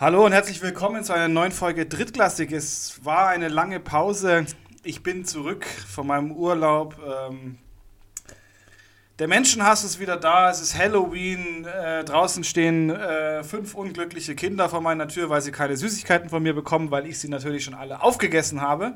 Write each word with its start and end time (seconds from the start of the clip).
Hallo 0.00 0.24
und 0.24 0.32
herzlich 0.32 0.62
willkommen 0.62 1.04
zu 1.04 1.12
einer 1.12 1.28
neuen 1.28 1.52
Folge 1.52 1.84
Drittklassik. 1.84 2.52
Es 2.52 3.04
war 3.04 3.28
eine 3.28 3.48
lange 3.48 3.80
Pause. 3.80 4.46
Ich 4.82 5.02
bin 5.02 5.26
zurück 5.26 5.66
von 5.66 6.06
meinem 6.06 6.32
Urlaub. 6.32 6.96
Ähm, 7.06 7.58
der 9.18 9.28
Menschenhass 9.28 9.84
ist 9.84 10.00
wieder 10.00 10.16
da. 10.16 10.48
Es 10.48 10.62
ist 10.62 10.74
Halloween. 10.74 11.66
Äh, 11.66 12.02
draußen 12.04 12.44
stehen 12.44 12.88
äh, 12.88 13.44
fünf 13.44 13.74
unglückliche 13.74 14.34
Kinder 14.34 14.70
vor 14.70 14.80
meiner 14.80 15.06
Tür, 15.06 15.28
weil 15.28 15.42
sie 15.42 15.52
keine 15.52 15.76
Süßigkeiten 15.76 16.30
von 16.30 16.42
mir 16.42 16.54
bekommen, 16.54 16.90
weil 16.90 17.06
ich 17.06 17.18
sie 17.18 17.28
natürlich 17.28 17.62
schon 17.62 17.74
alle 17.74 18.02
aufgegessen 18.02 18.62
habe. 18.62 18.94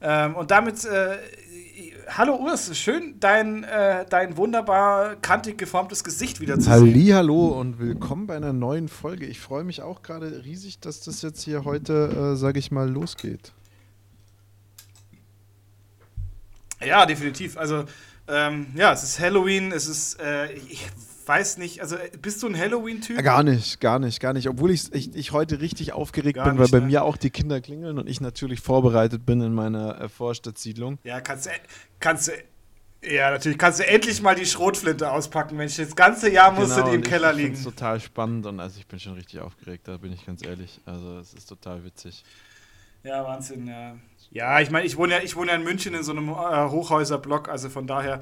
Ähm, 0.00 0.34
und 0.34 0.50
damit 0.50 0.84
äh, 0.84 1.18
hallo 2.16 2.36
Urs, 2.36 2.76
schön 2.76 3.18
dein, 3.20 3.64
äh, 3.64 4.04
dein 4.08 4.36
wunderbar 4.36 5.16
kantig 5.16 5.58
geformtes 5.58 6.04
Gesicht 6.04 6.40
wieder 6.40 6.58
zu 6.58 6.70
sehen. 6.70 7.14
Hallo 7.14 7.48
und 7.48 7.78
willkommen 7.78 8.26
bei 8.26 8.36
einer 8.36 8.52
neuen 8.52 8.88
Folge. 8.88 9.26
Ich 9.26 9.40
freue 9.40 9.64
mich 9.64 9.82
auch 9.82 10.02
gerade 10.02 10.44
riesig, 10.44 10.80
dass 10.80 11.00
das 11.00 11.22
jetzt 11.22 11.42
hier 11.42 11.64
heute, 11.64 12.32
äh, 12.34 12.36
sage 12.36 12.58
ich 12.58 12.70
mal, 12.70 12.88
losgeht. 12.88 13.52
Ja, 16.84 17.06
definitiv. 17.06 17.56
Also, 17.56 17.84
ähm, 18.28 18.66
ja, 18.74 18.92
es 18.92 19.02
ist 19.02 19.20
Halloween, 19.20 19.72
es 19.72 19.86
ist, 19.86 20.20
äh, 20.20 20.52
ich 20.52 20.86
weiß 21.26 21.58
nicht, 21.58 21.80
also 21.80 21.96
bist 22.20 22.42
du 22.42 22.48
ein 22.48 22.58
Halloween-Typ? 22.58 23.22
Gar 23.22 23.42
nicht, 23.42 23.80
gar 23.80 23.98
nicht, 23.98 24.20
gar 24.20 24.32
nicht. 24.32 24.48
Obwohl 24.48 24.70
ich, 24.70 24.92
ich, 24.94 25.14
ich 25.14 25.32
heute 25.32 25.60
richtig 25.60 25.92
aufgeregt 25.92 26.36
gar 26.36 26.46
bin, 26.46 26.54
nicht, 26.54 26.72
weil 26.72 26.80
bei 26.80 26.84
ne? 26.84 26.90
mir 26.90 27.04
auch 27.04 27.16
die 27.16 27.30
Kinder 27.30 27.60
klingeln 27.60 27.98
und 27.98 28.08
ich 28.08 28.20
natürlich 28.20 28.60
vorbereitet 28.60 29.26
bin 29.26 29.40
in 29.40 29.54
meiner 29.54 30.00
äh, 30.00 30.08
Vorstadtsiedlung. 30.08 30.98
Ja, 31.04 31.20
kannst 31.20 31.46
du, 31.46 31.50
kannst 32.00 32.28
du, 32.28 32.32
ja, 33.04 33.30
natürlich 33.30 33.58
kannst 33.58 33.80
du 33.80 33.86
endlich 33.86 34.22
mal 34.22 34.34
die 34.34 34.46
Schrotflinte 34.46 35.10
auspacken, 35.10 35.56
Mensch. 35.56 35.76
Das 35.76 35.96
ganze 35.96 36.30
Jahr 36.30 36.52
musst 36.52 36.74
genau, 36.74 36.86
du 36.86 36.90
die 36.90 36.96
im 36.96 37.02
Keller 37.02 37.32
liegen. 37.32 37.50
Das 37.50 37.60
ist 37.60 37.64
total 37.64 38.00
spannend 38.00 38.46
und 38.46 38.60
also 38.60 38.78
ich 38.78 38.86
bin 38.86 39.00
schon 39.00 39.14
richtig 39.14 39.40
aufgeregt, 39.40 39.88
da 39.88 39.96
bin 39.96 40.12
ich 40.12 40.24
ganz 40.24 40.44
ehrlich. 40.44 40.80
Also 40.84 41.18
es 41.18 41.34
ist 41.34 41.46
total 41.46 41.84
witzig. 41.84 42.24
Ja, 43.04 43.24
Wahnsinn, 43.24 43.66
ja. 43.66 43.96
Ja, 44.30 44.60
ich 44.60 44.70
meine, 44.70 44.86
ich 44.86 44.96
wohne 44.96 45.14
ja, 45.14 45.20
ich 45.22 45.36
wohne 45.36 45.50
ja 45.50 45.56
in 45.56 45.62
München 45.62 45.94
in 45.94 46.02
so 46.02 46.12
einem 46.12 46.30
äh, 46.30 46.32
Hochhäuserblock, 46.32 47.50
also 47.50 47.68
von 47.68 47.86
daher, 47.86 48.20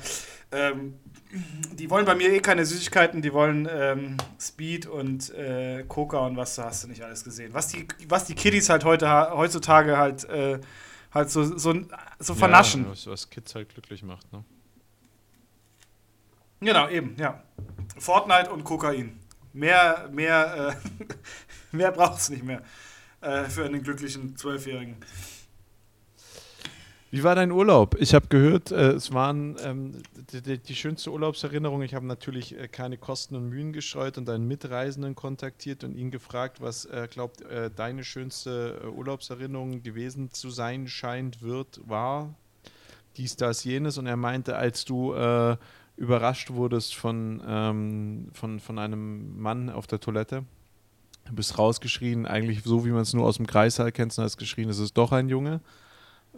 ähm, 0.50 0.94
die 1.32 1.90
wollen 1.90 2.04
bei 2.04 2.14
mir 2.14 2.32
eh 2.32 2.40
keine 2.40 2.66
Süßigkeiten, 2.66 3.22
die 3.22 3.32
wollen 3.32 3.68
ähm, 3.70 4.16
Speed 4.40 4.86
und 4.86 5.30
äh, 5.30 5.84
Coca 5.86 6.18
und 6.18 6.36
was 6.36 6.58
hast 6.58 6.84
du 6.84 6.88
nicht 6.88 7.02
alles 7.02 7.22
gesehen. 7.22 7.54
Was 7.54 7.68
die, 7.68 7.86
was 8.08 8.24
die 8.24 8.34
Kiddies 8.34 8.68
halt 8.68 8.84
heute 8.84 9.08
heutzutage 9.32 9.96
halt, 9.96 10.24
äh, 10.24 10.60
halt 11.12 11.30
so, 11.30 11.56
so, 11.56 11.74
so 12.18 12.34
vernaschen. 12.34 12.84
Ja, 12.84 13.12
was, 13.12 13.30
Kids 13.30 13.54
halt 13.54 13.68
glücklich 13.68 14.02
macht, 14.02 14.32
ne? 14.32 14.44
Genau, 16.60 16.88
eben, 16.88 17.16
ja. 17.16 17.42
Fortnite 17.96 18.50
und 18.50 18.64
Kokain. 18.64 19.18
Mehr, 19.52 20.08
mehr, 20.12 20.76
äh, 20.92 21.14
mehr 21.76 21.90
braucht 21.90 22.20
es 22.20 22.28
nicht 22.28 22.42
mehr 22.42 22.62
äh, 23.20 23.44
für 23.44 23.64
einen 23.64 23.82
glücklichen 23.82 24.36
Zwölfjährigen. 24.36 24.96
Wie 27.12 27.24
war 27.24 27.34
dein 27.34 27.50
Urlaub? 27.50 27.96
Ich 27.98 28.14
habe 28.14 28.28
gehört, 28.28 28.70
äh, 28.70 28.92
es 28.92 29.12
waren 29.12 29.56
ähm, 29.64 29.94
die, 30.32 30.42
die, 30.42 30.58
die, 30.58 30.76
schönste 30.76 31.10
Urlaubserinnerung. 31.10 31.82
Ich 31.82 31.94
habe 31.94 32.06
natürlich 32.06 32.56
äh, 32.56 32.68
keine 32.68 32.98
Kosten 32.98 33.34
und 33.34 33.48
Mühen 33.48 33.72
gescheut 33.72 34.16
und 34.16 34.30
einen 34.30 34.46
Mitreisenden 34.46 35.16
kontaktiert 35.16 35.82
und 35.82 35.96
ihn 35.96 36.12
gefragt, 36.12 36.60
was 36.60 36.84
er 36.84 37.08
glaubt, 37.08 37.40
äh, 37.40 37.68
deine 37.74 38.04
schönste 38.04 38.80
äh, 38.84 38.86
Urlaubserinnerung 38.86 39.82
gewesen 39.82 40.30
zu 40.30 40.50
sein 40.50 40.86
scheint, 40.86 41.42
wird, 41.42 41.80
war. 41.84 42.32
Dies, 43.16 43.34
das, 43.34 43.64
jenes. 43.64 43.98
Und 43.98 44.06
er 44.06 44.16
meinte, 44.16 44.54
als 44.54 44.84
du 44.84 45.12
äh, 45.12 45.56
überrascht 45.96 46.52
wurdest 46.52 46.94
von, 46.94 47.42
ähm, 47.44 48.28
von, 48.34 48.60
von 48.60 48.78
einem 48.78 49.36
Mann 49.36 49.68
auf 49.68 49.88
der 49.88 49.98
Toilette, 49.98 50.44
du 51.26 51.34
bist 51.34 51.58
rausgeschrien, 51.58 52.24
eigentlich 52.26 52.62
so, 52.62 52.84
wie 52.84 52.90
man 52.90 53.02
es 53.02 53.14
nur 53.14 53.26
aus 53.26 53.38
dem 53.38 53.48
Kreissaal 53.48 53.90
kennt, 53.90 54.16
und 54.16 54.22
hast 54.22 54.36
geschrien, 54.36 54.68
es 54.68 54.78
ist 54.78 54.96
doch 54.96 55.10
ein 55.10 55.28
Junge. 55.28 55.60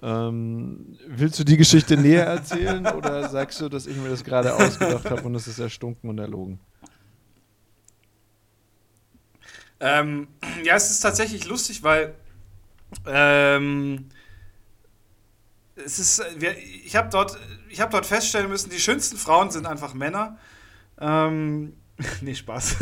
Ähm, 0.01 0.97
willst 1.07 1.39
du 1.39 1.45
die 1.45 1.57
Geschichte 1.57 1.97
näher 1.97 2.25
erzählen 2.25 2.87
oder 2.87 3.29
sagst 3.29 3.61
du, 3.61 3.69
dass 3.69 3.87
ich 3.87 3.97
mir 3.97 4.09
das 4.09 4.25
gerade 4.25 4.55
ausgedacht 4.55 5.11
habe 5.11 5.23
und 5.23 5.35
es 5.35 5.47
ist 5.47 5.59
erstunken 5.59 6.09
und 6.09 6.19
erlogen? 6.19 6.59
Ähm, 9.81 10.29
ja, 10.65 10.77
es 10.77 10.91
ist 10.91 11.01
tatsächlich 11.01 11.45
lustig, 11.47 11.83
weil 11.83 12.15
ähm, 13.07 14.09
es 15.75 15.99
ist, 15.99 16.23
wir, 16.39 16.57
ich 16.57 16.97
habe 16.97 17.09
dort, 17.11 17.39
hab 17.79 17.91
dort 17.91 18.07
feststellen 18.07 18.49
müssen, 18.49 18.71
die 18.71 18.79
schönsten 18.79 19.17
Frauen 19.17 19.51
sind 19.51 19.67
einfach 19.67 19.95
Männer. 19.95 20.39
Ähm, 21.01 21.75
nee, 22.21 22.35
Spaß. 22.35 22.77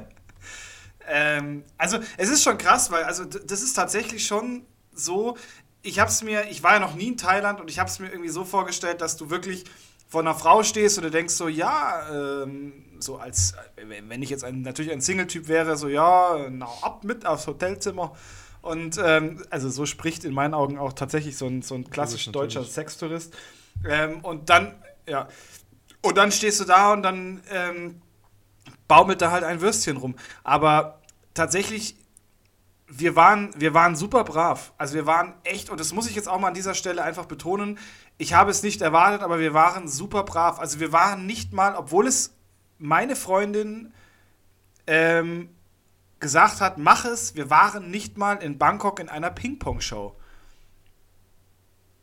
ähm, 1.08 1.64
also 1.76 1.98
es 2.16 2.30
ist 2.30 2.42
schon 2.42 2.58
krass, 2.58 2.90
weil 2.90 3.04
also 3.04 3.24
das 3.24 3.62
ist 3.62 3.74
tatsächlich 3.74 4.26
schon 4.26 4.64
so, 4.94 5.36
ich 5.82 5.98
habe 5.98 6.10
es 6.10 6.22
mir, 6.22 6.48
ich 6.50 6.62
war 6.62 6.74
ja 6.74 6.78
noch 6.78 6.94
nie 6.94 7.08
in 7.08 7.16
Thailand 7.16 7.60
und 7.60 7.70
ich 7.70 7.78
habe 7.78 7.88
es 7.88 7.98
mir 7.98 8.08
irgendwie 8.08 8.30
so 8.30 8.44
vorgestellt, 8.44 9.00
dass 9.00 9.16
du 9.16 9.30
wirklich 9.30 9.64
vor 10.08 10.20
einer 10.20 10.34
Frau 10.34 10.62
stehst 10.62 10.98
und 10.98 11.04
du 11.04 11.10
denkst 11.10 11.34
so, 11.34 11.48
ja, 11.48 12.42
ähm, 12.42 12.84
so 13.00 13.16
als, 13.16 13.54
wenn 13.76 14.22
ich 14.22 14.30
jetzt 14.30 14.44
ein, 14.44 14.62
natürlich 14.62 14.92
ein 14.92 15.00
Single-Typ 15.00 15.48
wäre, 15.48 15.76
so, 15.76 15.88
ja, 15.88 16.48
na, 16.50 16.66
ab 16.82 17.02
mit 17.04 17.26
aufs 17.26 17.46
Hotelzimmer. 17.46 18.14
Und 18.60 19.00
ähm, 19.02 19.42
also 19.50 19.70
so 19.70 19.86
spricht 19.86 20.24
in 20.24 20.32
meinen 20.34 20.54
Augen 20.54 20.78
auch 20.78 20.92
tatsächlich 20.92 21.36
so 21.36 21.46
ein, 21.46 21.62
so 21.62 21.74
ein 21.74 21.90
klassisch 21.90 22.30
deutscher 22.30 22.62
Sextourist. 22.62 23.34
Ähm, 23.88 24.20
und 24.20 24.50
dann, 24.50 24.74
ja, 25.08 25.28
und 26.02 26.16
dann 26.16 26.30
stehst 26.30 26.60
du 26.60 26.64
da 26.64 26.92
und 26.92 27.02
dann 27.02 27.42
ähm, 27.50 28.02
baumelt 28.86 29.20
da 29.20 29.30
halt 29.30 29.42
ein 29.42 29.60
Würstchen 29.60 29.96
rum. 29.96 30.14
Aber 30.44 31.00
tatsächlich 31.34 31.96
wir 32.94 33.16
waren, 33.16 33.50
wir 33.56 33.72
waren 33.72 33.96
super 33.96 34.22
brav. 34.22 34.74
Also 34.76 34.94
wir 34.94 35.06
waren 35.06 35.34
echt, 35.44 35.70
und 35.70 35.80
das 35.80 35.94
muss 35.94 36.06
ich 36.06 36.14
jetzt 36.14 36.28
auch 36.28 36.38
mal 36.38 36.48
an 36.48 36.54
dieser 36.54 36.74
Stelle 36.74 37.02
einfach 37.02 37.24
betonen, 37.24 37.78
ich 38.18 38.34
habe 38.34 38.50
es 38.50 38.62
nicht 38.62 38.82
erwartet, 38.82 39.22
aber 39.22 39.38
wir 39.38 39.54
waren 39.54 39.88
super 39.88 40.24
brav. 40.24 40.58
Also 40.58 40.78
wir 40.78 40.92
waren 40.92 41.24
nicht 41.24 41.54
mal, 41.54 41.74
obwohl 41.74 42.06
es 42.06 42.34
meine 42.78 43.16
Freundin 43.16 43.94
ähm, 44.86 45.48
gesagt 46.20 46.60
hat, 46.60 46.76
mach 46.76 47.06
es, 47.06 47.34
wir 47.34 47.48
waren 47.48 47.90
nicht 47.90 48.18
mal 48.18 48.34
in 48.34 48.58
Bangkok 48.58 49.00
in 49.00 49.08
einer 49.08 49.30
Ping-Pong-Show. 49.30 50.14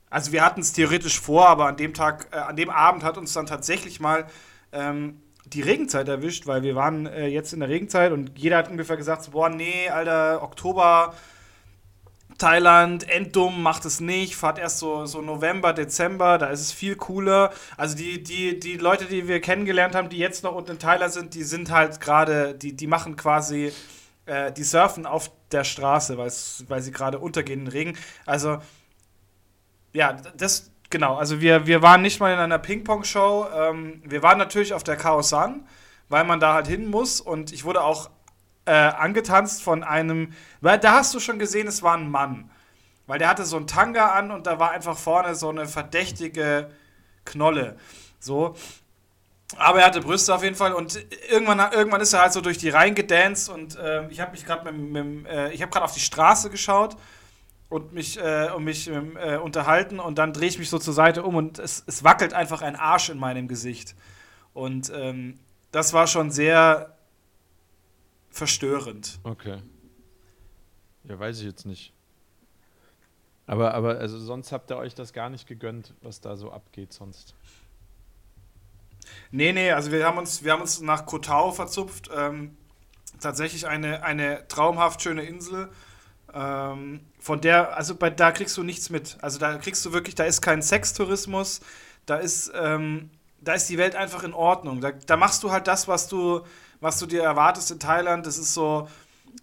Also 0.09 0.31
wir 0.31 0.43
hatten 0.43 0.61
es 0.61 0.73
theoretisch 0.73 1.19
vor, 1.19 1.47
aber 1.49 1.67
an 1.67 1.77
dem 1.77 1.93
Tag, 1.93 2.29
äh, 2.31 2.37
an 2.37 2.55
dem 2.55 2.71
Abend 2.71 3.03
hat 3.03 3.19
uns 3.19 3.31
dann 3.33 3.45
tatsächlich 3.45 3.99
mal 3.99 4.25
ähm, 4.71 5.21
die 5.53 5.61
Regenzeit 5.61 6.07
erwischt, 6.07 6.47
weil 6.47 6.63
wir 6.63 6.75
waren 6.75 7.05
äh, 7.05 7.27
jetzt 7.27 7.53
in 7.53 7.59
der 7.59 7.69
Regenzeit 7.69 8.11
und 8.11 8.37
jeder 8.37 8.57
hat 8.57 8.69
ungefähr 8.69 8.97
gesagt, 8.97 9.23
so, 9.23 9.31
boah, 9.31 9.49
nee, 9.49 9.89
Alter, 9.89 10.43
Oktober, 10.43 11.13
Thailand, 12.37 13.09
enddumm, 13.09 13.61
macht 13.61 13.85
es 13.85 13.99
nicht, 13.99 14.35
fahrt 14.35 14.59
erst 14.59 14.79
so, 14.79 15.05
so 15.05 15.21
November, 15.21 15.73
Dezember, 15.73 16.37
da 16.37 16.47
ist 16.47 16.61
es 16.61 16.71
viel 16.71 16.95
cooler. 16.95 17.51
Also 17.75 17.97
die, 17.97 18.23
die, 18.23 18.59
die 18.59 18.77
Leute, 18.77 19.05
die 19.05 19.27
wir 19.27 19.41
kennengelernt 19.41 19.93
haben, 19.93 20.09
die 20.09 20.17
jetzt 20.17 20.43
noch 20.43 20.55
unten 20.55 20.71
in 20.71 20.79
Thailand 20.79 21.11
sind, 21.11 21.33
die 21.35 21.43
sind 21.43 21.69
halt 21.69 21.99
gerade, 21.99 22.55
die, 22.55 22.73
die 22.73 22.87
machen 22.87 23.17
quasi, 23.17 23.73
äh, 24.25 24.51
die 24.53 24.63
surfen 24.63 25.05
auf 25.05 25.31
der 25.51 25.65
Straße, 25.65 26.17
weil 26.17 26.81
sie 26.81 26.91
gerade 26.91 27.19
untergehen 27.19 27.59
in 27.59 27.65
den 27.65 27.71
Regen. 27.71 27.97
Also, 28.25 28.59
ja, 29.91 30.13
das, 30.37 30.71
Genau, 30.89 31.17
also 31.17 31.39
wir, 31.39 31.67
wir 31.67 31.83
waren 31.83 32.01
nicht 32.01 32.19
mal 32.19 32.33
in 32.33 32.39
einer 32.39 32.57
Ping-Pong-Show. 32.57 33.47
Ähm, 33.53 34.01
wir 34.05 34.23
waren 34.23 34.39
natürlich 34.39 34.73
auf 34.73 34.83
der 34.83 34.95
Chaosan, 34.95 35.67
weil 36.07 36.23
man 36.23 36.39
da 36.39 36.55
halt 36.55 36.67
hin 36.67 36.89
muss. 36.89 37.21
Und 37.21 37.53
ich 37.53 37.63
wurde 37.63 37.83
auch 37.83 38.09
äh, 38.65 38.71
angetanzt 38.71 39.61
von 39.61 39.83
einem, 39.83 40.33
weil 40.61 40.79
da 40.79 40.93
hast 40.93 41.13
du 41.13 41.19
schon 41.19 41.37
gesehen, 41.37 41.67
es 41.67 41.83
war 41.83 41.95
ein 41.95 42.09
Mann. 42.09 42.49
Weil 43.05 43.19
der 43.19 43.29
hatte 43.29 43.45
so 43.45 43.57
einen 43.57 43.67
Tanga 43.67 44.09
an 44.13 44.31
und 44.31 44.47
da 44.47 44.59
war 44.59 44.71
einfach 44.71 44.97
vorne 44.97 45.35
so 45.35 45.49
eine 45.49 45.67
verdächtige 45.67 46.71
Knolle. 47.25 47.77
So. 48.19 48.55
Aber 49.57 49.79
er 49.79 49.87
hatte 49.87 50.01
Brüste 50.01 50.33
auf 50.33 50.43
jeden 50.43 50.55
Fall 50.55 50.73
und 50.73 50.99
irgendwann, 51.27 51.59
irgendwann 51.71 52.01
ist 52.01 52.13
er 52.13 52.21
halt 52.21 52.33
so 52.33 52.41
durch 52.41 52.59
die 52.59 52.69
Reihen 52.69 52.93
gedanced 52.93 53.49
und 53.49 53.75
äh, 53.77 54.07
ich 54.09 54.19
habe 54.19 54.31
mich 54.31 54.45
gerade 54.45 54.71
mit, 54.71 55.05
mit 55.05 55.27
äh, 55.27 55.51
ich 55.51 55.59
gerade 55.59 55.83
auf 55.83 55.93
die 55.93 55.99
Straße 55.99 56.51
geschaut 56.51 56.97
und 57.69 57.93
mich, 57.93 58.19
äh, 58.19 58.49
und 58.55 58.63
mich 58.63 58.89
äh, 58.89 59.37
unterhalten 59.37 59.99
und 59.99 60.17
dann 60.17 60.33
drehe 60.33 60.49
ich 60.49 60.57
mich 60.57 60.69
so 60.69 60.79
zur 60.79 60.93
Seite 60.93 61.23
um 61.23 61.35
und 61.35 61.59
es, 61.59 61.83
es 61.85 62.03
wackelt 62.03 62.33
einfach 62.33 62.61
ein 62.61 62.75
Arsch 62.75 63.09
in 63.09 63.19
meinem 63.19 63.47
Gesicht. 63.47 63.95
Und 64.53 64.91
ähm, 64.93 65.39
das 65.71 65.93
war 65.93 66.07
schon 66.07 66.31
sehr 66.31 66.97
verstörend. 68.31 69.19
Okay. 69.23 69.61
Ja, 71.03 71.19
weiß 71.19 71.39
ich 71.39 71.45
jetzt 71.45 71.65
nicht. 71.65 71.93
Aber, 73.45 73.73
aber 73.73 73.97
also 73.97 74.17
sonst 74.19 74.51
habt 74.51 74.71
ihr 74.71 74.77
euch 74.77 74.95
das 74.95 75.13
gar 75.13 75.29
nicht 75.29 75.47
gegönnt, 75.47 75.93
was 76.01 76.21
da 76.21 76.37
so 76.37 76.51
abgeht 76.51 76.93
sonst. 76.93 77.35
Nee, 79.31 79.53
nee, 79.53 79.71
also 79.71 79.91
wir 79.91 80.05
haben 80.05 80.17
uns, 80.17 80.43
wir 80.43 80.51
haben 80.51 80.61
uns 80.61 80.81
nach 80.81 81.05
Kotau 81.05 81.51
verzupft. 81.51 82.09
Ähm, 82.15 82.57
tatsächlich 83.19 83.67
eine, 83.67 84.03
eine 84.03 84.47
traumhaft 84.47 85.01
schöne 85.01 85.23
Insel 85.23 85.69
ähm, 86.33 87.01
von 87.19 87.41
der, 87.41 87.75
also 87.77 87.95
bei, 87.95 88.09
da 88.09 88.31
kriegst 88.31 88.57
du 88.57 88.63
nichts 88.63 88.89
mit. 88.89 89.17
Also 89.21 89.39
da 89.39 89.57
kriegst 89.57 89.85
du 89.85 89.93
wirklich, 89.93 90.15
da 90.15 90.23
ist 90.23 90.41
kein 90.41 90.61
Sextourismus, 90.61 91.61
da 92.05 92.17
ist, 92.17 92.51
ähm, 92.55 93.09
da 93.41 93.53
ist 93.53 93.69
die 93.69 93.77
Welt 93.77 93.95
einfach 93.95 94.23
in 94.23 94.33
Ordnung. 94.33 94.81
Da, 94.81 94.91
da 94.91 95.17
machst 95.17 95.43
du 95.43 95.51
halt 95.51 95.67
das, 95.67 95.87
was 95.87 96.07
du, 96.07 96.41
was 96.81 96.99
du 96.99 97.05
dir 97.05 97.23
erwartest 97.23 97.71
in 97.71 97.79
Thailand. 97.79 98.25
Das 98.25 98.37
ist 98.37 98.53
so, 98.53 98.87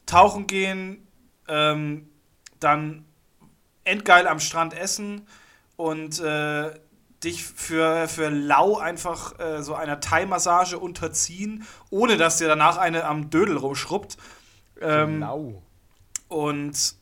tauchen 0.06 0.46
gehen, 0.46 1.06
ähm, 1.48 2.08
dann 2.60 3.04
endgeil 3.84 4.26
am 4.26 4.40
Strand 4.40 4.74
essen 4.74 5.26
und 5.76 6.18
äh, 6.20 6.70
dich 7.22 7.44
für, 7.44 8.08
für 8.08 8.28
lau 8.28 8.78
einfach 8.78 9.38
äh, 9.38 9.62
so 9.62 9.74
einer 9.74 10.00
Thai-Massage 10.00 10.78
unterziehen, 10.78 11.66
ohne 11.90 12.16
dass 12.16 12.38
dir 12.38 12.48
danach 12.48 12.76
eine 12.76 13.04
am 13.04 13.30
Dödel 13.30 13.56
rumschrubbt. 13.56 14.16
Ähm, 14.80 15.20
lau. 15.20 15.62
Und 16.28 16.96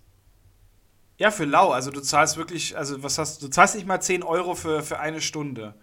ja, 1.19 1.31
für 1.31 1.44
lau. 1.44 1.71
Also 1.71 1.91
du 1.91 2.00
zahlst 2.00 2.37
wirklich, 2.37 2.76
also 2.76 3.03
was 3.03 3.19
hast 3.19 3.43
du, 3.43 3.49
zahlst 3.49 3.75
nicht 3.75 3.87
mal 3.87 4.00
10 4.00 4.23
Euro 4.23 4.55
für, 4.55 4.82
für 4.82 4.99
eine 4.99 5.21
Stunde. 5.21 5.75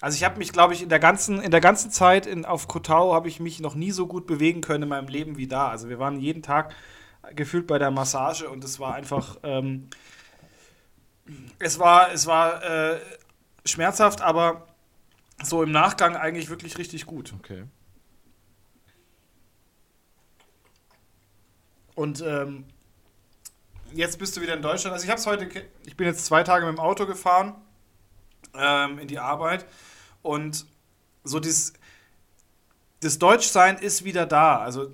Also 0.00 0.16
ich 0.16 0.24
habe 0.24 0.38
mich, 0.38 0.52
glaube 0.52 0.74
ich, 0.74 0.82
in 0.82 0.88
der 0.88 0.98
ganzen, 0.98 1.40
in 1.40 1.50
der 1.50 1.60
ganzen 1.60 1.90
Zeit 1.90 2.26
in, 2.26 2.44
auf 2.44 2.68
Kotau 2.68 3.14
habe 3.14 3.28
ich 3.28 3.40
mich 3.40 3.60
noch 3.60 3.74
nie 3.74 3.90
so 3.90 4.06
gut 4.06 4.26
bewegen 4.26 4.60
können 4.60 4.82
in 4.82 4.88
meinem 4.90 5.08
Leben 5.08 5.36
wie 5.36 5.46
da. 5.46 5.68
Also 5.68 5.88
wir 5.88 5.98
waren 5.98 6.20
jeden 6.20 6.42
Tag 6.42 6.74
gefühlt 7.34 7.66
bei 7.66 7.78
der 7.78 7.90
Massage 7.90 8.48
und 8.50 8.62
es 8.64 8.78
war 8.78 8.94
einfach, 8.94 9.38
ähm, 9.42 9.88
es 11.58 11.78
war, 11.78 12.12
es 12.12 12.26
war 12.26 12.62
äh, 12.62 13.00
schmerzhaft, 13.64 14.20
aber 14.20 14.66
so 15.42 15.62
im 15.62 15.72
Nachgang 15.72 16.16
eigentlich 16.16 16.50
wirklich 16.50 16.76
richtig 16.76 17.06
gut. 17.06 17.32
Okay. 17.38 17.64
Und 21.94 22.20
ähm, 22.22 22.64
jetzt 23.92 24.18
bist 24.18 24.36
du 24.36 24.40
wieder 24.40 24.54
in 24.54 24.62
Deutschland. 24.62 24.92
Also 24.92 25.04
ich 25.04 25.10
habe 25.10 25.20
es 25.20 25.26
heute, 25.26 25.48
ich 25.86 25.96
bin 25.96 26.06
jetzt 26.06 26.26
zwei 26.26 26.42
Tage 26.42 26.66
mit 26.66 26.76
dem 26.76 26.80
Auto 26.80 27.06
gefahren 27.06 27.54
ähm, 28.54 28.98
in 28.98 29.08
die 29.08 29.18
Arbeit 29.18 29.66
und 30.22 30.66
so 31.22 31.40
dieses, 31.40 31.72
das 33.00 33.18
Deutschsein 33.18 33.78
ist 33.78 34.04
wieder 34.04 34.26
da. 34.26 34.58
Also 34.58 34.90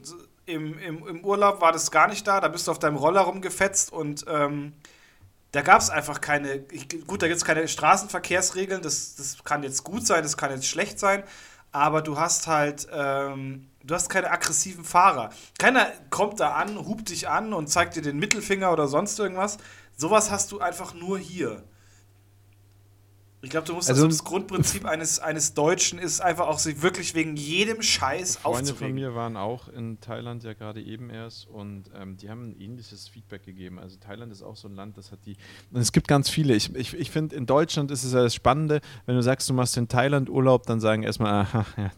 im, 0.46 0.78
im, 0.78 1.06
im 1.06 1.24
Urlaub 1.24 1.60
war 1.60 1.72
das 1.72 1.90
gar 1.90 2.08
nicht 2.08 2.26
da. 2.26 2.40
Da 2.40 2.48
bist 2.48 2.66
du 2.66 2.70
auf 2.70 2.78
deinem 2.78 2.96
Roller 2.96 3.22
rumgefetzt 3.22 3.92
und 3.92 4.24
ähm, 4.28 4.72
da 5.52 5.62
gab 5.62 5.80
es 5.80 5.90
einfach 5.90 6.20
keine, 6.20 6.60
gut, 7.06 7.22
da 7.22 7.26
gibt 7.26 7.38
es 7.38 7.44
keine 7.44 7.66
Straßenverkehrsregeln, 7.66 8.82
das, 8.82 9.16
das 9.16 9.42
kann 9.42 9.62
jetzt 9.62 9.82
gut 9.82 10.06
sein, 10.06 10.22
das 10.22 10.36
kann 10.36 10.52
jetzt 10.52 10.66
schlecht 10.66 11.00
sein, 11.00 11.24
aber 11.72 12.02
du 12.02 12.18
hast 12.18 12.46
halt, 12.46 12.86
ähm, 12.92 13.69
du 13.84 13.94
hast 13.94 14.08
keine 14.08 14.30
aggressiven 14.30 14.84
Fahrer. 14.84 15.30
Keiner 15.58 15.86
kommt 16.10 16.40
da 16.40 16.54
an, 16.54 16.78
hupt 16.86 17.10
dich 17.10 17.28
an 17.28 17.52
und 17.52 17.68
zeigt 17.68 17.96
dir 17.96 18.02
den 18.02 18.18
Mittelfinger 18.18 18.72
oder 18.72 18.88
sonst 18.88 19.18
irgendwas. 19.18 19.58
Sowas 19.96 20.30
hast 20.30 20.52
du 20.52 20.60
einfach 20.60 20.94
nur 20.94 21.18
hier. 21.18 21.62
Ich 23.42 23.48
glaube, 23.48 23.66
du 23.66 23.72
musst 23.72 23.88
also, 23.88 24.06
das, 24.06 24.18
das 24.18 24.24
Grundprinzip 24.24 24.84
eines, 24.84 25.18
eines 25.18 25.54
Deutschen 25.54 25.98
ist 25.98 26.20
einfach 26.20 26.46
auch 26.46 26.58
sich 26.58 26.82
wirklich 26.82 27.14
wegen 27.14 27.36
jedem 27.36 27.80
Scheiß 27.80 28.36
Freunde 28.36 28.74
von 28.74 28.92
mir 28.92 29.14
waren 29.14 29.38
auch 29.38 29.68
in 29.68 29.98
Thailand 29.98 30.44
ja 30.44 30.52
gerade 30.52 30.82
eben 30.82 31.08
erst 31.08 31.46
und 31.46 31.84
ähm, 31.94 32.18
die 32.18 32.28
haben 32.28 32.50
ein 32.50 32.60
ähnliches 32.60 33.08
Feedback 33.08 33.44
gegeben. 33.44 33.78
Also 33.78 33.96
Thailand 33.96 34.30
ist 34.30 34.42
auch 34.42 34.56
so 34.56 34.68
ein 34.68 34.74
Land, 34.74 34.98
das 34.98 35.10
hat 35.10 35.24
die. 35.24 35.38
Und 35.72 35.80
es 35.80 35.92
gibt 35.92 36.06
ganz 36.06 36.28
viele. 36.28 36.54
Ich, 36.54 36.74
ich, 36.74 36.92
ich 36.92 37.10
finde, 37.10 37.34
in 37.34 37.46
Deutschland 37.46 37.90
ist 37.90 38.04
es 38.04 38.12
ja 38.12 38.22
das 38.22 38.34
Spannende, 38.34 38.82
wenn 39.06 39.16
du 39.16 39.22
sagst, 39.22 39.48
du 39.48 39.54
machst 39.54 39.74
in 39.78 39.88
Thailand 39.88 40.28
Urlaub, 40.28 40.66
dann 40.66 40.80
sagen 40.80 41.02
erstmal, 41.02 41.32
aha, 41.32 41.64
ja, 41.78 41.90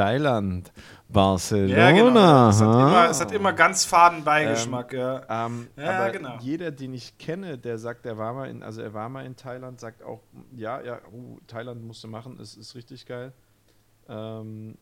Thailand, 0.00 0.72
Barcelona. 1.08 1.76
Ja, 1.76 1.90
genau. 1.90 2.48
Es 2.48 2.60
hat, 2.60 2.74
immer, 2.74 3.10
es 3.10 3.20
hat 3.20 3.32
immer 3.32 3.52
ganz 3.52 3.84
faden 3.84 4.24
Beigeschmack, 4.24 4.92
ähm, 4.94 4.98
ja. 4.98 5.46
Ähm, 5.46 5.68
ja, 5.76 5.90
aber 5.90 6.10
genau. 6.10 6.38
jeder, 6.40 6.70
den 6.70 6.94
ich 6.94 7.18
kenne, 7.18 7.58
der 7.58 7.78
sagt, 7.78 8.06
er 8.06 8.16
war 8.16 8.32
mal 8.32 8.48
in, 8.48 8.62
also 8.62 8.80
er 8.80 8.94
war 8.94 9.08
mal 9.08 9.26
in 9.26 9.36
Thailand, 9.36 9.78
sagt 9.78 10.02
auch, 10.02 10.20
ja, 10.56 10.80
ja, 10.80 11.00
uh, 11.12 11.38
Thailand 11.46 11.84
musste 11.84 12.08
machen, 12.08 12.38
es 12.40 12.56
ist 12.56 12.74
richtig 12.74 13.04
geil. 13.06 13.32
Ähm, 14.08 14.78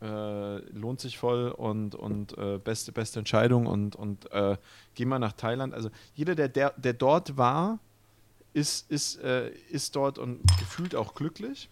äh, 0.00 0.56
lohnt 0.70 1.00
sich 1.00 1.18
voll 1.18 1.50
und, 1.50 1.94
und 1.94 2.36
äh, 2.38 2.58
beste, 2.58 2.92
beste 2.92 3.18
Entscheidung 3.18 3.66
und, 3.66 3.96
und 3.96 4.30
äh, 4.32 4.56
geh 4.94 5.04
mal 5.04 5.18
nach 5.18 5.32
Thailand. 5.32 5.74
Also 5.74 5.90
jeder, 6.14 6.34
der, 6.34 6.48
der, 6.48 6.72
der 6.76 6.92
dort 6.94 7.36
war, 7.36 7.78
ist, 8.52 8.90
ist, 8.90 9.16
äh, 9.22 9.50
ist 9.70 9.96
dort 9.96 10.18
und 10.18 10.40
gefühlt 10.58 10.94
auch 10.94 11.14
glücklich. 11.14 11.68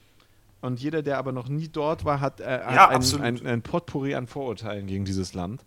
Und 0.63 0.81
jeder, 0.81 1.03
der 1.03 1.19
aber 1.19 1.33
noch 1.33 1.49
nie 1.49 1.69
dort 1.69 2.05
war, 2.05 2.21
hat, 2.21 2.41
äh, 2.41 2.61
ja, 2.61 2.89
ein, 2.89 3.03
ein, 3.21 3.47
ein, 3.47 3.63
Potpourri 3.63 4.15
an 4.15 4.29
Vorurteilen 4.29 4.87
gegen 4.87 5.05
dieses 5.05 5.35
Land. 5.35 5.65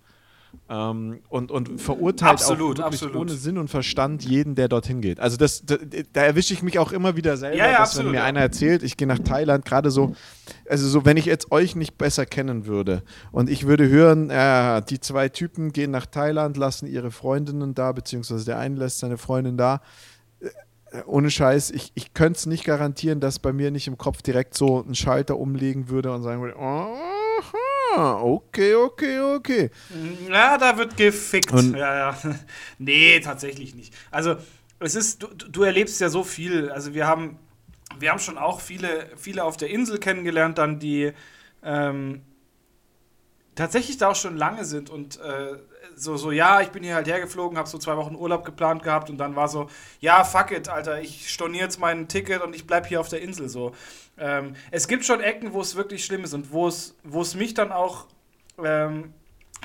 Ähm, 0.69 1.19
und, 1.27 1.51
und 1.51 1.81
verurteilt 1.81 2.31
absolut, 2.31 2.79
auch 2.79 2.85
absolut. 2.85 3.17
ohne 3.17 3.33
Sinn 3.33 3.57
und 3.57 3.67
Verstand 3.67 4.23
jeden, 4.23 4.55
der 4.55 4.69
dorthin 4.69 5.01
geht. 5.01 5.19
Also 5.19 5.35
das, 5.35 5.65
da, 5.65 5.75
da 6.13 6.21
erwische 6.21 6.53
ich 6.53 6.63
mich 6.63 6.79
auch 6.79 6.93
immer 6.93 7.17
wieder 7.17 7.35
selber, 7.35 7.57
ja, 7.57 7.65
ja, 7.65 7.71
dass 7.79 7.89
absolut, 7.89 8.13
wenn 8.13 8.19
mir 8.19 8.23
einer 8.23 8.39
erzählt, 8.39 8.81
ich 8.81 8.95
gehe 8.95 9.05
nach 9.05 9.19
Thailand, 9.19 9.65
gerade 9.65 9.91
so, 9.91 10.15
also 10.69 10.87
so, 10.87 11.03
wenn 11.03 11.17
ich 11.17 11.25
jetzt 11.25 11.51
euch 11.51 11.75
nicht 11.75 11.97
besser 11.97 12.25
kennen 12.25 12.65
würde 12.67 13.03
und 13.33 13.49
ich 13.49 13.67
würde 13.67 13.89
hören, 13.89 14.29
äh, 14.29 14.81
die 14.81 15.01
zwei 15.01 15.27
Typen 15.27 15.73
gehen 15.73 15.91
nach 15.91 16.05
Thailand, 16.05 16.55
lassen 16.55 16.87
ihre 16.87 17.11
Freundinnen 17.11 17.75
da, 17.75 17.91
beziehungsweise 17.91 18.45
der 18.45 18.57
eine 18.57 18.77
lässt 18.77 18.99
seine 18.99 19.17
Freundin 19.17 19.57
da, 19.57 19.81
ohne 21.05 21.29
Scheiß, 21.29 21.71
ich, 21.71 21.91
ich 21.95 22.13
könnte 22.13 22.37
es 22.37 22.45
nicht 22.45 22.63
garantieren, 22.63 23.19
dass 23.19 23.39
bei 23.39 23.53
mir 23.53 23.71
nicht 23.71 23.87
im 23.87 23.97
Kopf 23.97 24.21
direkt 24.21 24.55
so 24.55 24.83
ein 24.83 24.95
Schalter 24.95 25.37
umlegen 25.37 25.89
würde 25.89 26.13
und 26.13 26.23
sagen 26.23 26.41
würde, 26.41 26.57
aha, 26.57 28.21
okay, 28.21 28.75
okay, 28.75 29.19
okay. 29.19 29.69
Ja, 30.29 30.57
da 30.57 30.77
wird 30.77 30.97
gefickt. 30.97 31.51
Und 31.51 31.75
ja, 31.75 32.11
ja. 32.11 32.17
nee, 32.77 33.19
tatsächlich 33.19 33.75
nicht. 33.75 33.93
Also, 34.11 34.35
es 34.79 34.95
ist, 34.95 35.23
du, 35.23 35.27
du 35.27 35.63
erlebst 35.63 35.99
ja 36.01 36.09
so 36.09 36.23
viel. 36.23 36.69
Also, 36.69 36.93
wir 36.93 37.07
haben, 37.07 37.39
wir 37.99 38.11
haben 38.11 38.19
schon 38.19 38.37
auch 38.37 38.61
viele, 38.61 39.09
viele 39.15 39.43
auf 39.43 39.57
der 39.57 39.69
Insel 39.69 39.99
kennengelernt, 39.99 40.57
dann 40.57 40.79
die 40.79 41.13
ähm, 41.63 42.21
tatsächlich 43.55 43.97
da 43.97 44.09
auch 44.09 44.15
schon 44.15 44.37
lange 44.37 44.65
sind 44.65 44.89
und 44.89 45.19
äh, 45.19 45.57
so, 45.95 46.17
so, 46.17 46.31
ja, 46.31 46.61
ich 46.61 46.69
bin 46.69 46.83
hier 46.83 46.95
halt 46.95 47.07
hergeflogen, 47.07 47.57
habe 47.57 47.69
so 47.69 47.77
zwei 47.77 47.95
Wochen 47.95 48.15
Urlaub 48.15 48.43
geplant 48.43 48.83
gehabt 48.83 49.09
und 49.09 49.17
dann 49.17 49.35
war 49.35 49.47
so, 49.47 49.69
ja, 50.01 50.23
fuck 50.25 50.51
it, 50.51 50.67
Alter, 50.67 51.01
ich 51.01 51.29
storniere 51.29 51.63
jetzt 51.63 51.79
mein 51.79 52.07
Ticket 52.09 52.41
und 52.41 52.53
ich 52.53 52.67
bleib 52.67 52.85
hier 52.85 52.99
auf 52.99 53.07
der 53.07 53.21
Insel 53.21 53.47
so. 53.47 53.73
Ähm, 54.17 54.55
es 54.71 54.87
gibt 54.87 55.05
schon 55.05 55.21
Ecken, 55.21 55.53
wo 55.53 55.61
es 55.61 55.75
wirklich 55.75 56.03
schlimm 56.03 56.23
ist 56.25 56.33
und 56.33 56.51
wo 56.51 56.67
es, 56.67 57.35
mich 57.35 57.53
dann 57.53 57.71
auch 57.71 58.07
ähm, 58.61 59.13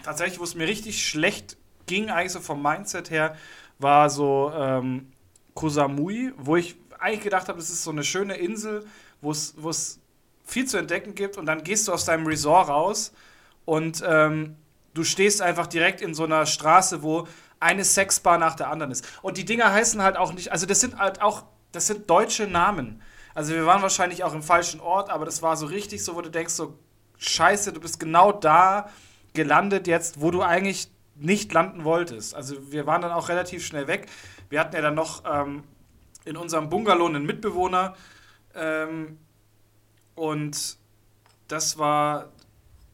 tatsächlich, 0.04 0.38
wo 0.38 0.44
es 0.44 0.54
mir 0.54 0.68
richtig 0.68 1.06
schlecht 1.06 1.56
ging, 1.86 2.10
eigentlich 2.10 2.32
so 2.32 2.40
vom 2.40 2.62
Mindset 2.62 3.10
her, 3.10 3.36
war 3.80 4.08
so 4.08 4.52
ähm, 4.54 5.10
Koh 5.54 5.68
Samui, 5.68 6.32
wo 6.36 6.54
ich 6.54 6.76
eigentlich 7.00 7.22
gedacht 7.22 7.48
habe, 7.48 7.58
es 7.58 7.70
ist 7.70 7.82
so 7.82 7.90
eine 7.90 8.04
schöne 8.04 8.36
Insel, 8.36 8.86
wo 9.20 9.30
es 9.32 10.00
viel 10.44 10.66
zu 10.66 10.76
entdecken 10.76 11.14
gibt 11.14 11.36
und 11.36 11.46
dann 11.46 11.64
gehst 11.64 11.88
du 11.88 11.92
aus 11.92 12.04
deinem 12.04 12.26
Resort 12.26 12.68
raus 12.68 13.12
und 13.70 14.02
ähm, 14.06 14.56
Du 14.92 15.04
stehst 15.04 15.40
einfach 15.40 15.66
direkt 15.66 16.00
in 16.00 16.14
so 16.14 16.24
einer 16.24 16.46
Straße, 16.46 17.02
wo 17.02 17.28
eine 17.60 17.84
Sexbar 17.84 18.38
nach 18.38 18.56
der 18.56 18.68
anderen 18.70 18.90
ist. 18.90 19.06
Und 19.22 19.36
die 19.36 19.44
Dinger 19.44 19.72
heißen 19.72 20.02
halt 20.02 20.16
auch 20.16 20.32
nicht, 20.32 20.50
also 20.50 20.66
das 20.66 20.80
sind 20.80 20.98
halt 20.98 21.22
auch, 21.22 21.44
das 21.72 21.86
sind 21.86 22.10
deutsche 22.10 22.46
Namen. 22.46 23.00
Also 23.34 23.54
wir 23.54 23.66
waren 23.66 23.82
wahrscheinlich 23.82 24.24
auch 24.24 24.34
im 24.34 24.42
falschen 24.42 24.80
Ort, 24.80 25.10
aber 25.10 25.24
das 25.24 25.42
war 25.42 25.56
so 25.56 25.66
richtig 25.66 26.02
so, 26.02 26.16
wo 26.16 26.20
du 26.20 26.30
denkst 26.30 26.54
so, 26.54 26.76
scheiße, 27.18 27.72
du 27.72 27.80
bist 27.80 28.00
genau 28.00 28.32
da 28.32 28.90
gelandet 29.34 29.86
jetzt, 29.86 30.20
wo 30.20 30.32
du 30.32 30.42
eigentlich 30.42 30.90
nicht 31.14 31.52
landen 31.52 31.84
wolltest. 31.84 32.34
Also 32.34 32.72
wir 32.72 32.86
waren 32.86 33.02
dann 33.02 33.12
auch 33.12 33.28
relativ 33.28 33.64
schnell 33.64 33.86
weg. 33.86 34.06
Wir 34.48 34.58
hatten 34.58 34.74
ja 34.74 34.82
dann 34.82 34.94
noch 34.94 35.22
ähm, 35.30 35.62
in 36.24 36.36
unserem 36.36 36.68
Bungalow 36.68 37.06
einen 37.06 37.24
Mitbewohner 37.24 37.94
ähm, 38.56 39.18
und 40.16 40.78
das 41.46 41.78
war, 41.78 42.30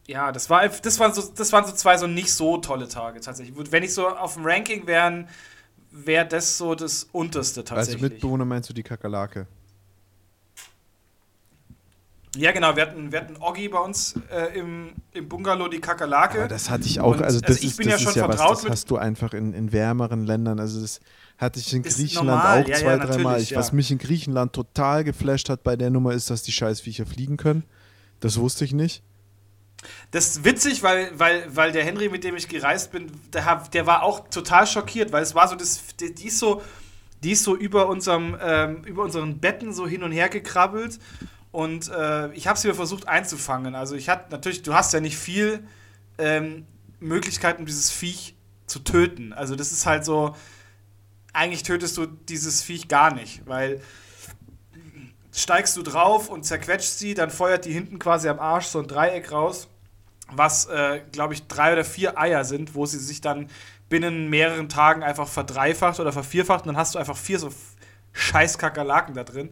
ja, 0.07 0.31
das, 0.33 0.49
war, 0.51 0.69
das, 0.69 1.01
waren 1.01 1.13
so, 1.13 1.23
das 1.35 1.53
waren 1.53 1.67
so 1.67 1.73
zwei 1.73 1.97
so 1.97 2.07
nicht 2.07 2.33
so 2.33 2.59
tolle 2.59 2.89
Tage 2.89 3.21
tatsächlich. 3.21 3.55
Wenn 3.73 3.83
ich 3.83 3.93
so 3.93 4.09
auf 4.09 4.35
dem 4.35 4.45
Ranking 4.45 4.87
wären, 4.87 5.29
wäre 5.91 6.27
das 6.27 6.59
so 6.59 6.75
das 6.75 7.09
unterste 7.13 7.61
also 7.61 7.75
tatsächlich. 7.75 8.03
Also 8.03 8.15
Mitbewohner 8.15 8.45
meinst 8.45 8.69
du 8.69 8.75
die 8.75 8.83
Kakerlake? 8.83 9.47
Ja, 12.37 12.53
genau. 12.53 12.77
Wir 12.77 12.83
hatten, 12.83 13.11
wir 13.11 13.21
hatten 13.21 13.37
Oggi 13.41 13.69
bei 13.69 13.79
uns 13.79 14.15
äh, 14.31 14.59
im, 14.59 14.93
im 15.13 15.29
Bungalow, 15.29 15.69
die 15.69 15.81
Kakerlake. 15.81 16.41
Aber 16.41 16.49
das 16.49 16.69
hatte 16.71 16.85
ich 16.85 17.01
auch. 17.01 17.15
Und, 17.15 17.23
also, 17.23 17.41
das 17.41 17.51
also 17.51 17.61
ich 17.61 17.67
ist, 17.71 17.77
bin 17.79 17.89
das 17.89 18.03
ja 18.03 18.11
schon 18.11 18.21
ja 18.21 18.27
vertraut 18.27 18.51
was, 18.51 18.63
das 18.63 18.71
hast 18.71 18.91
du 18.91 18.97
einfach 18.99 19.33
in, 19.33 19.55
in 19.55 19.73
wärmeren 19.73 20.27
Ländern. 20.27 20.61
Also, 20.61 20.81
das 20.81 21.01
hatte 21.39 21.59
ich 21.61 21.73
in 21.73 21.83
Griechenland 21.83 22.27
normal. 22.27 22.63
auch 22.63 22.69
ja, 22.69 22.77
zwei, 22.77 22.97
ja, 22.97 22.99
dreimal. 22.99 23.43
Ja. 23.43 23.57
Was 23.57 23.73
mich 23.73 23.91
in 23.91 23.99
Griechenland 23.99 24.53
total 24.53 25.03
geflasht 25.03 25.49
hat 25.49 25.63
bei 25.63 25.77
der 25.77 25.91
Nummer 25.91 26.13
ist, 26.13 26.29
dass 26.29 26.43
die 26.43 26.53
Scheißviecher 26.53 27.07
fliegen 27.07 27.39
können. 27.39 27.65
Das 28.21 28.39
wusste 28.39 28.65
ich 28.65 28.73
nicht. 28.73 29.03
Das 30.11 30.28
ist 30.28 30.45
witzig, 30.45 30.83
weil, 30.83 31.11
weil, 31.19 31.45
weil 31.55 31.73
der 31.73 31.85
Henry, 31.85 32.09
mit 32.09 32.25
dem 32.25 32.37
ich 32.37 32.49
gereist 32.49 32.93
bin, 32.93 33.11
der, 33.33 33.64
der 33.73 33.87
war 33.87 34.02
auch 34.02 34.28
total 34.28 34.66
schockiert, 34.66 35.12
weil 35.12 35.23
es 35.23 35.35
war 35.35 35.49
so, 35.49 35.57
das, 35.57 35.81
die, 36.00 36.14
die 36.14 36.28
ist 36.28 36.38
so, 36.38 36.62
die 37.23 37.33
ist 37.33 37.45
so 37.45 37.57
über, 37.57 37.88
unserem, 37.88 38.37
ähm, 38.40 38.85
über 38.85 39.02
unseren 39.02 39.38
Betten 39.38 39.73
so 39.73 39.87
hin 39.87 40.02
und 40.02 40.12
her 40.12 40.28
gekrabbelt 40.28 40.99
und 41.52 41.88
äh, 41.88 42.33
ich 42.33 42.47
habe 42.47 42.59
sie 42.59 42.73
versucht 42.75 43.09
einzufangen. 43.09 43.75
Also 43.75 43.95
ich 43.95 44.09
hatte 44.09 44.31
natürlich, 44.31 44.62
du 44.62 44.75
hast 44.75 44.93
ja 44.93 45.00
nicht 45.00 45.16
viel 45.16 45.66
ähm, 46.19 46.66
Möglichkeiten, 47.00 47.64
dieses 47.64 47.90
Viech 47.90 48.37
zu 48.66 48.81
töten. 48.81 49.33
Also 49.33 49.57
das 49.57 49.73
ist 49.73 49.87
halt 49.87 50.05
so, 50.05 50.37
eigentlich 51.33 51.62
tötest 51.62 51.97
du 51.97 52.07
dieses 52.07 52.62
Viech 52.62 52.88
gar 52.88 53.14
nicht, 53.14 53.47
weil 53.47 53.81
steigst 55.33 55.76
du 55.76 55.83
drauf 55.83 56.28
und 56.28 56.45
zerquetscht 56.45 56.90
sie, 56.90 57.14
dann 57.14 57.31
feuert 57.31 57.64
die 57.64 57.73
hinten 57.73 57.99
quasi 57.99 58.28
am 58.28 58.38
Arsch 58.38 58.66
so 58.66 58.78
ein 58.78 58.87
Dreieck 58.87 59.33
raus 59.33 59.69
was, 60.30 60.66
äh, 60.66 61.00
glaube 61.12 61.35
ich, 61.35 61.47
drei 61.47 61.73
oder 61.73 61.85
vier 61.85 62.18
Eier 62.18 62.45
sind, 62.45 62.75
wo 62.75 62.87
sie 62.87 62.99
sich 62.99 63.21
dann 63.21 63.49
binnen 63.88 64.28
mehreren 64.28 64.68
Tagen 64.68 65.02
einfach 65.02 65.28
verdreifacht 65.28 66.00
oder 66.00 66.12
vervierfacht 66.12 66.62
und 66.62 66.68
dann 66.68 66.76
hast 66.76 66.95
du 66.95 66.99
einfach 66.99 67.16
vier 67.16 67.38
so 67.38 67.50
scheiß 68.12 68.59
Kakerlaken 68.59 69.14
da 69.14 69.25
drin. 69.25 69.50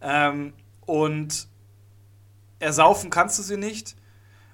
Ähm, 0.00 0.52
und 0.86 1.48
ersaufen 2.58 3.10
kannst 3.10 3.38
du 3.38 3.42
sie 3.42 3.56
nicht. 3.56 3.96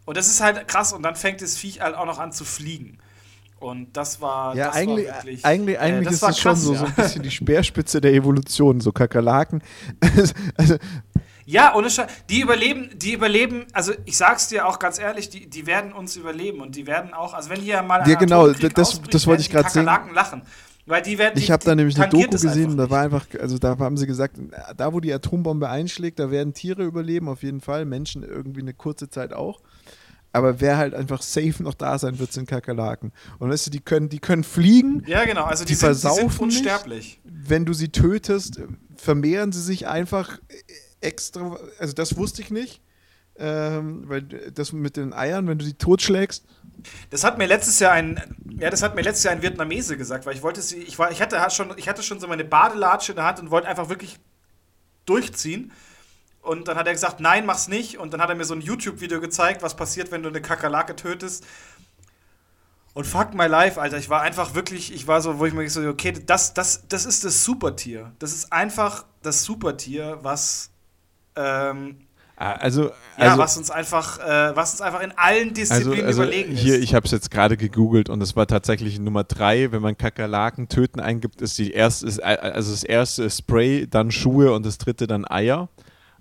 Und 0.04 0.16
das 0.16 0.28
ist 0.28 0.40
halt 0.40 0.66
krass 0.68 0.92
und 0.92 1.02
dann 1.02 1.16
fängt 1.16 1.42
das 1.42 1.56
Viech 1.56 1.80
halt 1.80 1.94
auch 1.94 2.06
noch 2.06 2.18
an 2.18 2.32
zu 2.32 2.44
fliegen. 2.44 2.98
Und 3.60 3.96
das 3.96 4.20
war. 4.20 4.54
Ja, 4.54 4.68
das 4.68 4.76
eigentlich, 4.76 5.08
war 5.08 5.14
wirklich, 5.16 5.44
eigentlich, 5.44 5.78
eigentlich 5.78 6.00
äh, 6.00 6.04
das 6.04 6.14
ist 6.14 6.22
das 6.22 6.38
schon 6.38 6.52
krass, 6.52 6.62
so, 6.62 6.72
ja. 6.74 6.78
so 6.78 6.86
ein 6.86 6.94
bisschen 6.94 7.22
die 7.22 7.30
Speerspitze 7.32 8.00
der 8.00 8.12
Evolution, 8.12 8.80
so 8.80 8.92
Kakerlaken. 8.92 9.62
also, 10.56 10.76
Ja, 11.50 11.74
ohne 11.74 11.88
Scheiß. 11.88 12.10
Die 12.28 12.42
überleben, 12.42 12.90
die 12.98 13.14
überleben, 13.14 13.64
also 13.72 13.92
ich 14.04 14.18
sag's 14.18 14.48
dir 14.48 14.66
auch 14.66 14.78
ganz 14.78 14.98
ehrlich, 14.98 15.30
die, 15.30 15.48
die 15.48 15.66
werden 15.66 15.94
uns 15.94 16.14
überleben 16.14 16.60
und 16.60 16.76
die 16.76 16.86
werden 16.86 17.14
auch, 17.14 17.32
also 17.32 17.48
wenn 17.48 17.58
hier 17.60 17.80
mal 17.80 18.02
ein 18.02 18.10
Ja, 18.10 18.16
genau, 18.18 18.42
Atomkrieg 18.42 18.74
das- 18.74 19.00
das 19.10 19.26
wollte 19.26 19.40
ich 19.40 19.50
grad 19.50 19.64
die 19.66 19.70
sehen. 19.70 19.86
Lachen. 19.86 20.42
Weil 20.84 21.00
die 21.00 21.16
werden, 21.16 21.38
ich 21.38 21.50
habe 21.50 21.64
da 21.64 21.74
nämlich 21.74 21.96
eine 21.98 22.08
Doku 22.10 22.34
es 22.34 22.42
gesehen, 22.42 22.76
da 22.76 22.90
war 22.90 23.00
einfach, 23.00 23.24
also 23.40 23.56
da 23.56 23.78
haben 23.78 23.96
sie 23.96 24.06
gesagt, 24.06 24.36
da 24.76 24.92
wo 24.92 25.00
die 25.00 25.10
Atombombe 25.12 25.70
einschlägt, 25.70 26.18
da 26.18 26.30
werden 26.30 26.52
Tiere 26.52 26.82
überleben, 26.84 27.28
auf 27.30 27.42
jeden 27.42 27.62
Fall, 27.62 27.86
Menschen 27.86 28.22
irgendwie 28.22 28.60
eine 28.60 28.74
kurze 28.74 29.08
Zeit 29.08 29.32
auch. 29.32 29.60
Aber 30.32 30.60
wer 30.60 30.76
halt 30.76 30.92
einfach 30.94 31.22
safe 31.22 31.62
noch 31.62 31.72
da 31.74 31.98
sein 31.98 32.18
wird, 32.18 32.30
sind 32.34 32.46
Kakerlaken. 32.46 33.12
Und 33.38 33.48
weißt 33.50 33.66
du, 33.68 33.70
die 33.70 33.80
können, 33.80 34.10
die 34.10 34.18
können 34.18 34.44
fliegen, 34.44 35.02
Ja, 35.06 35.24
genau, 35.24 35.44
also 35.44 35.64
die, 35.64 35.68
die 35.68 35.74
sind, 35.76 35.88
die 35.88 35.94
sind 35.94 36.10
versaufen 36.10 36.24
nicht. 36.48 36.58
unsterblich. 36.58 37.20
wenn 37.24 37.64
du 37.64 37.72
sie 37.72 37.88
tötest, 37.88 38.60
vermehren 38.96 39.52
sie 39.52 39.62
sich 39.62 39.88
einfach 39.88 40.38
extra. 41.00 41.58
Also 41.78 41.94
das 41.94 42.16
wusste 42.16 42.42
ich 42.42 42.50
nicht. 42.50 42.80
Ähm, 43.40 44.02
weil 44.08 44.22
das 44.22 44.72
mit 44.72 44.96
den 44.96 45.12
Eiern, 45.12 45.46
wenn 45.46 45.58
du 45.58 45.64
sie 45.64 45.74
totschlägst, 45.74 46.44
Das 47.10 47.24
hat 47.24 47.38
mir 47.38 47.46
letztes 47.46 47.78
Jahr 47.78 47.92
ein, 47.92 48.20
ja, 48.58 48.70
das 48.70 48.82
hat 48.82 48.94
mir 48.94 49.02
letztes 49.02 49.24
Jahr 49.24 49.34
ein 49.34 49.42
Vietnamese 49.42 49.96
gesagt, 49.96 50.26
weil 50.26 50.34
ich 50.34 50.42
wollte 50.42 50.60
sie, 50.62 50.78
ich 50.78 50.98
war, 50.98 51.10
ich 51.10 51.20
hatte 51.20 51.38
schon, 51.50 51.72
ich 51.76 51.88
hatte 51.88 52.02
schon 52.02 52.20
so 52.20 52.26
meine 52.26 52.44
Badelatsche 52.44 53.12
in 53.12 53.16
der 53.16 53.24
Hand 53.24 53.40
und 53.40 53.50
wollte 53.50 53.68
einfach 53.68 53.88
wirklich 53.88 54.18
durchziehen. 55.06 55.72
Und 56.40 56.68
dann 56.68 56.76
hat 56.76 56.86
er 56.86 56.92
gesagt, 56.92 57.20
nein, 57.20 57.46
mach's 57.46 57.68
nicht. 57.68 57.98
Und 57.98 58.12
dann 58.12 58.20
hat 58.20 58.28
er 58.28 58.34
mir 58.34 58.44
so 58.44 58.54
ein 58.54 58.60
YouTube-Video 58.60 59.20
gezeigt, 59.20 59.62
was 59.62 59.76
passiert, 59.76 60.10
wenn 60.10 60.22
du 60.22 60.28
eine 60.28 60.40
Kakerlake 60.40 60.96
tötest. 60.96 61.44
Und 62.94 63.06
fuck 63.06 63.34
my 63.34 63.46
life, 63.46 63.80
Alter. 63.80 63.98
Ich 63.98 64.08
war 64.08 64.22
einfach 64.22 64.54
wirklich, 64.54 64.92
ich 64.92 65.06
war 65.06 65.20
so, 65.20 65.38
wo 65.38 65.46
ich 65.46 65.52
mir 65.52 65.68
so, 65.68 65.86
okay, 65.88 66.12
das, 66.12 66.54
das, 66.54 66.88
das 66.88 67.06
ist 67.06 67.24
das 67.24 67.44
Supertier. 67.44 68.12
Das 68.18 68.32
ist 68.32 68.52
einfach 68.52 69.04
das 69.22 69.44
Supertier, 69.44 70.18
was, 70.22 70.70
ähm, 71.38 71.96
also, 72.40 72.84
ja, 72.84 72.92
also, 73.16 73.38
was 73.38 73.56
uns 73.56 73.70
einfach, 73.70 74.20
äh, 74.20 74.54
was 74.54 74.72
uns 74.72 74.80
einfach 74.80 75.00
in 75.00 75.10
allen 75.16 75.48
also, 75.48 75.54
Disziplinen 75.54 76.06
also 76.06 76.22
überlegen 76.22 76.54
hier, 76.54 76.76
ist. 76.76 76.84
ich 76.84 76.94
habe 76.94 77.04
es 77.04 77.10
jetzt 77.10 77.32
gerade 77.32 77.56
gegoogelt 77.56 78.08
und 78.08 78.22
es 78.22 78.36
war 78.36 78.46
tatsächlich 78.46 79.00
Nummer 79.00 79.24
drei. 79.24 79.72
Wenn 79.72 79.82
man 79.82 79.98
Kakerlaken 79.98 80.68
töten 80.68 81.00
eingibt, 81.00 81.42
ist 81.42 81.58
die 81.58 81.72
erste, 81.72 82.06
ist, 82.06 82.18
äh, 82.18 82.22
also 82.22 82.70
das 82.70 82.84
erste 82.84 83.24
ist 83.24 83.38
Spray, 83.38 83.88
dann 83.88 84.12
Schuhe 84.12 84.52
und 84.52 84.64
das 84.64 84.78
dritte 84.78 85.08
dann 85.08 85.28
Eier. 85.28 85.68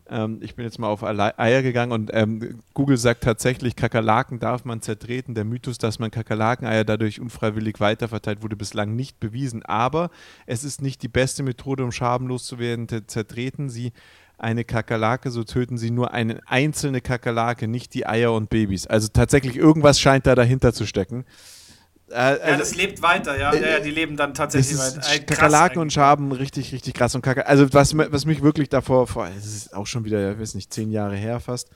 Ähm, 0.10 0.40
ich 0.42 0.56
bin 0.56 0.66
jetzt 0.66 0.80
mal 0.80 0.88
auf 0.88 1.04
Eier 1.04 1.62
gegangen 1.62 1.92
und 1.92 2.10
ähm, 2.14 2.62
Google 2.74 2.98
sagt 2.98 3.24
tatsächlich, 3.24 3.76
Kakerlaken 3.76 4.40
darf 4.40 4.66
man 4.66 4.82
zertreten. 4.82 5.36
Der 5.36 5.46
Mythos, 5.46 5.78
dass 5.78 6.00
man 6.00 6.10
Kakerlakeneier 6.10 6.84
dadurch 6.84 7.22
unfreiwillig 7.22 7.80
weiterverteilt, 7.80 8.42
wurde 8.42 8.56
bislang 8.56 8.96
nicht 8.96 9.20
bewiesen. 9.20 9.64
Aber 9.64 10.10
es 10.48 10.64
ist 10.64 10.82
nicht 10.82 11.04
die 11.04 11.10
beste 11.10 11.44
Methode, 11.44 11.84
um 11.84 11.92
schamlos 11.92 12.46
zu 12.46 12.58
werden. 12.58 12.88
Zertreten 13.08 13.70
Sie 13.70 13.92
eine 14.38 14.63
Kakerlake, 14.63 15.32
so 15.32 15.44
töten 15.44 15.77
Sie 15.77 15.91
nur 15.91 16.13
eine 16.13 16.41
einzelne 16.46 17.01
Kakerlake, 17.01 17.67
nicht 17.67 17.94
die 17.94 18.06
Eier 18.06 18.34
und 18.34 18.50
Babys. 18.50 18.86
Also 18.88 19.08
tatsächlich 19.08 19.56
irgendwas 19.56 20.00
scheint 20.00 20.27
da 20.27 20.36
dahinter 20.36 20.74
zu 20.74 20.86
stecken. 20.86 21.25
Äh, 22.10 22.13
Ja, 22.13 22.20
also- 22.41 22.60
das 22.60 22.75
lebt 22.75 23.01
weiter, 23.01 23.38
ja. 23.38 23.53
ja, 23.53 23.67
ja 23.67 23.79
die 23.79 23.91
leben 23.91 24.15
dann 24.15 24.34
tatsächlich 24.34 24.77
weiter. 24.77 25.01
Äh, 25.13 25.20
Kakerlaken 25.20 25.79
und. 25.79 25.91
Schaben 25.91 26.32
richtig, 26.32 26.72
richtig 26.72 26.94
krass. 26.94 27.15
Und 27.15 27.22
Kaker 27.22 27.48
also 27.48 27.74
was, 27.74 27.98
was 27.98 28.25
mich 28.25 28.41
wirklich 28.41 28.70
davor, 28.70 29.08
vor, 29.08 29.27
das 29.36 29.46
ist 29.46 29.74
auch 29.75 29.88
schon 29.88 30.06
wieder, 30.06 30.32
ich 30.32 30.39
weiß 30.39 30.56
nicht, 30.56 30.72
zehn 30.74 30.91
Jahre 30.91 31.15
her 31.15 31.39
fast, 31.39 31.70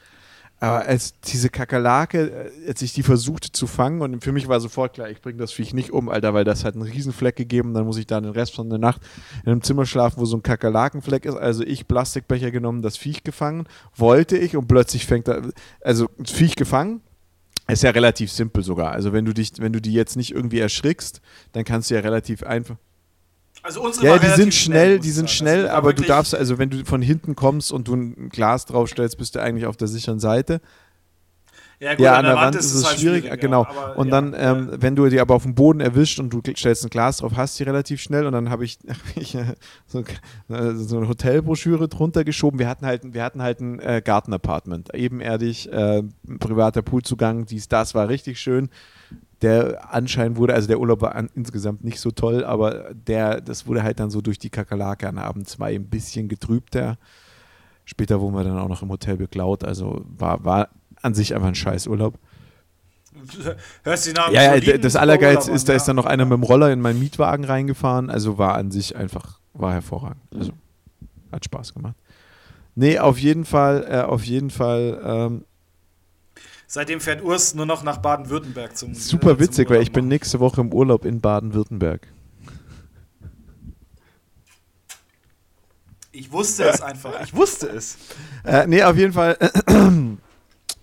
aber 0.62 0.86
als 0.86 1.20
diese 1.22 1.50
Kakerlake, 1.50 2.30
äh, 2.30 2.68
als 2.68 2.84
ich 2.84 2.94
die 2.94 3.02
versuchte 3.02 3.52
zu 3.52 3.66
fangen 3.66 4.02
und 4.02 4.24
für 4.24 4.32
mich 4.32 4.48
war 4.48 4.60
sofort 4.60 4.94
klar, 4.94 5.10
ich 5.10 5.20
bringe 5.20 5.40
das 5.40 5.52
Viech 5.52 5.74
nicht 5.74 5.92
um, 5.92 6.08
Alter, 6.08 6.36
weil 6.36 6.44
das 6.44 6.64
hat 6.64 6.76
einen 6.76 6.84
Riesenfleck 6.84 7.36
gegeben, 7.36 7.74
dann 7.74 7.86
muss 7.86 7.98
ich 7.98 8.06
da 8.06 8.22
den 8.22 8.32
Rest 8.32 8.56
von 8.56 8.70
der 8.70 8.78
Nacht 8.78 9.02
in 9.44 9.52
einem 9.52 9.64
Zimmer 9.64 9.88
schlafen, 9.88 10.22
wo 10.22 10.26
so 10.26 10.38
ein 10.38 10.44
Kakerlakenfleck 10.44 11.26
ist. 11.26 11.36
Also 11.36 11.64
ich 11.64 11.88
Plastikbecher 11.88 12.52
genommen, 12.52 12.84
das 12.84 12.96
Viech 12.96 13.24
gefangen, 13.24 13.66
wollte 13.96 14.38
ich 14.38 14.56
und 14.56 14.68
plötzlich 14.68 15.08
fängt 15.08 15.28
da, 15.28 15.42
also 15.82 16.08
das 16.20 16.32
Viech 16.32 16.56
gefangen, 16.56 17.02
ist 17.68 17.82
ja 17.82 17.90
relativ 17.90 18.32
simpel 18.32 18.64
sogar. 18.64 18.92
Also 18.92 19.14
wenn 19.14 19.26
du 19.26 19.34
dich, 19.34 19.54
wenn 19.58 19.74
du 19.74 19.82
die 19.82 19.94
jetzt 19.94 20.16
nicht 20.16 20.32
irgendwie 20.32 20.60
erschrickst, 20.60 21.22
dann 21.54 21.64
kannst 21.64 21.90
du 21.90 21.96
ja 21.96 22.02
relativ 22.02 22.44
einfach. 22.44 22.78
Also 23.64 23.82
unsere 23.82 24.08
Ja, 24.08 24.18
die 24.18 24.28
sind 24.28 24.54
schnell, 24.54 25.00
die 25.00 25.12
sind 25.12 25.30
schnell, 25.30 25.66
Also 25.66 25.76
aber 25.76 25.94
du 25.94 26.04
darfst, 26.04 26.34
also 26.34 26.58
wenn 26.58 26.70
du 26.70 26.84
von 26.86 27.02
hinten 27.02 27.36
kommst 27.36 27.72
und 27.72 27.88
du 27.88 27.96
ein 27.96 28.30
Glas 28.30 28.66
draufstellst, 28.66 29.18
bist 29.18 29.36
du 29.36 29.42
eigentlich 29.42 29.66
auf 29.66 29.78
der 29.78 29.88
sicheren 29.88 30.20
Seite. 30.20 30.62
Ja, 31.82 31.96
gut, 31.96 32.06
ja, 32.06 32.16
an 32.16 32.26
der 32.26 32.36
Wand 32.36 32.56
ist 32.56 32.72
es 32.72 32.86
halt 32.86 33.00
schwierig, 33.00 33.28
genau. 33.40 33.64
ja, 33.64 33.70
aber 33.70 33.98
und 33.98 34.10
ja, 34.10 34.12
dann, 34.12 34.36
ähm, 34.38 34.70
äh, 34.72 34.82
wenn 34.84 34.96
du 34.96 35.10
die 35.10 35.20
aber 35.20 35.34
auf 35.34 35.42
dem 35.42 35.56
Boden 35.56 35.80
erwischt 35.80 36.20
und 36.20 36.30
du 36.30 36.40
stellst 36.56 36.84
ein 36.84 36.92
Glas 36.92 37.18
drauf, 37.18 37.32
hast 37.36 37.60
du 37.60 37.64
die 37.64 37.70
relativ 37.72 38.00
schnell 38.00 38.28
und 38.28 38.34
dann 38.34 38.52
habe 38.52 38.64
ich, 38.64 38.78
hab 38.88 39.18
ich 39.18 39.34
äh, 39.34 39.56
so, 39.88 40.02
äh, 40.02 40.76
so 40.76 40.98
eine 40.98 41.08
Hotelbroschüre 41.08 41.88
drunter 41.88 42.24
geschoben. 42.24 42.60
Wir 42.60 42.70
hatten 42.70 42.86
halt, 42.86 43.16
wir 43.16 43.24
hatten 43.24 43.42
halt 43.42 43.62
ein 43.62 43.80
äh, 43.80 44.00
Gartenapartment, 44.06 44.94
ebenerdig, 44.94 45.72
äh, 45.72 46.04
privater 46.38 46.84
Poolzugang, 46.84 47.48
dies, 47.48 47.68
das 47.68 47.96
war 47.96 48.10
richtig 48.10 48.40
schön. 48.40 48.70
Der 49.42 49.94
Anschein 49.94 50.38
wurde, 50.38 50.54
also 50.54 50.68
der 50.68 50.80
Urlaub 50.80 51.02
war 51.02 51.16
an, 51.16 51.30
insgesamt 51.36 51.84
nicht 51.84 52.00
so 52.00 52.12
toll, 52.12 52.44
aber 52.44 52.94
der, 52.94 53.42
das 53.42 53.66
wurde 53.66 53.84
halt 53.84 54.00
dann 54.00 54.12
so 54.12 54.22
durch 54.22 54.38
die 54.38 54.50
Kakerlake 54.50 55.08
an 55.08 55.18
Abend 55.18 55.50
zwei 55.50 55.76
ein 55.76 55.90
bisschen 55.90 56.28
getrübter. 56.28 56.98
Später 57.86 58.22
wurden 58.22 58.36
wir 58.36 58.44
dann 58.44 58.60
auch 58.60 58.70
noch 58.70 58.84
im 58.84 58.90
Hotel 58.90 59.18
beklaut, 59.18 59.64
also 59.64 60.06
war, 60.06 60.44
war 60.46 60.70
an 61.02 61.14
sich 61.14 61.34
einfach 61.34 61.48
ein 61.48 61.56
scheiß 61.56 61.88
Urlaub. 61.88 62.20
hörst 63.84 64.06
du 64.06 64.12
die 64.12 64.16
Namen 64.16 64.34
Ja, 64.34 64.56
ja, 64.56 64.78
das 64.78 64.96
Allergeilste 64.96 65.52
ist, 65.52 65.68
da 65.68 65.74
ist 65.74 65.88
dann 65.88 65.96
noch 65.96 66.06
einer 66.06 66.26
mit 66.26 66.34
dem 66.34 66.44
Roller 66.44 66.72
in 66.72 66.80
meinen 66.80 67.00
Mietwagen 67.00 67.44
reingefahren. 67.44 68.10
Also 68.10 68.38
war 68.38 68.56
an 68.56 68.72
sich 68.72 68.96
einfach, 68.96 69.40
war 69.54 69.74
hervorragend. 69.74 70.22
Also 70.34 70.52
hat 71.32 71.46
Spaß 71.46 71.74
gemacht. 71.74 71.96
Nee, 72.76 73.00
auf 73.00 73.18
jeden 73.18 73.46
Fall, 73.46 73.86
äh, 73.90 74.02
auf 74.02 74.24
jeden 74.24 74.50
Fall 74.50 75.02
ähm, 75.04 75.46
Seitdem 76.74 77.02
fährt 77.02 77.22
Urs 77.22 77.54
nur 77.54 77.66
noch 77.66 77.84
nach 77.84 77.98
Baden-Württemberg 77.98 78.78
zum 78.78 78.94
super 78.96 79.32
äh, 79.32 79.34
zum 79.34 79.40
witzig, 79.42 79.70
weil 79.70 79.76
Urlaub 79.76 79.88
ich 79.88 79.92
bin 79.92 80.08
nächste 80.08 80.40
Woche 80.40 80.62
im 80.62 80.74
Urlaub 80.74 81.04
in 81.04 81.20
Baden-Württemberg. 81.20 82.08
Ich 86.14 86.32
wusste 86.32 86.64
es 86.64 86.82
einfach. 86.82 87.12
Ich 87.26 87.36
wusste 87.36 87.68
es. 87.68 87.98
Äh, 88.46 88.68
nee, 88.68 88.82
auf 88.84 88.96
jeden 88.96 89.12
Fall 89.12 89.38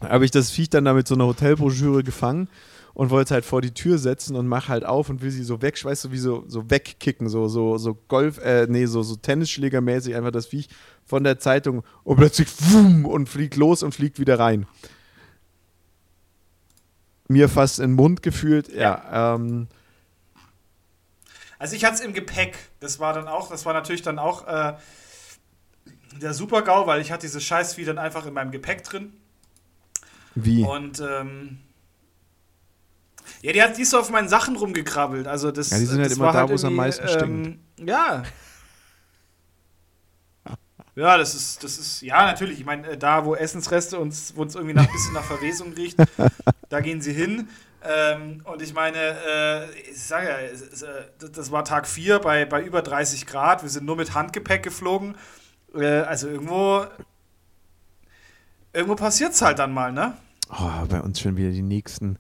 habe 0.03 0.27
ich 0.27 0.31
das 0.31 0.51
Viech 0.51 0.69
dann 0.69 0.85
da 0.85 0.93
mit 0.93 1.09
so 1.09 1.15
einer 1.15 1.25
Hotelbroschüre 1.25 2.05
gefangen 2.05 2.51
und 2.93 3.09
wollte 3.09 3.33
halt 3.33 3.47
vor 3.47 3.63
die 3.63 3.73
Tür 3.73 3.97
setzen 3.97 4.37
und 4.37 4.47
mach 4.47 4.69
halt 4.69 4.85
auf 4.85 5.09
und 5.09 5.23
will 5.23 5.31
sie 5.31 5.43
so 5.43 5.63
weg, 5.63 5.83
weißt 5.83 6.05
du, 6.05 6.13
wie 6.13 6.19
so, 6.19 6.45
so 6.49 6.71
wegkicken, 6.71 7.31
so, 7.31 7.49
so, 7.49 7.79
so 7.79 7.95
Golf, 8.09 8.37
äh, 8.45 8.67
nee, 8.69 8.85
so, 8.85 9.03
so 9.03 9.17
Tennisschlägermäßig 9.17 10.15
einfach 10.15 10.33
das 10.33 10.49
Viech 10.49 10.69
von 11.07 11.25
der 11.25 11.39
Zeitung 11.39 11.83
und 12.05 12.19
plötzlich 12.19 12.49
wumm 12.59 13.07
und 13.07 13.31
fliegt 13.31 13.57
los 13.57 13.83
und 13.83 13.95
fliegt 13.95 14.19
wieder 14.19 14.39
rein. 14.39 14.67
Mir 17.29 17.49
fast 17.49 17.79
in 17.79 17.91
den 17.91 17.97
Mund 17.97 18.23
gefühlt, 18.23 18.73
ja, 18.73 19.35
ähm, 19.35 19.69
Also 21.59 21.77
ich 21.77 21.85
hatte 21.85 21.97
es 21.97 22.01
im 22.01 22.15
Gepäck. 22.15 22.57
Das 22.81 22.99
war 23.01 23.13
dann 23.13 23.29
auch, 23.29 23.51
das 23.51 23.67
war 23.67 23.75
natürlich 23.75 24.03
dann 24.03 24.19
auch 24.19 24.47
äh, 24.47 24.75
der 26.21 26.33
Super-GAU, 26.35 26.87
weil 26.87 27.01
ich 27.01 27.13
hatte 27.13 27.27
dieses 27.27 27.45
Scheißvieh 27.45 27.85
dann 27.85 27.99
einfach 27.99 28.27
in 28.27 28.35
meinem 28.35 28.51
Gepäck 28.51 28.83
drin. 28.85 29.13
wie? 30.35 30.65
Und 30.65 31.01
ähm, 31.01 31.59
ja, 33.43 33.53
die 33.53 33.63
hat 33.63 33.77
die 33.77 33.83
ist 33.83 33.91
so 33.91 33.99
auf 34.01 34.11
meinen 34.11 34.29
Sachen 34.29 34.57
rumgekrabbelt. 34.57 35.27
Also 35.27 35.51
das, 35.51 35.71
Ja, 35.71 35.79
die 35.79 35.85
sind 35.85 36.01
halt 36.01 36.13
immer 36.13 36.33
da, 36.33 36.49
wo 36.49 36.55
es 36.55 36.65
am 36.65 36.75
meisten 36.75 37.07
stinkt. 37.09 37.59
Ähm, 37.79 37.87
ja. 37.87 38.23
Ja, 40.99 41.17
das 41.17 41.35
ist, 41.35 41.63
das 41.63 41.79
ist, 41.79 42.03
ja, 42.03 42.27
natürlich. 42.27 42.59
Ich 42.59 42.67
meine, 42.67 42.87
äh, 42.89 42.97
da, 42.99 43.25
wo 43.25 43.37
Essensreste 43.37 43.99
uns, 44.01 44.33
wo 44.35 44.43
uns 44.43 44.57
irgendwie 44.57 44.75
nach, 44.75 44.85
ein 44.87 44.93
bisschen 44.93 45.15
nach 45.15 45.23
Verwesung 45.23 45.73
riecht, 45.75 45.97
da 46.69 46.81
gehen 46.81 47.01
sie 47.01 47.13
hin. 47.13 47.49
Ähm, 47.85 48.41
und 48.45 48.61
ich 48.61 48.75
meine, 48.75 48.99
äh, 48.99 49.71
ich 49.91 50.03
sage 50.03 50.27
ja, 50.27 50.39
äh, 50.39 51.31
das- 51.33 51.53
war 51.53 51.65
Tag 51.65 51.87
4 51.87 52.19
bei, 52.19 52.45
bei 52.45 52.63
über 52.65 52.83
30 52.83 53.27
Grad. 53.27 53.63
Wir 53.63 53.71
sind 53.71 53.87
nur 53.87 53.95
mit 53.95 54.15
Handgepäck 54.15 54.65
geflogen. 54.65 55.15
Äh, 55.73 55.87
also 56.01 56.27
irgendwo, 56.29 56.85
irgendwo 58.73 58.97
passiert 58.97 59.33
es 59.33 59.41
halt 59.43 59.61
dann 59.61 59.73
mal, 59.73 59.93
ne? 59.93 60.17
Oh, 60.51 60.87
bei 60.89 61.01
uns 61.01 61.21
schon 61.21 61.37
wieder 61.37 61.51
die 61.51 61.63
nächsten 61.63 62.19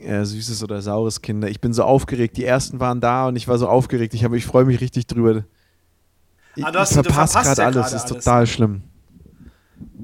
äh, 0.00 0.24
süßes 0.24 0.62
oder 0.62 0.80
saures 0.80 1.22
Kinder. 1.22 1.48
Ich 1.48 1.60
bin 1.60 1.72
so 1.72 1.82
aufgeregt. 1.82 2.36
Die 2.36 2.44
ersten 2.44 2.78
waren 2.78 3.00
da 3.00 3.26
und 3.26 3.34
ich 3.34 3.48
war 3.48 3.58
so 3.58 3.68
aufgeregt. 3.68 4.14
Ich, 4.14 4.22
habe- 4.22 4.36
ich 4.36 4.46
freue 4.46 4.64
mich 4.64 4.80
richtig 4.80 5.08
drüber. 5.08 5.42
Ich, 6.56 6.64
Ah, 6.64 6.68
ich 6.68 6.74
du 6.74 6.94
verpasse 7.02 7.32
verpasst 7.32 7.44
gerade 7.56 7.60
ja 7.60 7.66
alles. 7.66 7.92
Das 7.92 8.04
ist 8.04 8.10
alles. 8.12 8.24
total 8.24 8.46
schlimm. 8.46 8.82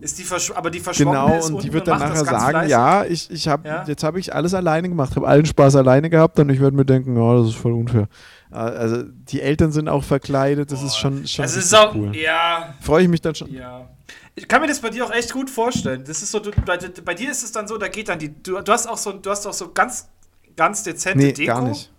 Ist 0.01 0.19
die 0.19 0.25
aber 0.55 0.71
die 0.71 0.81
verschwommene 0.81 1.17
Genau, 1.27 1.39
ist 1.39 1.51
und 1.51 1.63
die 1.63 1.73
wird 1.73 1.87
dann 1.87 2.01
das 2.01 2.11
nachher 2.11 2.25
sagen, 2.25 2.51
fleißig. 2.51 2.71
ja, 2.71 3.05
ich, 3.05 3.31
ich 3.31 3.49
hab, 3.49 3.65
Ja? 3.65 3.85
jetzt 3.87 4.03
habe 4.03 4.19
ich 4.19 4.35
alles 4.35 4.53
alleine 4.53 4.89
gemacht, 4.89 5.15
habe 5.15 5.29
allen 5.29 5.47
Spaß 5.47 5.77
alleine 5.77 6.11
gehabt 6.11 6.39
und 6.41 6.49
ich 6.51 6.61
werde 6.61 6.77
mir 6.77 6.85
denken, 6.85 7.17
oh, 7.17 7.39
das 7.39 7.51
ist 7.51 7.57
voll 7.57 7.73
unfair. 7.73 8.09
Äh, 8.51 8.57
Also 8.57 9.05
die 9.05 9.41
Eltern 9.41 9.71
sind 9.71 9.89
auch 9.89 10.03
verkleidet, 10.03 10.73
das 10.73 10.83
ist 10.83 10.97
schon, 10.97 11.27
schon 11.27 11.45
es 11.45 11.57
ist 11.57 11.73
auch, 11.75 11.95
cool. 11.95 12.15
ja, 12.17 12.75
Freue 12.81 13.05
ich 13.05 13.09
mich 13.09 13.21
dann 13.21 13.35
schon. 13.35 13.53
ja. 13.53 13.89
Ich 14.35 14.49
kann 14.49 14.61
mir 14.63 14.67
das 14.67 14.81
bei 14.81 14.89
dir 14.91 15.05
auch 15.07 15.11
echt 15.13 15.33
gut 15.33 15.49
vorstellen. 15.51 16.05
Das 16.07 16.21
ist 16.23 16.31
so, 16.33 16.41
du, 16.41 16.51
bei, 16.67 16.79
bei 17.05 17.15
dir 17.15 17.31
ist 17.31 17.43
es 17.45 17.53
dann 17.53 17.69
so, 17.69 17.77
da 17.79 17.89
geht 17.89 18.09
dann 18.09 18.19
die, 18.19 18.31
du, 18.43 18.61
du 18.61 18.73
hast 18.73 18.87
auch 18.89 18.97
so, 18.97 19.13
du 19.13 19.31
hast 19.31 19.47
auch 19.47 19.53
so 19.53 19.71
ganz, 19.73 20.09
ganz 20.57 20.83
dezente 20.83 21.19
Nee, 21.19 21.33
Deko. 21.33 21.53
gar 21.53 21.63
nicht. 21.69 21.91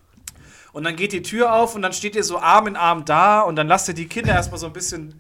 Und 0.74 0.84
dann 0.84 0.96
geht 0.98 1.14
die 1.14 1.22
Tür 1.22 1.54
auf 1.54 1.76
und 1.76 1.82
dann 1.84 1.94
steht 1.94 2.16
ihr 2.16 2.24
so 2.24 2.40
Arm 2.40 2.68
in 2.68 2.76
Arm 2.76 3.06
da 3.06 3.42
und 3.42 3.56
dann 3.56 3.68
lasst 3.68 3.88
ihr 3.88 3.94
die 3.94 4.08
Kinder 4.08 4.34
erstmal 4.34 4.60
so 4.60 4.66
ein 4.66 4.74
bisschen. 4.74 5.14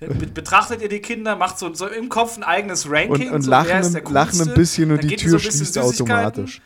be- 0.00 0.08
Betrachtet 0.08 0.82
ihr 0.82 0.88
die 0.88 1.00
Kinder, 1.00 1.36
macht 1.36 1.58
so, 1.58 1.72
so 1.72 1.86
im 1.86 2.08
Kopf 2.08 2.36
ein 2.36 2.42
eigenes 2.42 2.90
Ranking. 2.90 3.28
Und, 3.30 3.36
und 3.36 3.42
so, 3.42 3.50
lachen, 3.50 3.92
der 3.92 4.02
lachen 4.10 4.40
ein 4.48 4.54
bisschen 4.54 4.90
und 4.90 4.98
Dann 5.02 5.08
die 5.08 5.16
Tür 5.16 5.30
so 5.30 5.38
schließt 5.38 5.78
automatisch. 5.78 6.60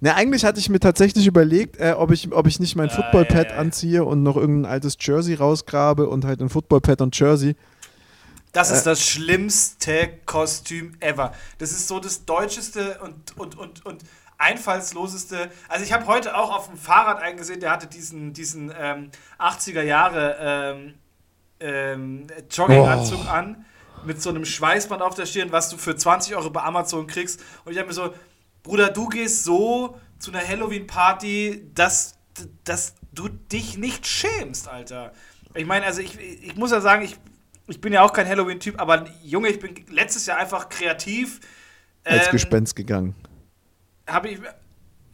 Na, 0.00 0.14
eigentlich 0.14 0.44
hatte 0.44 0.58
ich 0.58 0.68
mir 0.68 0.80
tatsächlich 0.80 1.26
überlegt, 1.26 1.78
äh, 1.80 1.94
ob, 1.96 2.10
ich, 2.10 2.30
ob 2.32 2.46
ich 2.46 2.60
nicht 2.60 2.76
mein 2.76 2.88
Ja, 2.88 2.94
Footballpad 2.96 3.48
ja, 3.50 3.54
ja. 3.54 3.58
anziehe 3.60 4.04
und 4.04 4.22
noch 4.22 4.36
irgendein 4.36 4.70
altes 4.70 4.96
Jersey 5.00 5.34
rausgrabe 5.34 6.08
und 6.08 6.24
halt 6.24 6.40
ein 6.40 6.48
Footballpad 6.48 7.00
und 7.00 7.18
Jersey. 7.18 7.56
Das 8.52 8.70
Äh. 8.70 8.74
ist 8.74 8.84
das 8.86 9.00
schlimmste 9.06 10.08
Kostüm 10.26 10.94
ever. 11.00 11.32
Das 11.58 11.70
ist 11.70 11.86
so 11.88 12.00
das 12.00 12.24
deutscheste 12.24 12.98
und, 13.02 13.36
und, 13.38 13.56
und, 13.56 13.86
und 13.86 14.02
einfallsloseste. 14.38 15.50
Also 15.68 15.84
ich 15.84 15.92
habe 15.92 16.06
heute 16.06 16.36
auch 16.36 16.54
auf 16.54 16.68
dem 16.68 16.78
Fahrrad 16.78 17.20
eingesehen, 17.20 17.60
der 17.60 17.70
hatte 17.70 17.86
diesen, 17.86 18.32
diesen 18.32 18.72
ähm, 18.78 19.10
80er 19.38 19.82
Jahre 19.82 20.36
ähm, 20.40 20.94
ähm, 21.60 22.26
Jogginganzug 22.50 23.20
Oh. 23.26 23.30
an 23.30 23.64
mit 24.04 24.22
so 24.22 24.30
einem 24.30 24.44
Schweißband 24.44 25.02
auf 25.02 25.16
der 25.16 25.26
Stirn, 25.26 25.50
was 25.50 25.70
du 25.70 25.76
für 25.76 25.96
20 25.96 26.36
Euro 26.36 26.50
bei 26.50 26.62
Amazon 26.62 27.06
kriegst. 27.08 27.42
Und 27.64 27.72
ich 27.72 27.78
habe 27.78 27.88
mir 27.88 27.94
so, 27.94 28.14
Bruder, 28.62 28.90
du 28.90 29.08
gehst 29.08 29.42
so 29.44 29.98
zu 30.20 30.30
einer 30.30 30.46
Halloween-Party, 30.46 31.70
dass, 31.74 32.14
dass 32.62 32.94
du 33.12 33.28
dich 33.28 33.76
nicht 33.76 34.06
schämst, 34.06 34.68
Alter. 34.68 35.12
Ich 35.54 35.66
meine, 35.66 35.84
also 35.86 36.00
ich, 36.00 36.18
ich 36.18 36.54
muss 36.54 36.70
ja 36.70 36.80
sagen, 36.80 37.02
ich, 37.02 37.16
ich 37.66 37.80
bin 37.80 37.92
ja 37.92 38.02
auch 38.02 38.12
kein 38.12 38.28
Halloween-Typ, 38.28 38.80
aber 38.80 39.06
Junge, 39.22 39.48
ich 39.48 39.58
bin 39.58 39.74
letztes 39.90 40.26
Jahr 40.26 40.38
einfach 40.38 40.68
kreativ. 40.68 41.40
Als 42.04 42.26
ähm, 42.26 42.32
Gespenst 42.32 42.76
gegangen. 42.76 43.16
Habe 44.08 44.28
ich. 44.28 44.40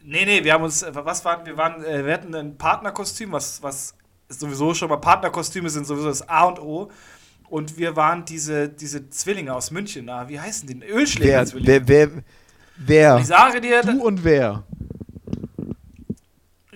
Nee, 0.03 0.25
nee, 0.25 0.43
wir 0.43 0.53
haben 0.53 0.63
uns. 0.63 0.85
Was 0.89 1.23
waren. 1.25 1.45
Wir 1.45 1.57
waren. 1.57 1.83
äh, 1.83 2.05
Wir 2.05 2.13
hatten 2.13 2.33
ein 2.35 2.57
Partnerkostüm, 2.57 3.31
was, 3.31 3.61
was 3.61 3.95
sowieso 4.29 4.73
schon 4.73 4.89
mal. 4.89 4.97
Partnerkostüme 4.97 5.69
sind 5.69 5.85
sowieso 5.85 6.07
das 6.07 6.27
A 6.27 6.45
und 6.45 6.59
O. 6.59 6.91
Und 7.47 7.77
wir 7.77 7.95
waren 7.95 8.25
diese, 8.25 8.69
diese 8.69 9.09
Zwillinge 9.09 9.53
aus 9.53 9.69
München. 9.69 10.05
Na, 10.05 10.27
wie 10.27 10.39
heißen 10.39 10.67
die? 10.67 10.81
Wer, 10.81 10.95
Ölschläger-Zwillinge. 10.95 11.87
wer, 11.87 12.11
wer, 12.15 12.23
wer? 12.77 13.17
Ich 13.19 13.27
sage 13.27 13.61
dir. 13.61 13.81
Du 13.81 14.01
und 14.03 14.23
wer? 14.23 14.63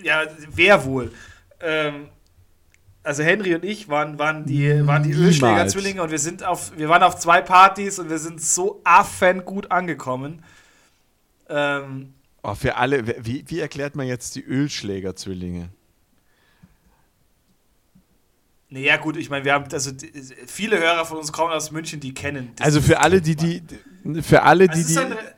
Ja, 0.02 0.22
wer 0.48 0.84
wohl? 0.84 1.12
Ähm, 1.60 2.08
also 3.02 3.22
Henry 3.22 3.54
und 3.54 3.64
ich 3.64 3.88
waren, 3.88 4.18
waren 4.18 4.44
die, 4.44 4.86
waren 4.86 5.02
die. 5.02 5.12
Ölschläger-Zwillinge 5.12 6.02
und 6.02 6.10
wir 6.10 6.18
sind 6.18 6.44
auf, 6.44 6.72
wir 6.76 6.88
waren 6.88 7.02
auf 7.02 7.16
zwei 7.18 7.40
Partys 7.42 7.98
und 7.98 8.08
wir 8.08 8.18
sind 8.18 8.40
so 8.40 8.80
affen 8.84 9.44
gut 9.44 9.70
angekommen. 9.70 10.42
Ähm, 11.50 12.14
Oh, 12.42 12.54
für 12.54 12.76
alle, 12.76 13.06
wie, 13.26 13.44
wie 13.48 13.58
erklärt 13.60 13.96
man 13.96 14.06
jetzt 14.06 14.34
die 14.34 14.42
Ölschläger-Zwillinge? 14.42 15.68
naja, 18.72 18.96
gut, 18.98 19.16
ich 19.16 19.28
meine, 19.30 19.44
wir 19.44 19.52
haben, 19.52 19.64
also 19.72 19.90
die, 19.90 20.12
viele 20.46 20.78
Hörer 20.78 21.04
von 21.04 21.18
uns 21.18 21.32
kommen 21.32 21.52
aus 21.52 21.70
München, 21.72 21.98
die 22.00 22.14
kennen. 22.14 22.52
das. 22.56 22.64
Also 22.66 22.80
für 22.80 23.00
alle, 23.00 23.20
die, 23.20 23.34
die, 23.34 23.62
die- 24.04 24.22
für 24.22 24.42
alle, 24.44 24.68
die, 24.68 24.72
Also 24.74 24.80
es, 24.80 24.88
ist 24.90 24.96
die, 24.96 25.04
ein, 25.04 25.12
re- 25.12 25.34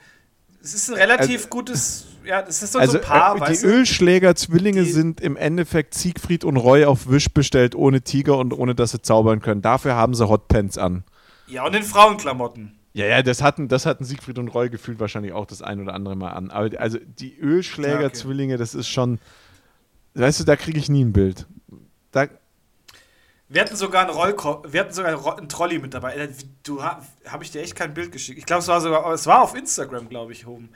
es 0.63 0.75
ist 0.75 0.89
ein 0.91 0.95
relativ 0.97 1.37
Also- 1.37 1.49
gutes, 1.49 2.07
ja, 2.25 2.43
das 2.43 2.63
ist 2.63 2.73
so, 2.73 2.79
also 2.79 2.93
so 2.93 2.99
ein 2.99 3.05
Paar, 3.05 3.49
äh, 3.51 3.53
die? 3.57 3.65
Ölschläger-Zwillinge 3.65 4.85
Die- 4.85 4.93
sind 4.93 5.21
im 5.23 5.37
Endeffekt 5.37 5.95
Siegfried 5.95 6.45
und 6.45 6.57
Roy 6.59 6.85
auf 6.85 7.09
Wisch 7.09 7.31
bestellt, 7.31 7.75
ohne 7.75 8.03
Tiger 8.03 8.37
und 8.37 8.53
ohne 8.53 8.75
dass 8.75 8.91
sie 8.93 9.01
zaubern 9.01 9.41
können. 9.41 9.63
Dafür 9.63 9.95
haben 9.97 10.15
sie 10.15 10.29
Hotpants 10.29 10.77
an. 10.77 11.03
Ja, 11.47 11.65
und 11.67 11.75
in 11.75 11.83
Frauenklamotten. 11.83 12.79
Ja, 12.95 13.07
ja, 13.07 13.23
das 13.23 13.41
hatten, 13.43 13.69
das 13.69 13.87
hatten 13.87 14.05
Siegfried 14.05 14.39
und 14.39 14.49
Roy 14.49 14.69
gefühlt 14.69 15.01
wahrscheinlich 15.01 15.33
auch 15.33 15.47
das 15.47 15.63
ein 15.63 15.81
oder 15.81 15.95
andere 15.95 16.15
Mal 16.17 16.33
an. 16.33 16.51
Aber 16.51 16.69
also 16.79 16.99
die 16.99 17.39
Ölschläger-Zwillinge, 17.39 18.59
das 18.59 18.75
ist 18.75 18.89
schon, 18.89 19.19
weißt 20.15 20.41
du, 20.41 20.45
da 20.45 20.57
kriege 20.57 20.79
ich 20.79 20.89
nie 20.91 21.03
ein 21.05 21.13
Bild. 21.15 21.47
Da, 22.11 22.27
Wir 23.49 23.63
hatten 23.63 23.77
sogar 23.77 24.03
einen 24.03 24.11
Rollko 24.11 24.63
wir 24.69 24.81
hatten 24.81 24.93
sogar 24.93 25.13
einen, 25.13 25.21
Ro- 25.21 25.37
einen 25.37 25.49
Trolley 25.49 25.79
mit 25.79 25.95
dabei. 25.95 26.17
Äh, 26.17 26.29
Du 26.65 26.83
ha 26.83 27.01
habe 27.27 27.45
ich 27.45 27.51
dir 27.51 27.63
echt 27.63 27.75
kein 27.77 27.95
Bild 27.95 28.13
geschickt. 28.13 28.39
Ich 28.39 28.45
glaube, 28.45 28.61
es 28.61 28.69
war 28.69 28.81
sogar, 28.83 29.11
es 29.15 29.27
war 29.27 29.41
auf 29.43 29.55
Instagram, 29.55 30.09
glaube 30.11 30.33
ich, 30.33 30.47
oben. 30.47 30.69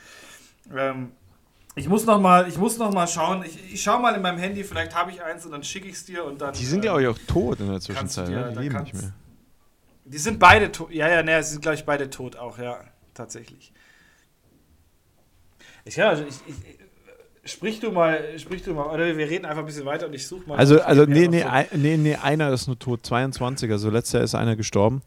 Ähm, 0.75 1.11
ich 1.75 1.87
muss 1.91 2.07
noch 2.07 2.19
mal, 2.19 2.49
ich 2.49 2.57
muss 2.57 2.79
noch 2.79 2.93
mal 2.95 3.07
schauen. 3.07 3.45
Ich, 3.45 3.75
ich 3.75 3.83
schaue 3.83 4.01
mal 4.01 4.15
in 4.15 4.23
meinem 4.23 4.39
Handy, 4.39 4.65
vielleicht 4.65 4.95
habe 4.95 5.11
ich 5.11 5.23
eins 5.23 5.45
und 5.45 5.53
dann 5.53 5.63
schicke 5.63 5.87
ich 5.87 5.95
es 5.97 6.07
dir 6.07 6.25
und 6.25 6.41
dann. 6.41 6.55
die 6.55 6.65
sind, 6.65 6.79
äh, 6.79 6.83
glaube 6.89 7.03
ich, 7.03 7.09
auch 7.09 7.19
tot 7.29 7.61
in 7.61 7.69
der 7.69 7.81
Zwischenzeit. 7.81 8.29
dir- 8.29 8.37
ne? 8.47 8.53
Die 8.55 8.59
leben 8.61 8.83
nicht 8.83 8.95
mehr. 8.95 9.13
Die 10.09 10.19
sind 10.19 10.39
beide 10.39 10.71
tot. 10.71 10.91
Ja, 10.93 11.09
ja, 11.09 11.23
ne, 11.23 11.43
sie 11.43 11.53
sind, 11.53 11.63
glaube 11.63 11.75
ich, 11.75 11.85
beide 11.85 12.09
tot 12.11 12.37
auch, 12.37 12.59
ja, 12.59 12.79
tatsächlich. 13.13 13.73
Ich, 15.85 15.97
ja, 15.97 16.09
also 16.11 16.25
ich, 16.25 16.37
ich, 16.47 17.51
sprich 17.51 17.81
du 17.81 17.91
mal, 17.91 18.39
sprich 18.39 18.63
du 18.63 18.73
mal, 18.73 18.87
oder 18.87 19.17
wir 19.17 19.29
reden 19.29 19.45
einfach 19.45 19.63
ein 19.63 19.67
bisschen 19.67 19.85
weiter 19.85 20.07
und 20.07 20.15
ich 20.15 20.27
suche 20.27 20.49
mal. 20.49 20.59
Also, 20.59 20.81
also 20.81 21.07
nee, 21.07 21.27
nee, 21.29 21.43
ein, 21.43 21.67
nee, 21.73 21.97
nee, 21.97 22.15
einer 22.17 22.53
ist 22.53 22.67
nur 22.69 22.79
tot, 22.79 23.05
22, 23.05 23.71
also 23.71 23.91
letztes 23.91 24.13
Jahr 24.13 24.23
ist 24.23 24.35
einer 24.35 24.57
gestorben. 24.57 25.03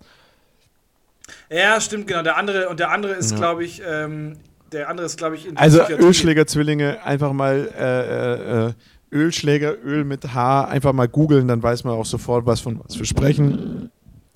Ja, 1.49 1.79
stimmt, 1.79 2.07
genau. 2.07 2.23
Der 2.23 2.37
andere, 2.37 2.69
und 2.69 2.79
der 2.79 2.91
andere 2.91 3.13
ist, 3.13 3.31
Ja. 3.31 3.37
glaube 3.37 3.63
ich, 3.63 3.81
ähm, 3.85 4.37
der 4.71 4.89
andere 4.89 5.05
ist, 5.05 5.17
glaube 5.17 5.35
ich, 5.35 5.47
in 5.47 5.55
der 5.55 5.63
Also. 5.63 5.81
Ölschläger-Zwillinge, 5.81 7.03
einfach 7.03 7.33
mal 7.33 7.69
äh, 7.77 8.65
äh, 8.65 8.67
äh, 8.69 8.73
Ölschläger, 9.11 9.75
Öl 9.83 10.03
mit 10.03 10.33
H, 10.33 10.65
einfach 10.65 10.93
mal 10.93 11.07
googeln, 11.07 11.47
dann 11.47 11.63
weiß 11.63 11.83
man 11.83 11.93
auch 11.93 12.05
sofort, 12.05 12.45
was 12.45 12.59
von 12.61 12.79
was 12.83 12.97
wir 12.97 13.05
sprechen. 13.05 13.91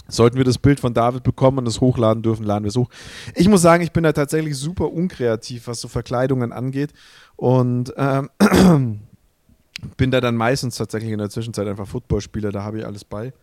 Sollten 0.07 0.37
wir 0.37 0.43
das 0.43 0.57
Bild 0.57 0.79
von 0.79 0.93
David 0.93 1.23
bekommen 1.23 1.59
und 1.59 1.67
es 1.67 1.79
hochladen 1.79 2.23
dürfen, 2.23 2.45
laden 2.45 2.65
wir 2.65 2.69
es 2.69 2.75
hoch. 2.75 2.89
Ich 3.35 3.47
muss 3.47 3.61
sagen, 3.61 3.83
ich 3.83 3.91
bin 3.91 4.03
da 4.03 4.11
tatsächlich 4.11 4.57
super 4.57 4.91
unkreativ, 4.91 5.67
was 5.67 5.79
so 5.79 5.87
Verkleidungen 5.87 6.51
angeht. 6.51 6.93
Und 7.35 7.93
ähm, 7.97 8.29
bin 9.97 10.11
da 10.11 10.21
dann 10.21 10.35
meistens 10.35 10.75
tatsächlich 10.75 11.11
in 11.11 11.19
der 11.19 11.29
Zwischenzeit 11.29 11.67
einfach 11.67 11.87
Footballspieler, 11.87 12.51
da 12.51 12.63
habe 12.63 12.79
ich 12.79 12.85
alles 12.85 13.05
bei. 13.05 13.33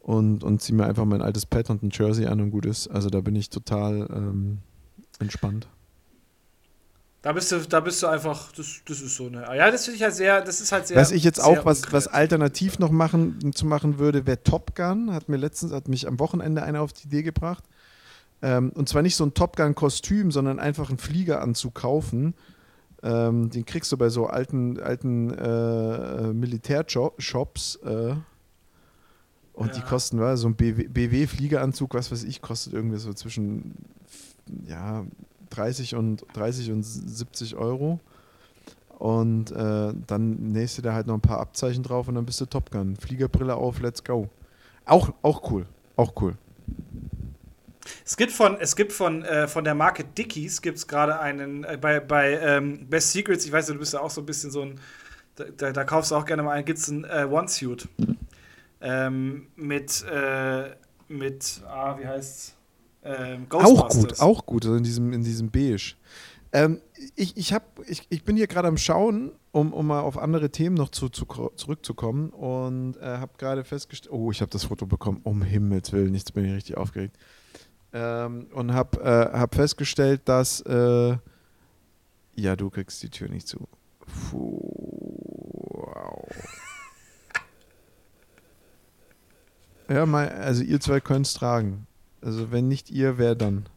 Und, 0.00 0.44
und 0.44 0.60
ziehe 0.60 0.76
mir 0.76 0.86
einfach 0.86 1.04
mein 1.04 1.22
altes 1.22 1.46
Pad 1.46 1.70
und 1.70 1.82
ein 1.82 1.90
Jersey 1.92 2.26
an 2.26 2.40
und 2.40 2.50
gut 2.50 2.66
ist. 2.66 2.88
Also 2.88 3.08
da 3.08 3.20
bin 3.20 3.34
ich 3.34 3.50
total 3.50 4.08
ähm, 4.12 4.58
entspannt. 5.18 5.68
Da 7.26 7.32
bist 7.32 7.50
du, 7.50 7.58
da 7.58 7.80
bist 7.80 8.00
du 8.04 8.06
einfach, 8.06 8.52
das, 8.52 8.82
das 8.86 9.00
ist 9.00 9.16
so 9.16 9.26
eine. 9.26 9.42
Ja, 9.56 9.68
das 9.72 9.84
finde 9.84 9.96
ich 9.96 10.02
halt 10.04 10.14
sehr, 10.14 10.40
das 10.42 10.60
ist 10.60 10.70
halt 10.70 10.86
sehr. 10.86 10.96
was 10.96 11.10
ich 11.10 11.24
jetzt 11.24 11.42
auch, 11.42 11.64
was, 11.64 11.92
was 11.92 12.06
alternativ 12.06 12.78
noch 12.78 12.92
machen, 12.92 13.52
zu 13.52 13.66
machen 13.66 13.98
würde, 13.98 14.28
wäre 14.28 14.44
Top 14.44 14.76
Gun. 14.76 15.12
Hat 15.12 15.28
mir 15.28 15.36
letztens, 15.36 15.72
hat 15.72 15.88
mich 15.88 16.06
am 16.06 16.20
Wochenende 16.20 16.62
einer 16.62 16.82
auf 16.82 16.92
die 16.92 17.08
Idee 17.08 17.24
gebracht. 17.24 17.64
Ähm, 18.42 18.70
und 18.76 18.88
zwar 18.88 19.02
nicht 19.02 19.16
so 19.16 19.24
ein 19.24 19.34
Top 19.34 19.56
Gun-Kostüm, 19.56 20.30
sondern 20.30 20.60
einfach 20.60 20.88
einen 20.88 20.98
Fliegeranzug 20.98 21.74
kaufen. 21.74 22.34
Ähm, 23.02 23.50
den 23.50 23.66
kriegst 23.66 23.90
du 23.90 23.96
bei 23.96 24.08
so 24.08 24.28
alten, 24.28 24.78
alten 24.80 25.30
äh, 25.30 26.32
Militärshops. 26.32 27.80
Äh, 27.84 28.14
und 29.52 29.74
die 29.74 29.80
Ja. 29.80 29.84
kosten, 29.84 30.20
was, 30.20 30.38
so 30.38 30.46
ein 30.46 30.54
BW-Fliegeranzug, 30.54 31.92
was 31.92 32.12
weiß 32.12 32.22
ich, 32.22 32.40
kostet 32.40 32.72
irgendwie 32.72 32.98
so 32.98 33.12
zwischen 33.12 33.74
ja, 34.68 35.04
30 35.50 35.94
und 35.94 36.24
30 36.34 36.72
und 36.72 36.82
70 36.82 37.56
Euro. 37.56 38.00
Und 38.98 39.50
äh, 39.52 39.92
dann 40.06 40.52
nächst 40.52 40.78
du 40.78 40.82
da 40.82 40.94
halt 40.94 41.06
noch 41.06 41.14
ein 41.14 41.20
paar 41.20 41.40
Abzeichen 41.40 41.82
drauf 41.82 42.08
und 42.08 42.14
dann 42.14 42.24
bist 42.24 42.40
du 42.40 42.46
Top 42.46 42.70
Gun. 42.70 42.96
Fliegerbrille 42.96 43.54
auf, 43.54 43.80
let's 43.80 44.02
go. 44.02 44.28
Auch, 44.86 45.12
auch 45.22 45.50
cool. 45.50 45.66
Auch 45.96 46.12
cool. 46.20 46.36
Es 48.04 48.16
gibt 48.16 48.32
von, 48.32 48.56
es 48.58 48.74
gibt 48.74 48.92
von, 48.92 49.22
äh, 49.24 49.46
von 49.48 49.64
der 49.64 49.74
Marke 49.74 50.04
Dickies 50.04 50.62
gibt 50.62 50.78
es 50.78 50.86
gerade 50.86 51.20
einen, 51.20 51.64
äh, 51.64 51.78
bei, 51.80 52.00
bei 52.00 52.38
ähm, 52.40 52.88
Best 52.88 53.12
Secrets, 53.12 53.44
ich 53.44 53.52
weiß, 53.52 53.66
du 53.66 53.74
bist 53.74 53.92
ja 53.92 54.00
auch 54.00 54.10
so 54.10 54.22
ein 54.22 54.26
bisschen 54.26 54.50
so 54.50 54.62
ein, 54.62 54.80
da, 55.36 55.44
da, 55.44 55.72
da 55.72 55.84
kaufst 55.84 56.10
du 56.10 56.16
auch 56.16 56.24
gerne 56.24 56.42
mal 56.42 56.52
einen, 56.52 56.64
gibt 56.64 56.78
es 56.78 56.88
einen 56.88 57.04
äh, 57.04 57.26
One-Suit. 57.30 57.88
Ähm, 58.80 59.48
mit, 59.56 60.04
äh, 60.04 60.70
mit, 61.08 61.62
ah, 61.68 61.98
wie 61.98 62.06
heißt's? 62.06 62.55
Ähm, 63.06 63.46
Auch 63.50 63.88
gut, 63.88 64.20
auch 64.20 64.46
gut, 64.46 64.64
also 64.64 64.76
in 64.76 64.82
diesem, 64.82 65.12
in 65.12 65.22
diesem 65.22 65.50
Beige. 65.50 65.94
Ähm, 66.52 66.80
ich, 67.14 67.36
ich, 67.36 67.52
hab, 67.52 67.78
ich, 67.86 68.06
ich 68.08 68.24
bin 68.24 68.36
hier 68.36 68.46
gerade 68.48 68.66
am 68.66 68.76
Schauen, 68.76 69.32
um, 69.52 69.72
um 69.72 69.86
mal 69.86 70.00
auf 70.00 70.18
andere 70.18 70.50
Themen 70.50 70.74
noch 70.74 70.88
zu, 70.88 71.08
zu, 71.08 71.24
zurückzukommen 71.54 72.30
und 72.30 72.96
äh, 72.96 73.18
habe 73.18 73.32
gerade 73.38 73.62
festgestellt, 73.62 74.12
oh, 74.12 74.30
ich 74.32 74.40
habe 74.40 74.50
das 74.50 74.64
Foto 74.64 74.86
bekommen, 74.86 75.20
um 75.22 75.42
Himmels 75.42 75.92
Willen, 75.92 76.14
jetzt 76.14 76.34
bin 76.34 76.44
ich 76.46 76.52
richtig 76.52 76.76
aufgeregt. 76.76 77.16
Ähm, 77.92 78.48
und 78.52 78.72
habe 78.72 79.00
äh, 79.00 79.38
hab 79.38 79.54
festgestellt, 79.54 80.22
dass, 80.24 80.62
äh, 80.62 81.16
ja, 82.34 82.56
du 82.56 82.70
kriegst 82.70 83.02
die 83.02 83.10
Tür 83.10 83.28
nicht 83.28 83.46
zu. 83.46 83.68
Puh, 84.30 84.58
wow. 85.68 86.28
Ja, 89.88 90.04
mal, 90.04 90.28
also 90.28 90.64
ihr 90.64 90.80
zwei 90.80 90.98
könnt 90.98 91.26
es 91.26 91.34
tragen. 91.34 91.85
Also 92.22 92.50
wenn 92.50 92.68
nicht 92.68 92.90
ihr, 92.90 93.18
wer 93.18 93.34
dann? 93.34 93.68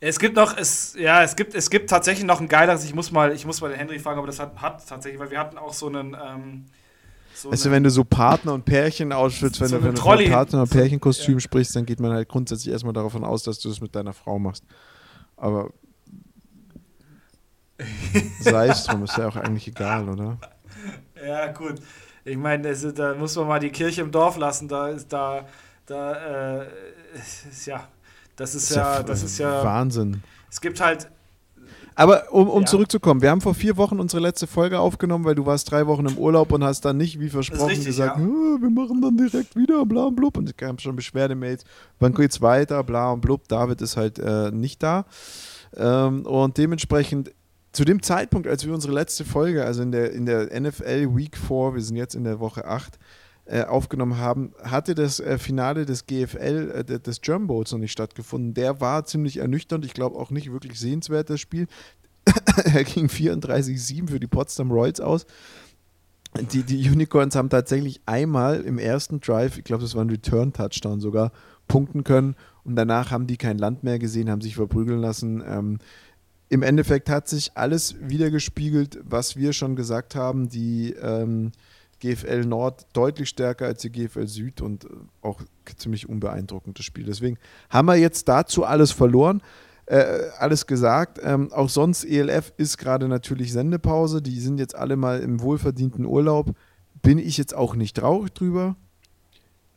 Es 0.00 0.18
gibt 0.18 0.36
noch, 0.36 0.56
es, 0.56 0.94
ja, 0.98 1.22
es 1.22 1.36
gibt, 1.36 1.54
es 1.54 1.70
gibt 1.70 1.88
tatsächlich 1.88 2.24
noch 2.24 2.40
ein 2.40 2.48
geileres, 2.48 2.84
ich 2.84 2.94
muss 2.94 3.10
mal, 3.12 3.32
ich 3.32 3.46
muss 3.46 3.60
mal 3.60 3.70
den 3.70 3.78
Henry 3.78 3.98
fragen, 3.98 4.18
aber 4.18 4.26
das 4.26 4.38
hat, 4.38 4.60
hat 4.60 4.86
tatsächlich, 4.86 5.20
weil 5.20 5.30
wir 5.30 5.38
hatten 5.38 5.56
auch 5.56 5.72
so 5.72 5.88
einen, 5.88 6.14
ähm, 6.14 6.66
so 7.34 7.50
weißt 7.50 7.66
du, 7.66 7.70
wenn 7.70 7.82
du 7.82 7.90
so 7.90 8.04
Partner 8.04 8.54
und 8.54 8.64
Pärchen 8.64 9.12
ausschützt, 9.12 9.60
wenn 9.60 9.68
so 9.68 9.78
du 9.78 9.84
wenn 9.84 9.94
du 9.94 10.00
von 10.00 10.24
Partner- 10.24 10.62
und 10.62 10.70
Pärchenkostüm 10.70 11.34
ja. 11.34 11.40
sprichst, 11.40 11.76
dann 11.76 11.84
geht 11.84 12.00
man 12.00 12.12
halt 12.12 12.28
grundsätzlich 12.28 12.72
erstmal 12.72 12.94
davon 12.94 13.24
aus, 13.24 13.42
dass 13.42 13.58
du 13.58 13.68
das 13.68 13.80
mit 13.80 13.94
deiner 13.94 14.14
Frau 14.14 14.38
machst. 14.38 14.64
Aber 15.36 15.70
sei 18.40 18.68
es 18.68 18.84
drum, 18.84 19.04
ist 19.04 19.16
ja 19.18 19.28
auch 19.28 19.36
eigentlich 19.36 19.68
egal, 19.68 20.08
oder? 20.08 20.38
Ja, 21.26 21.52
gut. 21.52 21.74
Ich 22.24 22.36
meine, 22.36 22.74
da 22.74 23.14
muss 23.14 23.36
man 23.36 23.48
mal 23.48 23.60
die 23.60 23.70
Kirche 23.70 24.00
im 24.00 24.10
Dorf 24.10 24.36
lassen. 24.36 24.66
Da 24.66 24.88
ist 24.88 25.12
da, 25.12 25.46
da, 25.84 26.62
äh, 26.62 26.66
ja, 27.66 27.88
das 28.36 28.54
ist, 28.54 28.70
ist 28.70 28.76
ja, 28.76 28.96
ja, 28.96 29.02
das 29.02 29.22
ist 29.22 29.38
ja 29.38 29.64
Wahnsinn. 29.64 30.22
Es 30.50 30.60
gibt 30.60 30.80
halt. 30.80 31.08
Aber 31.98 32.30
um, 32.30 32.48
um 32.50 32.62
ja. 32.62 32.66
zurückzukommen, 32.66 33.22
wir 33.22 33.30
haben 33.30 33.40
vor 33.40 33.54
vier 33.54 33.78
Wochen 33.78 33.98
unsere 33.98 34.22
letzte 34.22 34.46
Folge 34.46 34.78
aufgenommen, 34.78 35.24
weil 35.24 35.34
du 35.34 35.46
warst 35.46 35.70
drei 35.70 35.86
Wochen 35.86 36.04
im 36.04 36.18
Urlaub 36.18 36.52
und 36.52 36.62
hast 36.62 36.84
dann 36.84 36.98
nicht, 36.98 37.18
wie 37.20 37.30
versprochen, 37.30 37.68
richtig, 37.68 37.86
gesagt, 37.86 38.18
ja. 38.18 38.24
wir 38.24 38.70
machen 38.70 39.00
dann 39.00 39.16
direkt 39.16 39.56
wieder, 39.56 39.86
bla 39.86 40.04
und 40.04 40.16
blub. 40.16 40.36
Und 40.36 40.46
es 40.46 40.56
gab 40.56 40.78
schon 40.82 40.94
Beschwerdemails, 40.94 41.64
wann 41.98 42.12
geht's 42.12 42.42
weiter, 42.42 42.84
bla 42.84 43.12
und 43.12 43.22
blub. 43.22 43.48
David 43.48 43.80
ist 43.80 43.96
halt 43.96 44.18
äh, 44.18 44.50
nicht 44.50 44.82
da. 44.82 45.06
Ähm, 45.74 46.26
und 46.26 46.58
dementsprechend 46.58 47.32
zu 47.72 47.84
dem 47.84 48.02
Zeitpunkt, 48.02 48.46
als 48.46 48.66
wir 48.66 48.74
unsere 48.74 48.94
letzte 48.94 49.24
Folge, 49.24 49.64
also 49.64 49.82
in 49.82 49.92
der, 49.92 50.12
in 50.12 50.26
der 50.26 50.48
NFL 50.60 51.14
Week 51.14 51.36
4, 51.36 51.74
wir 51.74 51.82
sind 51.82 51.96
jetzt 51.96 52.14
in 52.14 52.24
der 52.24 52.40
Woche 52.40 52.64
8, 52.66 52.98
äh, 53.46 53.62
aufgenommen 53.62 54.18
haben, 54.18 54.52
hatte 54.62 54.94
das 54.94 55.20
äh, 55.20 55.38
Finale 55.38 55.86
des 55.86 56.06
GFL, 56.06 56.84
äh, 56.88 57.00
des 57.00 57.20
German 57.20 57.46
Bowls 57.46 57.70
noch 57.70 57.78
nicht 57.78 57.92
stattgefunden. 57.92 58.54
Der 58.54 58.80
war 58.80 59.04
ziemlich 59.04 59.36
ernüchternd, 59.36 59.84
ich 59.84 59.94
glaube 59.94 60.16
auch 60.18 60.30
nicht 60.30 60.50
wirklich 60.50 60.80
sehenswert, 60.80 61.30
das 61.30 61.40
Spiel. 61.40 61.68
er 62.64 62.82
ging 62.82 63.06
34-7 63.06 64.08
für 64.08 64.18
die 64.18 64.26
Potsdam 64.26 64.72
Royals 64.72 65.00
aus. 65.00 65.26
Die, 66.52 66.64
die 66.64 66.90
Unicorns 66.90 67.36
haben 67.36 67.48
tatsächlich 67.48 68.00
einmal 68.04 68.62
im 68.62 68.78
ersten 68.78 69.20
Drive, 69.20 69.58
ich 69.58 69.64
glaube, 69.64 69.82
das 69.82 69.94
war 69.94 70.04
ein 70.04 70.10
Return-Touchdown 70.10 71.00
sogar, 71.00 71.30
punkten 71.68 72.04
können 72.04 72.34
und 72.64 72.76
danach 72.76 73.10
haben 73.12 73.26
die 73.26 73.36
kein 73.36 73.58
Land 73.58 73.84
mehr 73.84 73.98
gesehen, 73.98 74.28
haben 74.28 74.40
sich 74.40 74.56
verprügeln 74.56 75.00
lassen. 75.00 75.42
Ähm, 75.46 75.78
Im 76.48 76.62
Endeffekt 76.62 77.08
hat 77.08 77.28
sich 77.28 77.52
alles 77.54 77.94
wieder 78.00 78.30
gespiegelt, 78.30 78.98
was 79.04 79.36
wir 79.36 79.52
schon 79.52 79.76
gesagt 79.76 80.16
haben. 80.16 80.48
Die 80.48 80.94
ähm, 81.00 81.52
GFL 82.00 82.44
Nord 82.44 82.86
deutlich 82.92 83.28
stärker 83.28 83.66
als 83.66 83.82
die 83.82 83.90
GFL 83.90 84.26
Süd 84.26 84.60
und 84.60 84.84
äh, 84.84 84.88
auch 85.22 85.42
ziemlich 85.76 86.08
unbeeindruckendes 86.08 86.84
Spiel. 86.84 87.04
Deswegen 87.04 87.38
haben 87.70 87.86
wir 87.86 87.96
jetzt 87.96 88.28
dazu 88.28 88.64
alles 88.64 88.92
verloren, 88.92 89.42
äh, 89.86 90.04
alles 90.38 90.66
gesagt. 90.66 91.20
Ähm, 91.22 91.52
auch 91.52 91.68
sonst, 91.68 92.04
ELF 92.04 92.52
ist 92.56 92.78
gerade 92.78 93.08
natürlich 93.08 93.52
Sendepause. 93.52 94.22
Die 94.22 94.40
sind 94.40 94.58
jetzt 94.58 94.74
alle 94.74 94.96
mal 94.96 95.20
im 95.20 95.40
wohlverdienten 95.40 96.04
Urlaub. 96.04 96.54
Bin 97.02 97.18
ich 97.18 97.38
jetzt 97.38 97.54
auch 97.54 97.74
nicht 97.74 97.96
traurig 97.96 98.32
drüber. 98.34 98.76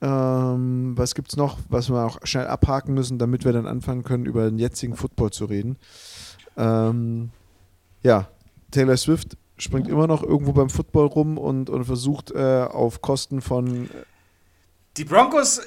Ähm, 0.01 0.93
was 0.97 1.13
gibt 1.13 1.29
es 1.29 1.37
noch, 1.37 1.59
was 1.67 1.89
wir 1.89 2.05
auch 2.05 2.19
schnell 2.23 2.47
abhaken 2.47 2.93
müssen, 2.93 3.19
damit 3.19 3.43
wir 3.43 3.51
dann 3.51 3.67
anfangen 3.67 4.03
können, 4.03 4.25
über 4.25 4.49
den 4.49 4.57
jetzigen 4.57 4.95
Football 4.95 5.31
zu 5.31 5.45
reden? 5.45 5.77
Ähm, 6.57 7.31
ja, 8.01 8.29
Taylor 8.71 8.97
Swift 8.97 9.37
springt 9.59 9.87
immer 9.87 10.07
noch 10.07 10.23
irgendwo 10.23 10.53
beim 10.53 10.69
Football 10.69 11.07
rum 11.07 11.37
und, 11.37 11.69
und 11.69 11.85
versucht 11.85 12.31
äh, 12.31 12.63
auf 12.63 13.01
Kosten 13.01 13.41
von. 13.41 13.85
Äh 13.85 13.87
die 14.97 15.05
Broncos, 15.05 15.61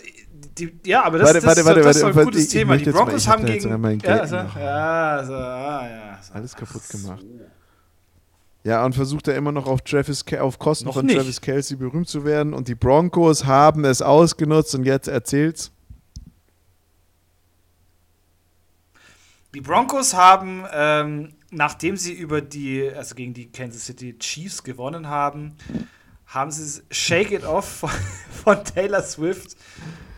die, 0.59 0.79
ja, 0.85 1.05
aber 1.05 1.19
das, 1.19 1.29
warte, 1.29 1.41
das, 1.41 1.47
warte, 1.47 1.65
warte, 1.65 1.81
das 1.83 1.97
ist 1.97 2.05
ein 2.05 2.25
gutes 2.25 2.45
ich, 2.45 2.51
Thema. 2.51 2.75
Ich 2.75 2.83
die 2.83 2.91
Broncos 2.91 3.27
mal, 3.27 3.33
haben 3.33 3.47
gegen. 3.47 4.01
Ja, 4.03 4.19
also, 4.19 4.37
ja, 4.37 5.17
also, 5.17 5.35
ah, 5.35 5.89
ja. 5.89 6.21
Alles 6.33 6.57
kaputt 6.57 6.89
gemacht. 6.89 7.25
Ja, 8.65 8.85
und 8.85 8.95
versucht 8.95 9.27
er 9.27 9.37
immer 9.37 9.51
noch 9.51 9.67
auf, 9.67 9.83
Travis, 9.83 10.25
auf 10.39 10.59
Kosten 10.59 10.87
noch 10.87 10.95
von 10.95 11.07
nicht. 11.07 11.17
Travis 11.17 11.41
Kelsey 11.41 11.77
berühmt 11.77 12.09
zu 12.09 12.25
werden. 12.25 12.55
Und 12.55 12.69
die 12.69 12.77
Broncos 12.77 13.45
haben 13.45 13.85
es 13.85 14.03
ausgenutzt 14.03 14.75
und 14.75 14.85
jetzt 14.85 15.09
erzählt's. 15.09 15.73
Die 19.55 19.61
Broncos 19.61 20.15
haben 20.15 20.65
ähm, 20.73 21.35
nachdem 21.53 21.97
sie 21.97 22.13
über 22.13 22.41
die, 22.41 22.91
also 22.91 23.15
gegen 23.15 23.35
die 23.35 23.53
Kansas 23.53 23.85
City 23.87 24.19
Chiefs 24.19 24.65
gewonnen 24.65 25.07
haben, 25.07 25.55
haben 26.27 26.51
sie 26.51 26.83
Shake 26.91 27.31
It 27.31 27.45
Off 27.45 27.67
von, 27.67 27.91
von 28.45 28.65
Taylor 28.65 29.03
Swift 29.03 29.57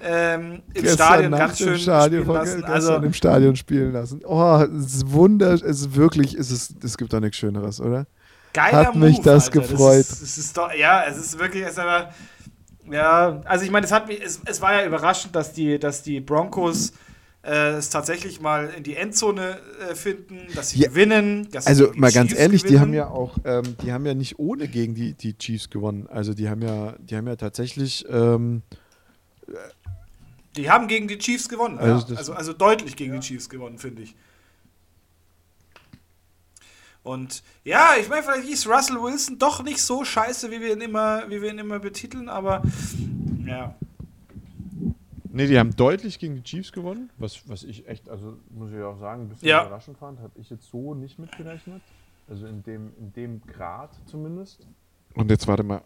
ähm, 0.01 0.63
im 0.75 0.83
gestern 0.83 0.95
Stadion 0.95 1.33
ganz 1.33 1.59
schön 1.59 1.79
Stadion 1.79 2.23
spielen 2.25 2.37
lassen. 2.37 2.65
Also 2.65 2.95
im 2.97 3.13
Stadion 3.13 3.57
spielen 3.57 3.93
lassen. 3.93 4.21
Oh, 4.25 4.63
es 4.63 4.95
ist 4.97 5.13
wunder, 5.13 5.53
es 5.53 5.63
ist 5.63 5.95
wirklich, 5.95 6.35
es 6.35 6.51
ist, 6.51 6.85
es 6.85 6.97
gibt 6.97 7.13
doch 7.13 7.21
nichts 7.21 7.39
Schöneres, 7.39 7.81
oder? 7.81 8.07
Geiler 8.53 8.87
Hat 8.87 8.95
mich 8.95 9.17
Move, 9.17 9.25
das 9.25 9.47
Alter. 9.47 9.61
gefreut. 9.61 10.01
Das 10.01 10.11
ist, 10.11 10.23
das 10.23 10.39
ist 10.39 10.57
doch, 10.57 10.73
ja, 10.73 11.05
es 11.05 11.17
ist 11.17 11.39
wirklich, 11.39 11.65
es 11.65 11.79
aber, 11.79 12.11
ja, 12.89 13.41
also 13.45 13.65
ich 13.65 13.71
meine, 13.71 13.87
es 13.87 13.93
hat 13.93 14.07
mich, 14.07 14.23
es, 14.23 14.41
es 14.45 14.61
war 14.61 14.75
ja 14.75 14.87
überraschend, 14.87 15.35
dass 15.35 15.53
die, 15.53 15.79
dass 15.79 16.03
die 16.03 16.21
Broncos 16.21 16.93
äh, 17.45 17.73
es 17.75 17.91
tatsächlich 17.91 18.41
mal 18.41 18.73
in 18.77 18.83
die 18.83 18.97
Endzone 18.97 19.59
äh, 19.91 19.95
finden, 19.95 20.47
dass 20.55 20.71
sie 20.71 20.81
ja, 20.81 20.89
gewinnen. 20.89 21.49
Dass 21.51 21.67
also 21.67 21.93
mal 21.95 22.11
ganz 22.11 22.31
Chiefs 22.31 22.41
ehrlich, 22.41 22.63
gewinnen. 22.63 22.77
die 22.77 22.81
haben 22.81 22.95
ja 22.95 23.09
auch, 23.09 23.39
ähm, 23.45 23.77
die 23.83 23.93
haben 23.93 24.07
ja 24.07 24.15
nicht 24.15 24.39
ohne 24.39 24.69
gegen 24.69 24.95
die, 24.95 25.15
die 25.15 25.37
Chiefs 25.37 25.71
gewonnen. 25.71 26.07
Also 26.09 26.35
die 26.35 26.49
haben 26.49 26.63
ja, 26.63 26.95
die 26.99 27.17
haben 27.17 27.27
ja 27.27 27.37
tatsächlich 27.37 28.05
ähm, 28.09 28.63
die 30.57 30.71
haben 30.71 30.87
gegen 30.87 31.09
die 31.09 31.19
Chiefs 31.19 31.49
gewonnen. 31.49 31.79
Also, 31.79 32.13
ja. 32.13 32.19
also, 32.19 32.33
also, 32.33 32.53
deutlich 32.53 32.97
gegen 32.97 33.15
ja. 33.15 33.21
die 33.21 33.27
Chiefs 33.27 33.49
gewonnen, 33.49 33.79
finde 33.79 34.03
ich. 34.03 34.15
Und 37.03 37.43
ja, 37.65 37.97
ich 38.01 38.09
meine, 38.09 38.23
vielleicht 38.23 38.49
ist 38.49 38.67
Russell 38.67 39.03
Wilson 39.03 39.39
doch 39.39 39.63
nicht 39.63 39.83
so 39.83 40.05
scheiße, 40.05 40.51
wie 40.51 40.61
wir 40.61 40.73
ihn 40.73 40.81
immer, 40.81 41.29
wie 41.29 41.43
wir 41.43 41.51
ihn 41.51 41.59
immer 41.59 41.79
betiteln, 41.79 42.31
aber 42.31 42.63
ja. 43.45 43.75
Nee, 45.35 45.49
die 45.49 45.59
haben 45.59 45.75
deutlich 45.75 46.21
gegen 46.21 46.37
die 46.37 46.45
Chiefs 46.45 46.71
gewonnen, 46.71 47.11
was, 47.19 47.49
was 47.49 47.65
ich 47.65 47.89
echt, 47.89 48.09
also 48.09 48.37
muss 48.51 48.71
ich 48.71 48.81
auch 48.81 49.01
sagen, 49.01 49.23
ein 49.23 49.29
bisschen 49.29 49.49
ja. 49.49 49.63
überraschend 49.63 49.99
fand. 49.99 50.21
Habe 50.21 50.33
ich 50.39 50.49
jetzt 50.49 50.71
so 50.71 50.95
nicht 50.95 51.19
mitgerechnet. 51.19 51.83
Also 52.29 52.47
in 52.47 52.63
dem, 52.63 52.93
in 53.01 53.13
dem 53.13 53.43
Grad 53.45 53.91
zumindest. 54.07 54.65
Und 55.15 55.29
jetzt 55.33 55.49
warte 55.49 55.65
mal. 55.65 55.83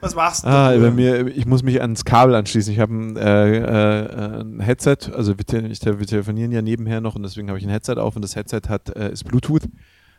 Was 0.00 0.14
machst 0.14 0.44
du? 0.44 0.48
Ah, 0.48 0.76
bei 0.76 0.90
mir, 0.90 1.26
ich 1.28 1.46
muss 1.46 1.62
mich 1.62 1.80
ans 1.80 2.04
Kabel 2.04 2.34
anschließen. 2.34 2.70
Ich 2.70 2.80
habe 2.80 2.92
ein, 2.92 3.16
äh, 3.16 3.56
äh, 3.56 4.40
ein, 4.42 4.60
Headset, 4.60 5.10
also 5.14 5.34
wir, 5.38 5.46
wir 5.48 6.06
telefonieren 6.06 6.52
ja 6.52 6.60
nebenher 6.60 7.00
noch 7.00 7.14
und 7.14 7.22
deswegen 7.22 7.48
habe 7.48 7.58
ich 7.58 7.64
ein 7.64 7.70
Headset 7.70 7.94
auf 7.96 8.14
und 8.14 8.20
das 8.22 8.36
Headset 8.36 8.68
hat, 8.68 8.94
äh, 8.94 9.10
ist 9.10 9.24
Bluetooth 9.24 9.66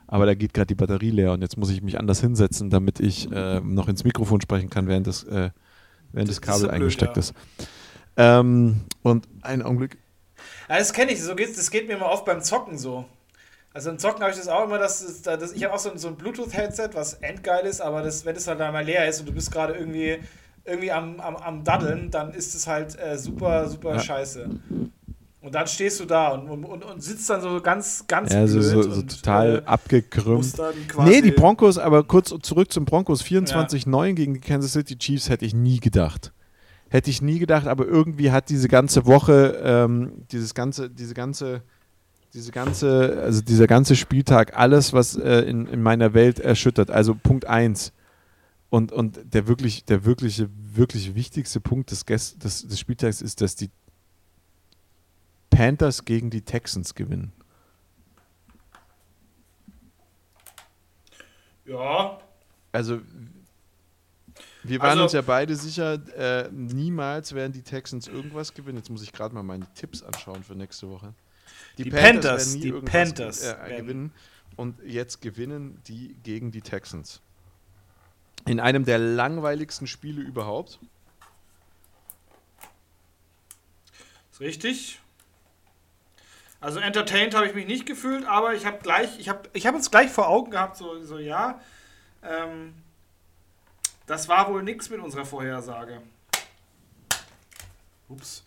aber 0.07 0.25
da 0.25 0.33
geht 0.33 0.53
gerade 0.53 0.67
die 0.67 0.75
Batterie 0.75 1.11
leer 1.11 1.33
und 1.33 1.41
jetzt 1.41 1.57
muss 1.57 1.69
ich 1.69 1.81
mich 1.81 1.99
anders 1.99 2.21
hinsetzen, 2.21 2.69
damit 2.69 2.99
ich 2.99 3.31
äh, 3.31 3.59
noch 3.59 3.89
ins 3.89 4.03
Mikrofon 4.03 4.41
sprechen 4.41 4.69
kann, 4.69 4.87
während 4.87 5.05
das, 5.05 5.23
äh, 5.23 5.51
während 6.11 6.29
das, 6.29 6.37
das 6.37 6.41
Kabel 6.41 6.59
so 6.61 6.67
blöd, 6.67 6.75
eingesteckt 6.75 7.17
ja. 7.17 7.19
ist. 7.19 7.33
Ähm, 8.15 8.81
und 9.03 9.27
einen 9.41 9.61
Augenblick. 9.61 9.97
Ja, 10.69 10.77
das 10.77 10.93
kenne 10.93 11.11
ich, 11.11 11.21
so 11.21 11.35
geht's, 11.35 11.57
das 11.57 11.69
geht 11.69 11.87
mir 11.87 11.95
immer 11.95 12.07
oft 12.09 12.25
beim 12.25 12.41
Zocken 12.41 12.77
so. 12.77 13.05
Also 13.73 13.89
im 13.91 13.99
Zocken 13.99 14.21
habe 14.21 14.31
ich 14.31 14.37
das 14.37 14.47
auch 14.47 14.63
immer, 14.63 14.79
dass, 14.79 15.21
dass 15.21 15.51
ich 15.51 15.63
habe 15.63 15.73
auch 15.73 15.79
so, 15.79 15.95
so 15.95 16.07
ein 16.07 16.15
Bluetooth-Headset, 16.15 16.89
was 16.93 17.13
endgeil 17.15 17.65
ist, 17.65 17.81
aber 17.81 18.01
das, 18.01 18.25
wenn 18.25 18.35
es 18.35 18.47
halt 18.47 18.59
einmal 18.61 18.83
leer 18.83 19.07
ist 19.07 19.19
und 19.19 19.29
du 19.29 19.33
bist 19.33 19.51
gerade 19.51 19.73
irgendwie, 19.73 20.17
irgendwie 20.65 20.91
am, 20.91 21.19
am, 21.19 21.35
am 21.35 21.63
Daddeln, 21.63 22.09
dann 22.09 22.33
ist 22.33 22.55
es 22.55 22.65
halt 22.65 22.97
äh, 22.99 23.17
super, 23.17 23.69
super 23.69 23.93
ja. 23.93 23.99
scheiße. 23.99 24.49
Und 25.47 25.55
dann 25.55 25.65
stehst 25.65 26.01
du 26.01 26.05
da 26.05 26.31
und, 26.33 26.65
und, 26.65 26.83
und 26.83 27.01
sitzt 27.01 27.29
dann 27.29 27.39
so 27.39 27.61
ganz, 27.61 28.03
ganz 28.05 28.33
ja, 28.33 28.45
so, 28.47 28.59
so, 28.59 28.81
so 28.81 29.01
total 29.01 29.59
äh, 29.59 29.61
abgekrümmt. 29.65 30.53
Nee, 31.05 31.21
die 31.21 31.31
Broncos, 31.31 31.77
aber 31.77 32.03
kurz 32.03 32.33
zurück 32.41 32.69
zum 32.69 32.83
Broncos 32.83 33.23
24-9 33.23 34.07
ja. 34.07 34.11
gegen 34.11 34.33
die 34.33 34.39
Kansas 34.41 34.73
City 34.73 34.97
Chiefs 34.97 35.29
hätte 35.29 35.45
ich 35.45 35.53
nie 35.53 35.79
gedacht. 35.79 36.33
Hätte 36.89 37.09
ich 37.09 37.21
nie 37.21 37.39
gedacht, 37.39 37.65
aber 37.65 37.85
irgendwie 37.85 38.31
hat 38.31 38.49
diese 38.49 38.67
ganze 38.67 39.05
Woche, 39.05 39.57
ähm, 39.63 40.25
dieses 40.33 40.53
ganze, 40.53 40.89
diese 40.89 41.13
ganze, 41.13 41.61
diese 42.33 42.51
ganze, 42.51 43.21
also 43.23 43.39
dieser 43.39 43.67
ganze 43.67 43.95
Spieltag, 43.95 44.57
alles, 44.57 44.91
was 44.91 45.15
äh, 45.15 45.43
in, 45.43 45.65
in 45.67 45.81
meiner 45.81 46.13
Welt 46.13 46.39
erschüttert. 46.41 46.91
Also 46.91 47.15
Punkt 47.15 47.45
1. 47.45 47.93
Und, 48.69 48.91
und 48.91 49.33
der 49.33 49.47
wirklich, 49.47 49.85
der 49.85 50.03
wirkliche, 50.03 50.49
wirklich 50.73 51.15
wichtigste 51.15 51.61
Punkt 51.61 51.91
des, 51.91 52.03
des, 52.03 52.67
des 52.67 52.77
Spieltags 52.77 53.21
ist, 53.21 53.39
dass 53.39 53.55
die 53.55 53.69
Panthers 55.49 56.05
gegen 56.05 56.29
die 56.29 56.41
Texans 56.41 56.95
gewinnen. 56.95 57.31
Ja. 61.65 62.19
Also, 62.71 63.01
wir 64.63 64.79
waren 64.79 64.89
also, 64.91 65.03
uns 65.03 65.13
ja 65.13 65.21
beide 65.21 65.55
sicher, 65.55 65.93
äh, 66.17 66.49
niemals 66.51 67.33
werden 67.33 67.53
die 67.53 67.61
Texans 67.61 68.07
irgendwas 68.07 68.53
gewinnen. 68.53 68.77
Jetzt 68.77 68.89
muss 68.89 69.01
ich 69.01 69.11
gerade 69.13 69.33
mal 69.33 69.43
meine 69.43 69.65
Tipps 69.73 70.03
anschauen 70.03 70.43
für 70.43 70.55
nächste 70.55 70.89
Woche. 70.89 71.13
Die, 71.77 71.83
die 71.83 71.89
Panthers, 71.89 72.53
Panthers 72.53 72.53
die 72.53 72.71
Panthers 72.71 73.43
äh, 73.43 73.77
gewinnen. 73.77 74.13
Und 74.55 74.81
jetzt 74.83 75.21
gewinnen 75.21 75.79
die 75.87 76.15
gegen 76.23 76.51
die 76.51 76.61
Texans. 76.61 77.21
in 78.45 78.59
einem 78.59 78.85
der 78.85 78.97
langweiligsten 78.97 79.87
Spiele 79.87 80.21
überhaupt. 80.21 80.79
Ist 84.31 84.39
richtig. 84.39 84.99
Also 86.59 86.79
entertained 86.79 87.35
habe 87.35 87.45
ich 87.47 87.53
mich 87.53 87.67
nicht 87.67 87.85
gefühlt, 87.85 88.25
aber 88.25 88.55
ich 88.55 88.65
habe 88.65 88.79
gleich, 88.81 89.19
ich 89.19 89.29
habe 89.29 89.47
ich 89.53 89.67
hab 89.67 89.75
uns 89.75 89.91
gleich 89.91 90.09
vor 90.09 90.27
Augen 90.27 90.49
gehabt, 90.51 90.75
so, 90.77 91.03
so 91.03 91.19
ja, 91.19 91.61
ähm, 92.23 92.73
das 94.07 94.27
war 94.27 94.51
wohl 94.51 94.63
nichts 94.63 94.89
mit 94.89 94.99
unserer 94.99 95.25
Vorhersage. 95.25 96.01
Ups. 98.09 98.43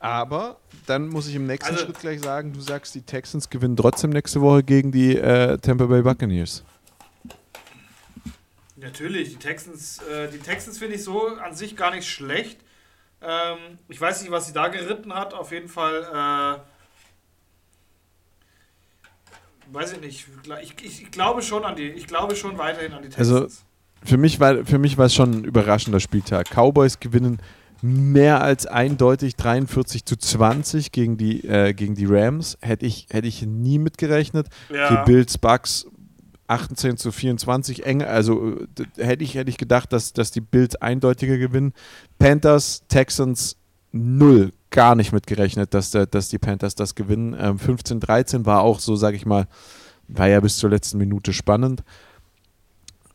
Aber 0.00 0.58
dann 0.86 1.08
muss 1.08 1.28
ich 1.28 1.36
im 1.36 1.46
nächsten 1.46 1.72
Also- 1.72 1.86
Schritt 1.86 2.00
gleich 2.00 2.20
sagen, 2.20 2.52
du 2.52 2.60
sagst, 2.60 2.94
die 2.94 3.02
Texans 3.02 3.48
gewinnen 3.48 3.76
trotzdem 3.76 4.10
nächste 4.10 4.40
Woche 4.40 4.64
gegen 4.64 4.90
die 4.90 5.16
äh, 5.16 5.56
Tampa 5.58 5.86
Bay 5.86 6.02
Buccaneers. 6.02 6.64
Natürlich, 8.76 9.30
die 9.30 9.36
Texans, 9.36 9.98
äh, 10.02 10.28
die 10.28 10.38
Texans 10.40 10.78
finde 10.78 10.96
ich 10.96 11.04
so 11.04 11.28
an 11.36 11.54
sich 11.54 11.76
gar 11.76 11.92
nicht 11.94 12.08
schlecht. 12.08 12.58
Ähm, 13.24 13.78
ich 13.88 14.00
weiß 14.00 14.22
nicht, 14.22 14.30
was 14.30 14.46
sie 14.46 14.52
da 14.52 14.68
geritten 14.68 15.14
hat. 15.14 15.34
Auf 15.34 15.52
jeden 15.52 15.68
Fall, 15.68 16.02
äh, 16.02 16.58
weiß 19.72 19.92
ich 19.92 20.00
nicht. 20.00 20.26
Ich, 20.62 20.74
ich, 20.82 21.02
ich 21.02 21.10
glaube 21.10 21.42
schon 21.42 21.64
an 21.64 21.76
die, 21.76 21.88
ich 21.88 22.06
glaube 22.06 22.36
schon 22.36 22.58
weiterhin 22.58 22.92
an 22.92 23.02
die 23.02 23.08
Texans. 23.08 23.32
Also, 23.32 23.48
Für 24.04 24.16
mich 24.16 24.40
war, 24.40 24.64
für 24.64 24.78
mich 24.78 24.98
war 24.98 25.06
es 25.06 25.14
schon 25.14 25.30
ein 25.30 25.44
überraschender 25.44 26.00
Spieltag. 26.00 26.48
Cowboys 26.50 27.00
gewinnen 27.00 27.40
mehr 27.82 28.42
als 28.42 28.66
eindeutig 28.66 29.34
43 29.36 30.04
zu 30.04 30.16
20 30.16 30.92
gegen 30.92 31.16
die, 31.16 31.44
äh, 31.46 31.74
gegen 31.74 31.94
die 31.94 32.06
Rams. 32.06 32.56
Hätte 32.60 32.86
ich, 32.86 33.08
hätte 33.10 33.26
ich 33.26 33.42
nie 33.42 33.78
mitgerechnet. 33.78 34.46
ja. 34.72 35.04
Die 35.04 35.10
Bills, 35.10 35.36
Bucks 35.38 35.86
18 36.48 36.96
zu 36.96 37.12
24 37.12 37.86
eng. 37.86 38.02
Also 38.02 38.58
äh, 38.58 38.84
hätte 38.96 39.24
ich, 39.24 39.34
hätte 39.34 39.50
ich 39.50 39.58
gedacht, 39.58 39.92
dass, 39.92 40.12
dass 40.12 40.30
die 40.30 40.40
Bills 40.40 40.76
eindeutiger 40.76 41.38
gewinnen. 41.38 41.72
Panthers, 42.18 42.82
Texans 42.88 43.56
null, 43.92 44.52
gar 44.70 44.94
nicht 44.94 45.12
mitgerechnet, 45.12 45.74
dass, 45.74 45.90
dass 45.90 46.28
die 46.28 46.38
Panthers 46.38 46.74
das 46.74 46.94
gewinnen. 46.94 47.36
Ähm, 47.38 47.58
15-13 47.58 48.46
war 48.46 48.62
auch 48.62 48.80
so, 48.80 48.96
sag 48.96 49.14
ich 49.14 49.26
mal, 49.26 49.46
war 50.08 50.28
ja 50.28 50.40
bis 50.40 50.56
zur 50.56 50.70
letzten 50.70 50.98
Minute 50.98 51.32
spannend. 51.32 51.82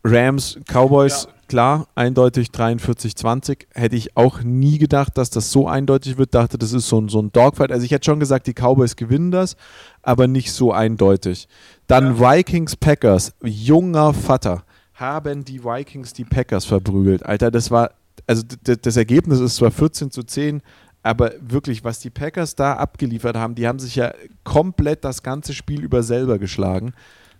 Rams, 0.03 0.59
Cowboys, 0.67 1.25
Ja. 1.25 1.36
Klar, 1.47 1.87
eindeutig 1.95 2.49
43-20. 2.49 3.65
Hätte 3.73 3.95
ich 3.95 4.15
auch 4.15 4.41
nie 4.43 4.77
gedacht, 4.77 5.17
dass 5.17 5.29
das 5.29 5.51
so 5.51 5.67
eindeutig 5.67 6.17
wird. 6.17 6.33
Dachte, 6.33 6.57
das 6.57 6.73
ist 6.73 6.87
so 6.87 6.99
ein, 6.99 7.09
so 7.09 7.21
ein 7.21 7.31
Dogfight. 7.31 7.71
Also 7.71 7.83
ich 7.85 7.91
hätte 7.91 8.05
schon 8.05 8.19
gesagt, 8.19 8.47
die 8.47 8.53
Cowboys 8.53 8.95
gewinnen 8.95 9.31
das, 9.31 9.55
aber 10.01 10.27
nicht 10.27 10.51
so 10.51 10.71
eindeutig. 10.71 11.47
Dann 11.87 12.19
Vikings, 12.19 12.75
Packers, 12.75 13.33
junger 13.43 14.13
Vater. 14.13 14.63
Haben 14.93 15.45
die 15.45 15.63
Vikings 15.63 16.13
die 16.13 16.25
Packers 16.25 16.65
verprügelt. 16.65 17.25
Alter, 17.25 17.51
das 17.51 17.71
war, 17.71 17.91
also 18.25 18.43
das 18.63 18.97
Ergebnis 18.97 19.39
ist 19.39 19.57
zwar 19.57 19.71
14 19.71 20.11
zu 20.11 20.23
10, 20.23 20.61
aber 21.03 21.31
wirklich, 21.39 21.83
was 21.83 21.99
die 21.99 22.09
Packers 22.09 22.55
da 22.55 22.73
abgeliefert 22.73 23.37
haben, 23.37 23.55
die 23.55 23.67
haben 23.67 23.79
sich 23.79 23.95
ja 23.95 24.11
komplett 24.43 25.05
das 25.05 25.23
ganze 25.23 25.53
Spiel 25.53 25.81
über 25.81 26.03
selber 26.03 26.39
geschlagen. 26.39 26.93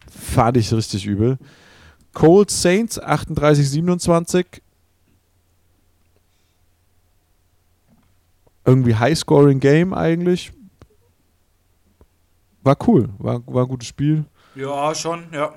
Fand 0.09 0.55
ich 0.57 0.71
richtig 0.73 1.05
übel. 1.05 1.37
Colts 2.17 2.59
Saints 2.63 2.99
38-27. 2.99 4.45
Irgendwie 8.65 8.95
High-Scoring-Game 8.95 9.93
eigentlich. 9.93 10.51
War 12.63 12.75
cool, 12.87 13.09
war, 13.19 13.41
war 13.45 13.63
ein 13.65 13.69
gutes 13.69 13.87
Spiel. 13.87 14.25
ja, 14.55 14.95
schon, 14.95 15.25
ja. 15.31 15.53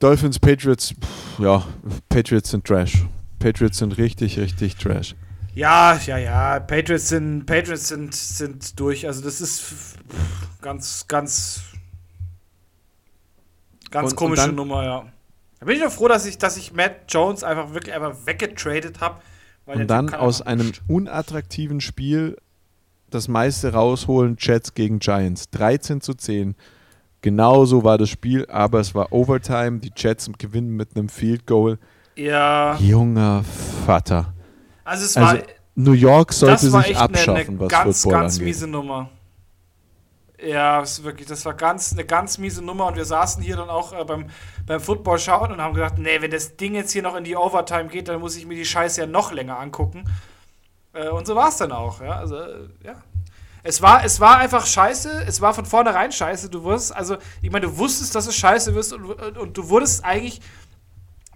Dolphins, 0.00 0.38
Patriots, 0.40 0.94
pff, 1.00 1.38
ja, 1.38 1.64
Patriots 2.08 2.50
sind 2.50 2.66
Trash. 2.66 3.06
Patriots 3.38 3.78
sind 3.78 3.96
richtig, 3.96 4.36
richtig 4.38 4.74
Trash. 4.76 5.14
Ja, 5.54 5.96
ja, 6.06 6.18
ja. 6.18 6.58
Patriots 6.58 7.08
sind, 7.08 7.46
Patriots 7.46 7.86
sind, 7.88 8.14
sind 8.14 8.78
durch. 8.80 9.06
Also 9.06 9.22
das 9.22 9.40
ist 9.40 9.96
ganz, 10.60 11.06
ganz, 11.06 11.62
ganz 13.90 14.10
Und- 14.10 14.16
komische 14.16 14.42
und 14.42 14.48
dann- 14.48 14.54
Nummer, 14.56 14.84
ja. 14.84 15.06
Da 15.60 15.66
bin 15.66 15.76
ich 15.76 15.82
doch 15.82 15.92
froh, 15.92 16.08
dass 16.08 16.24
ich, 16.26 16.38
dass 16.38 16.56
ich 16.56 16.72
Matt 16.72 16.92
Jones 17.08 17.44
einfach 17.44 17.74
wirklich 17.74 17.94
einfach 17.94 18.14
weggetradet 18.24 19.00
habe. 19.00 19.20
Und 19.66 19.88
dann 19.88 20.12
aus 20.14 20.42
einem 20.42 20.72
unattraktiven 20.88 21.80
Spiel 21.80 22.36
das 23.10 23.28
meiste 23.28 23.72
rausholen, 23.72 24.36
Jets 24.38 24.74
gegen 24.74 24.98
Giants. 25.00 25.50
13 25.50 26.00
zu 26.00 26.14
10. 26.14 26.56
Genauso 27.22 27.84
war 27.84 27.98
das 27.98 28.08
Spiel, 28.08 28.46
aber 28.48 28.80
es 28.80 28.94
war 28.94 29.12
Overtime. 29.12 29.80
Die 29.80 29.92
Jets 29.94 30.30
gewinnen 30.38 30.70
mit 30.76 30.96
einem 30.96 31.08
Field 31.08 31.46
Goal. 31.46 31.78
Ja, 32.16 32.76
Junger 32.76 33.44
Vater. 33.86 34.32
also 34.84 35.04
es 35.04 35.16
Also 35.16 35.36
war, 35.36 35.42
New 35.74 35.92
York 35.92 36.32
sollte 36.32 36.70
sich 36.70 36.74
echt 36.74 36.88
eine, 36.90 36.98
abschaffen, 36.98 37.48
eine 37.54 37.60
was 37.60 37.68
ganz, 37.68 38.02
Football 38.02 38.20
ganz 38.20 38.34
angeht. 38.34 38.46
miese 38.46 38.66
Nummer. 38.66 39.10
Ja, 40.42 40.80
ist 40.80 41.04
wirklich, 41.04 41.28
das 41.28 41.44
war 41.44 41.54
ganz, 41.54 41.92
eine 41.92 42.04
ganz 42.04 42.38
miese 42.38 42.62
Nummer 42.62 42.86
und 42.86 42.96
wir 42.96 43.04
saßen 43.04 43.42
hier 43.42 43.56
dann 43.56 43.68
auch 43.68 43.92
äh, 43.92 44.04
beim, 44.04 44.30
beim 44.66 44.80
Football 44.80 45.18
schauen 45.18 45.52
und 45.52 45.60
haben 45.60 45.74
gedacht, 45.74 45.98
nee, 45.98 46.20
wenn 46.20 46.30
das 46.30 46.56
Ding 46.56 46.74
jetzt 46.74 46.92
hier 46.92 47.02
noch 47.02 47.14
in 47.14 47.24
die 47.24 47.36
Overtime 47.36 47.88
geht, 47.88 48.08
dann 48.08 48.20
muss 48.20 48.36
ich 48.36 48.46
mir 48.46 48.54
die 48.54 48.64
Scheiße 48.64 49.02
ja 49.02 49.06
noch 49.06 49.32
länger 49.32 49.58
angucken. 49.58 50.04
Äh, 50.94 51.08
und 51.08 51.26
so 51.26 51.36
war 51.36 51.48
es 51.48 51.56
dann 51.56 51.72
auch, 51.72 52.00
ja, 52.00 52.12
also, 52.12 52.36
äh, 52.36 52.68
ja. 52.82 53.02
Es 53.62 53.82
war, 53.82 54.02
es 54.04 54.20
war 54.20 54.38
einfach 54.38 54.64
scheiße, 54.64 55.24
es 55.26 55.42
war 55.42 55.52
von 55.52 55.66
vornherein 55.66 56.10
scheiße. 56.12 56.48
Du 56.48 56.62
wusstest, 56.62 56.96
also, 56.96 57.18
ich 57.42 57.50
meine, 57.50 57.66
du 57.66 57.76
wusstest, 57.76 58.14
dass 58.14 58.26
es 58.26 58.34
scheiße 58.34 58.74
wirst 58.74 58.94
und, 58.94 59.04
und, 59.04 59.36
und 59.36 59.56
du 59.58 59.68
wurdest 59.68 60.02
eigentlich, 60.02 60.40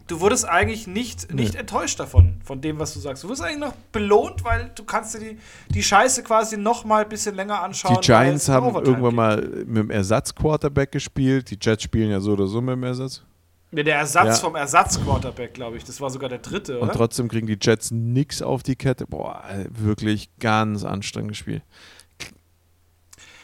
du 0.06 0.20
wurdest 0.20 0.46
eigentlich 0.48 0.86
nicht, 0.86 1.32
Nee. 1.32 1.42
nicht 1.42 1.54
enttäuscht 1.54 1.98
davon, 2.00 2.40
von 2.44 2.60
dem, 2.60 2.78
was 2.78 2.92
du 2.94 3.00
sagst. 3.00 3.22
Du 3.24 3.28
wurdest 3.28 3.42
eigentlich 3.44 3.58
noch 3.60 3.74
belohnt, 3.92 4.44
weil 4.44 4.70
du 4.74 4.84
kannst 4.84 5.14
dir 5.14 5.20
die, 5.20 5.38
die 5.70 5.82
Scheiße 5.82 6.22
quasi 6.22 6.56
noch 6.56 6.84
mal 6.84 7.02
ein 7.04 7.08
bisschen 7.08 7.34
länger 7.34 7.62
anschauen. 7.62 7.96
Die 8.00 8.06
Giants 8.06 8.48
haben 8.48 8.66
Overtime 8.66 8.98
irgendwann 8.98 9.38
geht. 9.40 9.50
mal 9.54 9.64
mit 9.66 9.76
dem 9.84 9.90
Ersatz-Quarterback 9.90 10.92
gespielt. 10.92 11.50
Die 11.50 11.58
Jets 11.60 11.82
spielen 11.84 12.10
ja 12.10 12.20
so 12.20 12.32
oder 12.32 12.46
so 12.46 12.60
mit 12.60 12.72
dem 12.74 12.82
Ersatz. 12.84 13.22
Ja, 13.72 13.82
der 13.82 13.96
Ersatz 13.96 14.26
Ja. 14.26 14.34
vom 14.36 14.54
Ersatzquarterback, 14.54 15.54
glaube 15.54 15.76
ich. 15.78 15.84
Das 15.84 16.00
war 16.00 16.08
sogar 16.08 16.28
der 16.28 16.38
dritte, 16.38 16.78
Und 16.78 16.84
oder? 16.88 16.92
trotzdem 16.92 17.26
kriegen 17.28 17.46
die 17.48 17.58
Jets 17.60 17.90
nix 17.90 18.40
auf 18.40 18.62
die 18.62 18.76
Kette. 18.76 19.06
Boah, 19.06 19.42
wirklich 19.70 20.30
ganz 20.38 20.84
anstrengendes 20.84 21.38
Spiel. 21.38 21.60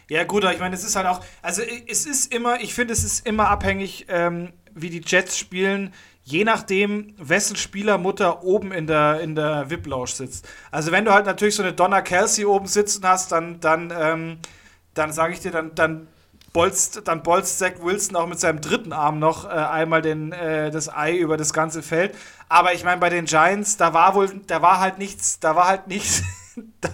Ja, 0.09 0.25
gut, 0.25 0.44
aber 0.44 0.53
ich 0.53 0.59
meine, 0.61 0.75
es 0.75 0.83
ist 0.85 0.96
halt 0.96 1.07
auch, 1.07 1.20
also 1.40 1.62
es 1.87 2.05
ist 2.07 2.35
immer, 2.35 2.61
ich 2.61 2.75
finde, 2.75 2.92
es 2.92 3.05
ist 3.05 3.27
immer 3.27 3.49
abhängig, 3.49 4.07
ähm, 4.09 4.53
wie 4.75 4.90
die 4.90 5.03
Jets 5.05 5.38
spielen, 5.38 5.92
je 6.25 6.45
nachdem, 6.45 7.15
wessen 7.19 7.57
Spielermutter 7.57 8.45
oben 8.45 8.73
in 8.73 8.87
der, 8.87 9.21
in 9.21 9.35
der 9.35 9.69
VIP-Lounge 9.71 10.09
sitzt. 10.11 10.47
Also 10.71 10.93
wenn 10.93 11.05
du 11.05 11.13
halt 11.13 11.27
natürlich 11.27 11.55
so 11.57 11.63
eine 11.63 11.73
Donna 11.73 12.03
Kelsey 12.03 12.45
oben 12.45 12.67
sitzen 12.67 13.03
hast, 13.07 13.33
dann, 13.33 13.59
dann, 13.61 13.93
ähm, 13.99 14.39
dann 14.95 15.13
sage 15.13 15.33
ich 15.33 15.41
dir, 15.41 15.51
dann, 15.51 15.75
dann 15.75 16.07
bolzt, 16.53 17.03
dann 17.05 17.23
bolzt 17.23 17.59
Zach 17.59 17.73
Wilson 17.83 18.17
auch 18.17 18.27
mit 18.27 18.39
seinem 18.41 18.61
dritten 18.61 18.93
Arm 18.93 19.19
noch 19.19 19.45
äh, 19.45 19.49
einmal 19.49 20.03
den, 20.03 20.33
äh, 20.33 20.71
das 20.71 20.89
Ei 20.95 21.17
über 21.17 21.37
das 21.37 21.53
ganze 21.53 21.83
Feld. 21.83 22.15
Aber 22.49 22.75
ich 22.75 22.85
meine, 22.85 23.01
bei 23.01 23.09
den 23.09 23.25
Giants, 23.25 23.77
da 23.77 23.95
war 23.95 24.15
wohl, 24.15 24.29
da 24.47 24.61
war 24.63 24.81
halt 24.81 24.99
nichts, 24.99 25.39
da 25.41 25.55
war 25.57 25.69
halt 25.69 25.87
nichts, 25.89 26.23
da, 26.81 26.89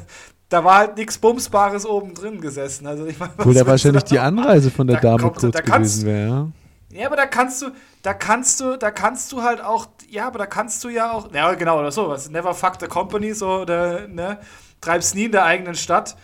da 0.50 0.64
war 0.64 0.76
halt 0.78 0.96
nichts 0.96 1.18
Bumsbares 1.18 1.84
oben 1.86 2.14
drin 2.14 2.40
gesessen. 2.40 2.86
Also 2.86 3.06
ich 3.06 3.18
meine, 3.18 3.32
da 3.36 3.44
willst 3.44 3.60
du 3.60 3.66
wahrscheinlich 3.66 4.04
die 4.04 4.18
Anreise 4.18 4.70
von 4.70 4.86
der 4.86 4.96
Da 4.96 5.02
Dame 5.16 5.22
kommt- 5.22 5.36
kurz 5.40 5.56
gewesen 5.62 6.06
wäre. 6.06 6.28
Ja? 6.28 6.48
Ja, 6.96 7.06
aber 7.06 7.16
da 7.16 7.26
kannst 7.26 7.62
du, 7.62 7.70
da 8.02 8.14
kannst 8.14 8.60
du, 8.60 8.76
da 8.76 8.90
kannst 8.90 9.32
du 9.32 9.42
halt 9.42 9.60
auch, 9.60 9.86
ja, 10.08 10.26
aber 10.26 10.38
da 10.38 10.46
kannst 10.46 10.82
du 10.84 10.88
ja 10.88 11.12
auch, 11.12 11.32
ja 11.32 11.52
genau, 11.54 11.78
oder 11.78 11.92
so, 11.92 12.08
was, 12.08 12.30
never 12.30 12.54
fuck 12.54 12.78
the 12.80 12.86
company, 12.86 13.34
so, 13.34 13.60
oder, 13.60 14.08
ne, 14.08 14.38
treib's 14.80 15.14
nie 15.14 15.24
in 15.24 15.32
der 15.32 15.44
eigenen 15.44 15.74
Stadt. 15.74 16.16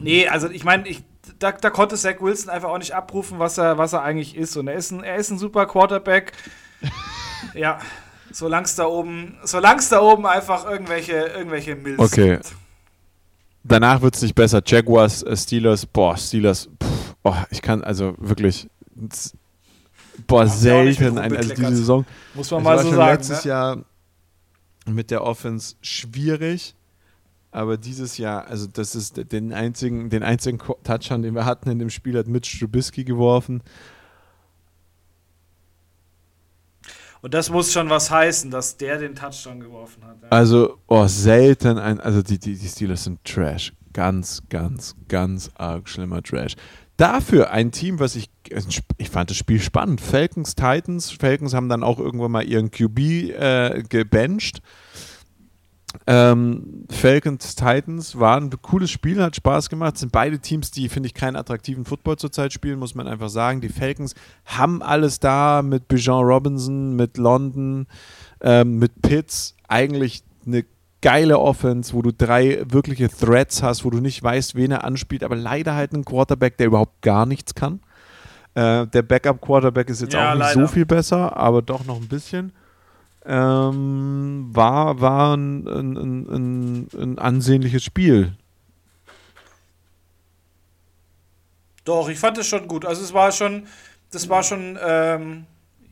Nee, 0.00 0.28
also 0.28 0.48
ich 0.48 0.64
meine, 0.64 0.88
ich, 0.88 1.02
da, 1.38 1.52
da 1.52 1.70
konnte 1.70 1.96
Zach 1.96 2.20
Wilson 2.20 2.50
einfach 2.50 2.68
auch 2.68 2.78
nicht 2.78 2.94
abrufen, 2.94 3.38
was 3.38 3.58
er, 3.58 3.78
was 3.78 3.92
er 3.92 4.02
eigentlich 4.02 4.36
ist. 4.36 4.56
Und 4.56 4.68
er 4.68 4.74
ist 4.74 4.90
ein, 4.90 5.02
er 5.02 5.16
ist 5.16 5.30
ein 5.30 5.38
super 5.38 5.66
Quarterback. 5.66 6.32
ja, 7.54 7.78
solange 8.30 8.64
es 8.64 8.74
da 8.76 8.86
oben, 8.86 9.38
solange 9.44 9.80
es 9.80 9.88
da 9.88 10.00
oben 10.00 10.26
einfach 10.26 10.68
irgendwelche, 10.68 11.12
irgendwelche 11.12 11.76
Mills 11.76 11.98
Okay. 11.98 12.36
gibt. 12.36 12.54
Danach 13.62 14.00
wird 14.00 14.14
es 14.14 14.22
nicht 14.22 14.34
besser. 14.34 14.62
Jaguars, 14.64 15.22
äh, 15.22 15.36
Steelers, 15.36 15.84
boah, 15.84 16.16
Steelers, 16.16 16.68
pff, 16.82 17.14
oh, 17.24 17.36
ich 17.50 17.60
kann 17.60 17.84
also 17.84 18.14
wirklich, 18.18 18.68
boah, 20.26 20.46
selten, 20.46 21.18
ein, 21.18 21.36
also 21.36 21.54
diese. 21.54 21.76
Saison. 21.76 22.06
Muss 22.34 22.50
man 22.50 22.60
Es 22.60 22.64
mal 22.64 22.76
war 22.76 22.82
so 22.82 22.88
schon 22.88 22.96
sagen. 22.96 23.12
letztes 23.12 23.44
ne? 23.44 23.48
Jahr 23.50 23.84
mit 24.86 25.10
der 25.10 25.24
Offense 25.24 25.76
schwierig, 25.82 26.74
aber 27.50 27.76
dieses 27.76 28.18
Jahr, 28.18 28.46
also 28.46 28.66
das 28.66 28.94
ist 28.94 29.32
den 29.32 29.52
einzigen, 29.52 30.10
den 30.10 30.22
einzigen 30.22 30.58
Touchdown, 30.84 31.22
den 31.22 31.34
wir 31.34 31.44
hatten 31.44 31.70
in 31.70 31.78
dem 31.78 31.90
Spiel, 31.90 32.16
hat 32.18 32.28
Mitch 32.28 32.58
Trubisky 32.58 33.04
geworfen. 33.04 33.62
Und 37.22 37.34
das 37.34 37.50
muss 37.50 37.72
schon 37.72 37.90
was 37.90 38.10
heißen, 38.10 38.50
dass 38.50 38.76
der 38.76 38.98
den 38.98 39.14
Touchdown 39.14 39.60
geworfen 39.60 40.04
hat. 40.04 40.16
Ja. 40.22 40.28
Also, 40.30 40.78
oh, 40.86 41.06
selten 41.06 41.78
ein, 41.78 42.00
also 42.00 42.22
die, 42.22 42.38
die, 42.38 42.56
die 42.56 42.68
Steelers 42.68 43.04
sind 43.04 43.22
Trash. 43.24 43.74
Ganz, 43.92 44.42
ganz, 44.48 44.94
ganz 45.08 45.50
arg 45.56 45.88
schlimmer 45.88 46.22
Trash. 46.22 46.54
Dafür 47.00 47.50
ein 47.50 47.72
Team, 47.72 47.98
was 47.98 48.16
ich, 48.16 48.30
ich 48.98 49.10
fand 49.10 49.30
das 49.30 49.36
Spiel 49.36 49.60
spannend. 49.60 50.00
Falcons, 50.00 50.54
Titans. 50.54 51.10
Falcons 51.10 51.54
haben 51.54 51.68
dann 51.68 51.82
auch 51.82 51.98
irgendwann 51.98 52.30
mal 52.30 52.44
ihren 52.44 52.70
QB 52.70 52.98
äh, 52.98 53.82
gebencht. 53.88 54.60
Ähm, 56.06 56.86
Falcons, 56.88 57.56
Titans 57.56 58.18
war 58.18 58.36
ein 58.36 58.50
cooles 58.62 58.90
Spiel, 58.90 59.22
hat 59.22 59.34
Spaß 59.34 59.70
gemacht. 59.70 59.98
Sind 59.98 60.12
beide 60.12 60.38
Teams, 60.38 60.70
die, 60.70 60.88
finde 60.88 61.08
ich, 61.08 61.14
keinen 61.14 61.36
attraktiven 61.36 61.84
Football 61.84 62.16
zurzeit 62.16 62.52
spielen, 62.52 62.78
muss 62.78 62.94
man 62.94 63.08
einfach 63.08 63.28
sagen. 63.28 63.60
Die 63.60 63.68
Falcons 63.68 64.14
haben 64.44 64.82
alles 64.82 65.18
da 65.20 65.62
mit 65.62 65.88
Bijan 65.88 66.24
Robinson, 66.24 66.94
mit 66.94 67.16
London, 67.16 67.86
ähm, 68.40 68.78
mit 68.78 69.02
Pitts. 69.02 69.56
Eigentlich 69.68 70.22
eine 70.46 70.64
geile 71.02 71.38
Offense, 71.38 71.94
wo 71.94 72.02
du 72.02 72.12
drei 72.12 72.62
wirkliche 72.66 73.08
Threats 73.08 73.62
hast, 73.62 73.84
wo 73.84 73.90
du 73.90 74.00
nicht 74.00 74.22
weißt, 74.22 74.54
wen 74.54 74.70
er 74.70 74.84
anspielt, 74.84 75.24
aber 75.24 75.36
leider 75.36 75.74
halt 75.74 75.92
ein 75.92 76.04
Quarterback, 76.04 76.56
der 76.58 76.66
überhaupt 76.66 77.02
gar 77.02 77.26
nichts 77.26 77.54
kann. 77.54 77.80
Äh, 78.54 78.86
der 78.86 79.02
Backup-Quarterback 79.02 79.88
ist 79.88 80.02
jetzt 80.02 80.14
ja, 80.14 80.30
auch 80.30 80.34
nicht 80.34 80.40
leider. 80.40 80.60
so 80.60 80.66
viel 80.66 80.84
besser, 80.84 81.36
aber 81.36 81.62
doch 81.62 81.84
noch 81.84 81.96
ein 81.96 82.08
bisschen. 82.08 82.52
Ähm, 83.24 84.48
war 84.52 85.00
war 85.00 85.36
ein, 85.36 85.66
ein, 85.68 85.96
ein, 85.96 86.88
ein, 86.98 87.18
ansehnliches 87.18 87.84
Spiel. 87.84 88.32
Doch, 91.84 92.08
ich 92.08 92.18
fand 92.18 92.38
es 92.38 92.46
schon 92.46 92.66
gut. 92.66 92.84
Also 92.84 93.02
es 93.02 93.12
war 93.12 93.30
schon, 93.30 93.66
das 94.10 94.28
war 94.28 94.42
schon 94.42 94.78
ähm, 94.82 95.46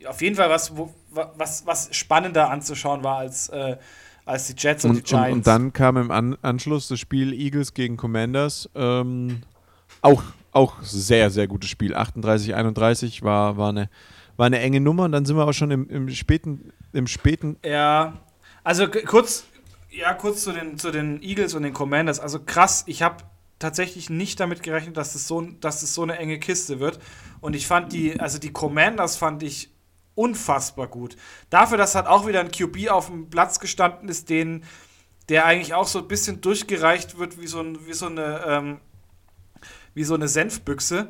auf 0.07 0.23
jeden 0.23 0.37
Fall 0.37 0.49
was, 0.49 0.77
wo, 0.77 0.93
was, 1.11 1.67
was 1.67 1.95
spannender 1.95 2.51
anzuschauen 2.51 3.05
war 3.05 3.19
als 3.19 3.49
äh, 3.51 3.77
als 4.29 4.47
die 4.47 4.55
Jets 4.57 4.85
und, 4.85 4.91
und 4.91 4.97
die 4.99 5.03
Giants. 5.03 5.27
Und, 5.29 5.39
und, 5.39 5.47
dann 5.47 5.73
kam 5.73 5.97
im 5.97 6.11
An 6.11 6.37
Anschluss 6.43 6.89
das 6.89 7.01
Spiel 7.01 7.33
Eagles 7.33 7.75
gegen 7.75 7.97
Commanders. 7.97 8.69
Ähm, 8.75 9.41
auch, 10.03 10.23
auch 10.53 10.83
sehr, 10.83 11.31
sehr 11.31 11.47
gutes 11.47 11.71
Spiel. 11.71 11.95
38, 11.95 12.55
31 12.55 13.23
war, 13.23 13.57
war, 13.57 13.71
eine, 13.71 13.89
war 14.37 14.47
eine 14.47 14.61
enge 14.61 14.81
Nummer. 14.81 15.05
Und 15.05 15.13
dann 15.13 15.25
sind 15.25 15.37
wir 15.37 15.47
auch 15.47 15.53
schon 15.53 15.71
im, 15.71 15.89
im 15.89 16.09
späten, 16.11 16.73
im 16.93 17.07
späten. 17.07 17.57
Ja, 17.65 18.15
also 18.65 18.87
kurz, 18.89 19.45
ja, 19.91 20.13
kurz 20.15 20.45
zu 20.45 20.53
den, 20.53 20.79
zu 20.79 20.91
den 20.91 21.23
Eagles 21.23 21.55
und 21.55 21.63
den 21.63 21.73
Commanders. 21.73 22.21
Also 22.21 22.41
krass, 22.41 22.85
ich 22.87 23.03
habe 23.03 23.25
tatsächlich 23.59 24.11
nicht 24.11 24.39
damit 24.41 24.63
gerechnet, 24.63 24.97
dass 24.97 25.15
es 25.15 25.27
so, 25.27 25.41
dass 25.41 25.83
es 25.83 25.95
so 25.95 26.03
eine 26.03 26.19
enge 26.19 26.39
Kiste 26.39 26.81
wird. 26.81 26.99
Und 27.41 27.57
ich 27.57 27.67
fand 27.67 27.93
die, 27.93 28.21
also 28.21 28.39
die 28.39 28.53
Commanders 28.53 29.17
fand 29.17 29.43
ich 29.43 29.71
unfassbar 30.19 30.89
gut. 30.89 31.17
Dafür, 31.49 31.79
dass 31.79 31.95
halt 31.95 32.07
auch 32.07 32.27
wieder 32.27 32.41
ein 32.41 32.51
QB 32.51 32.91
auf 32.91 33.07
dem 33.07 33.31
Platz 33.31 33.61
gestanden 33.61 34.09
ist, 34.09 34.29
den, 34.29 34.65
der 35.29 35.47
eigentlich 35.47 35.75
auch 35.75 35.87
so 35.87 36.01
ein 36.01 36.09
bisschen 36.09 36.41
durchgereicht 36.41 37.19
wird 37.19 37.41
wie 37.41 37.47
so, 37.47 37.61
ein, 37.61 37.87
wie 37.87 37.93
so 37.93 38.07
eine, 38.07 38.45
ähm, 38.47 38.81
wie 39.95 40.03
so 40.03 40.15
eine 40.15 40.27
Senfbüchse, 40.27 41.09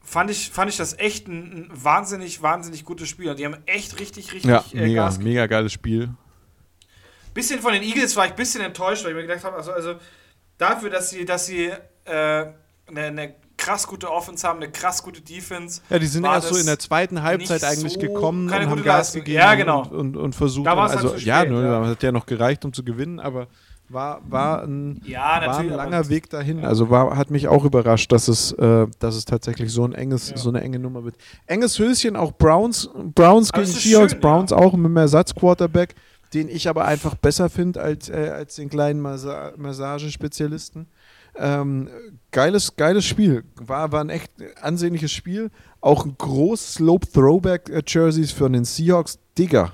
fand 0.00 0.30
ich, 0.30 0.50
fand 0.50 0.70
ich 0.70 0.76
das 0.76 0.96
echt 0.98 1.26
ein, 1.26 1.70
ein 1.70 1.70
wahnsinnig, 1.72 2.40
wahnsinnig 2.40 2.84
gutes 2.84 3.08
Spiel. 3.08 3.30
Und 3.30 3.38
die 3.40 3.44
haben 3.44 3.56
echt 3.66 3.98
richtig, 3.98 4.32
richtig 4.32 4.50
ja, 4.50 4.64
äh, 4.72 4.86
mega, 4.86 5.10
mega 5.18 5.46
geiles 5.46 5.72
Spiel. 5.72 6.10
Bisschen 7.34 7.60
von 7.60 7.72
den 7.72 7.82
Eagles 7.82 8.14
war 8.14 8.26
ich 8.26 8.32
ein 8.32 8.36
bisschen 8.36 8.60
enttäuscht, 8.60 9.02
weil 9.02 9.10
ich 9.10 9.16
mir 9.16 9.26
gedacht 9.26 9.42
habe, 9.42 9.56
also, 9.56 9.72
also 9.72 9.96
dafür, 10.56 10.90
dass 10.90 11.10
sie, 11.10 11.24
dass 11.24 11.46
sie 11.46 11.72
äh, 12.04 12.12
eine, 12.14 12.54
eine 12.86 13.34
krass 13.62 13.86
gute 13.86 14.10
Offense 14.10 14.46
haben, 14.46 14.60
eine 14.60 14.70
krass 14.70 15.02
gute 15.02 15.20
Defense. 15.20 15.80
Ja, 15.88 15.98
die 15.98 16.06
sind 16.06 16.24
erst 16.24 16.48
so 16.48 16.56
in 16.56 16.66
der 16.66 16.78
zweiten 16.78 17.22
Halbzeit 17.22 17.62
eigentlich 17.64 17.94
so 17.94 18.00
gekommen 18.00 18.48
und 18.48 18.54
haben 18.54 18.82
Gas 18.82 19.12
gegeben 19.12 19.38
ja, 19.38 19.54
genau. 19.54 19.82
und, 19.82 19.92
und, 19.92 20.16
und 20.16 20.34
versucht. 20.34 20.66
Da 20.66 20.74
also, 20.74 21.12
halt 21.12 21.22
ja, 21.22 21.40
spät, 21.40 21.52
ja, 21.52 21.86
hat 21.86 22.02
ja 22.02 22.12
noch 22.12 22.26
gereicht, 22.26 22.64
um 22.64 22.72
zu 22.72 22.82
gewinnen, 22.82 23.20
aber 23.20 23.46
war, 23.88 24.20
war 24.28 24.62
ein, 24.62 25.00
ja, 25.04 25.46
war 25.46 25.58
ein 25.58 25.68
langer 25.68 26.08
Weg 26.08 26.30
dahin. 26.30 26.64
Also 26.64 26.90
war, 26.90 27.16
hat 27.16 27.30
mich 27.30 27.46
auch 27.48 27.64
überrascht, 27.64 28.10
dass 28.10 28.26
es, 28.28 28.52
äh, 28.52 28.86
dass 28.98 29.14
es 29.14 29.26
tatsächlich 29.26 29.72
so 29.72 29.84
ein 29.84 29.92
enges, 29.92 30.30
ja. 30.30 30.36
so 30.36 30.48
eine 30.48 30.60
enge 30.62 30.78
Nummer 30.78 31.04
wird. 31.04 31.14
Enges 31.46 31.78
Höschen, 31.78 32.16
auch 32.16 32.32
Browns, 32.32 32.88
Browns 33.14 33.52
gegen 33.52 33.66
Seahawks, 33.66 34.14
Browns 34.14 34.50
ja. 34.50 34.56
auch 34.56 34.72
mit 34.72 34.86
einem 34.86 34.96
Ersatzquarterback, 34.96 35.94
den 36.34 36.48
ich 36.48 36.68
aber 36.68 36.86
einfach 36.86 37.14
besser 37.14 37.50
finde 37.50 37.82
als, 37.82 38.08
äh, 38.08 38.32
als 38.34 38.56
den 38.56 38.70
kleinen 38.70 39.00
Massa 39.00 39.52
Massagespezialisten. 39.56 40.86
Ähm, 41.34 41.88
geiles, 42.30 42.76
geiles 42.76 43.04
Spiel. 43.04 43.44
War, 43.56 43.92
war 43.92 44.02
ein 44.02 44.10
echt 44.10 44.30
ansehnliches 44.60 45.12
Spiel. 45.12 45.50
Auch 45.80 46.04
ein 46.04 46.14
großes 46.16 46.74
Slope 46.74 47.10
Throwback 47.10 47.68
äh, 47.68 47.82
Jerseys 47.86 48.32
für 48.32 48.50
den 48.50 48.64
Seahawks. 48.64 49.18
Digger. 49.36 49.72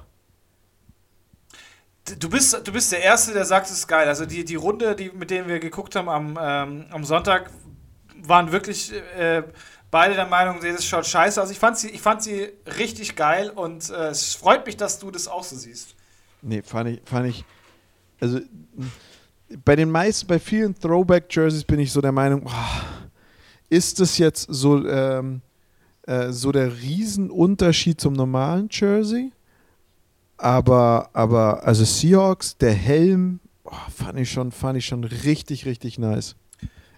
Du 2.18 2.30
bist, 2.30 2.58
du 2.66 2.72
bist 2.72 2.92
der 2.92 3.02
Erste, 3.02 3.32
der 3.32 3.44
sagt, 3.44 3.66
es 3.66 3.72
ist 3.72 3.88
geil. 3.88 4.08
Also 4.08 4.24
die, 4.24 4.44
die 4.44 4.54
Runde, 4.54 4.94
die, 4.94 5.10
mit 5.10 5.30
denen 5.30 5.48
wir 5.48 5.58
geguckt 5.58 5.94
haben 5.96 6.08
am, 6.08 6.38
ähm, 6.40 6.86
am 6.90 7.04
Sonntag, 7.04 7.50
waren 8.22 8.50
wirklich 8.52 8.92
äh, 9.16 9.42
beide 9.90 10.14
der 10.14 10.26
Meinung, 10.26 10.60
das 10.60 10.84
schaut 10.84 11.06
scheiße 11.06 11.42
aus. 11.42 11.50
Ich 11.50 11.58
fand 11.58 11.78
sie, 11.78 11.90
ich 11.90 12.00
fand 12.00 12.22
sie 12.22 12.50
richtig 12.78 13.16
geil 13.16 13.50
und 13.50 13.90
äh, 13.90 14.08
es 14.08 14.34
freut 14.34 14.66
mich, 14.66 14.76
dass 14.76 14.98
du 14.98 15.10
das 15.10 15.28
auch 15.28 15.44
so 15.44 15.56
siehst. 15.56 15.94
Nee, 16.40 16.62
fand 16.62 16.90
ich, 16.90 17.00
fand 17.04 17.28
ich, 17.28 17.44
also 18.20 18.40
bei 19.64 19.76
den 19.76 19.90
meisten, 19.90 20.26
bei 20.26 20.38
vielen 20.38 20.74
Throwback-Jerseys 20.78 21.64
bin 21.64 21.80
ich 21.80 21.92
so 21.92 22.00
der 22.00 22.12
Meinung, 22.12 22.42
oh, 22.46 22.80
ist 23.68 24.00
das 24.00 24.18
jetzt 24.18 24.46
so, 24.50 24.86
ähm, 24.86 25.40
äh, 26.02 26.30
so 26.30 26.52
der 26.52 26.74
Riesenunterschied 26.80 28.00
zum 28.00 28.14
normalen 28.14 28.68
Jersey? 28.70 29.32
Aber, 30.36 31.10
aber, 31.12 31.64
also 31.64 31.84
Seahawks, 31.84 32.56
der 32.56 32.72
Helm, 32.72 33.40
oh, 33.64 33.72
fand 33.94 34.18
ich 34.18 34.30
schon, 34.30 34.52
fand 34.52 34.78
ich 34.78 34.86
schon 34.86 35.04
richtig, 35.04 35.66
richtig 35.66 35.98
nice. 35.98 36.36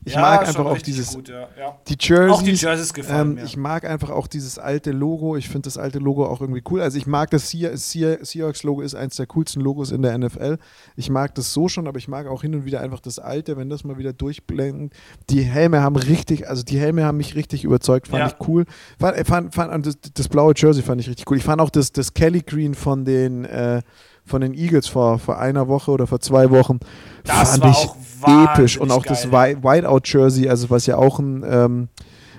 Ich 0.05 0.15
ja, 0.15 0.21
mag 0.23 0.49
einfach 0.49 0.65
auch 0.65 0.79
dieses. 0.79 1.13
Gut, 1.13 1.29
ja. 1.29 1.49
Ja. 1.59 1.79
Die 1.87 1.97
Jerseys. 2.01 2.33
Auch 2.33 2.43
die 2.43 2.53
Jerseys 2.53 2.95
gefallen 2.95 3.37
ähm, 3.37 3.45
Ich 3.45 3.59
mag 3.59 3.85
einfach 3.85 4.09
auch 4.09 4.27
dieses 4.27 4.59
alte 4.59 4.93
Logo. 4.93 5.37
Ich 5.37 5.49
finde 5.49 5.67
das 5.67 5.77
alte 5.77 5.99
Logo 5.99 6.27
auch 6.27 6.41
irgendwie 6.41 6.63
cool. 6.71 6.81
Also 6.81 6.97
ich 6.97 7.07
mag 7.07 7.31
das 7.31 7.51
Seahawks-Logo 7.51 8.81
ist 8.81 8.95
eines 8.95 9.17
der 9.17 9.27
coolsten 9.27 9.61
Logos 9.61 9.91
in 9.91 10.01
der 10.01 10.17
NFL. 10.17 10.57
Ich 10.97 11.11
mag 11.11 11.35
das 11.35 11.53
so 11.53 11.69
schon, 11.69 11.87
aber 11.87 11.99
ich 11.99 12.09
mag 12.09 12.27
auch 12.29 12.41
hin 12.41 12.55
und 12.55 12.65
wieder 12.65 12.81
einfach 12.81 13.01
das 13.01 13.19
alte, 13.19 13.59
wenn 13.59 13.69
das 13.69 13.85
mal 13.85 13.99
wieder 13.99 14.15
durchblendet. 14.15 14.95
Die 15.29 15.43
Helme 15.43 15.83
haben 15.83 15.97
richtig, 15.97 16.49
also 16.49 16.63
die 16.63 16.79
Helme 16.79 17.05
haben 17.05 17.19
mich 17.19 17.35
richtig 17.35 17.65
überzeugt, 17.65 18.09
fand 18.09 18.33
ich 18.33 18.49
cool. 18.49 18.65
Fand, 18.99 19.27
fand, 19.27 19.55
fand 19.55 19.87
das, 19.87 19.99
das, 20.15 20.29
blaue 20.29 20.55
Jersey 20.57 20.83
fand 20.83 21.01
ich 21.01 21.11
richtig 21.11 21.31
cool. 21.31 21.37
Ich 21.37 21.45
fand 21.45 21.61
auch 21.61 21.71
das, 21.71 21.93
das 21.93 22.15
Kelly 22.15 22.41
Green 22.41 22.75
von 22.75 23.05
den. 23.05 23.45
Äh, 23.45 23.83
von 24.31 24.41
den 24.41 24.55
Eagles 24.55 24.87
vor, 24.87 25.19
vor 25.19 25.39
einer 25.39 25.69
Woche 25.69 25.91
oder 25.91 26.07
vor 26.07 26.21
zwei 26.21 26.51
Wochen. 26.51 26.81
Das 27.25 27.59
fand 27.59 27.77
ich 27.77 27.89
episch. 28.27 28.79
Und 28.79 28.91
auch 28.91 29.05
geil. 29.05 29.17
das 29.23 29.31
Whiteout-Jersey, 29.31 30.49
also 30.49 30.71
was 30.71 30.87
ja 30.87 30.97
auch 30.97 31.19
ein, 31.19 31.45
ähm, 31.47 31.89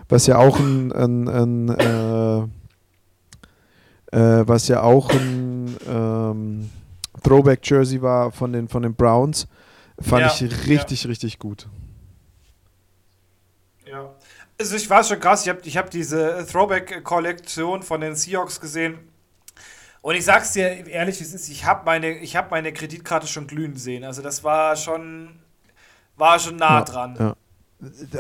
was 0.10 0.26
ja 0.26 0.38
auch 0.38 0.60
ein, 0.60 0.92
ein, 0.92 1.28
ein 1.28 1.70
äh, 1.70 2.48
äh, 4.18 4.48
was 4.48 4.68
ja 4.68 4.82
auch 4.82 5.10
ein 5.12 5.76
ähm, 5.88 6.70
Throwback-Jersey 7.24 8.02
war 8.02 8.32
von 8.32 8.54
den, 8.54 8.68
von 8.68 8.84
den 8.84 8.96
Browns, 8.96 9.48
fand 10.00 10.22
ja, 10.22 10.34
ich 10.34 10.68
richtig, 10.68 11.04
ja. 11.04 11.10
richtig 11.10 11.40
gut. 11.40 11.68
Ja. 13.86 14.10
Also 14.60 14.76
ich 14.76 14.90
war 14.90 15.04
schon 15.04 15.20
krass, 15.20 15.44
ich 15.44 15.50
habe 15.50 15.60
ich 15.64 15.78
hab 15.78 15.90
diese 15.90 16.46
Throwback-Kollektion 16.50 17.84
von 17.84 18.00
den 18.00 18.16
Seahawks 18.16 18.62
gesehen 18.62 19.11
und 20.02 20.16
ich 20.16 20.26
sag's 20.26 20.54
dir 20.54 20.88
ehrlich, 20.88 21.22
es 21.22 21.34
ist, 21.34 21.50
ich 21.50 21.66
habe 21.66 21.86
meine, 21.86 22.16
hab 22.16 22.52
meine 22.52 22.74
Kreditkarte 22.74 23.28
schon 23.28 23.46
glühen 23.48 23.76
sehen. 23.76 24.04
Also 24.04 24.22
das 24.22 24.44
war 24.44 24.76
schon, 24.76 25.40
war 26.18 26.40
schon 26.40 26.56
nah 26.56 26.80
ja, 26.80 26.84
dran. 26.84 27.16
Ja. 27.20 27.36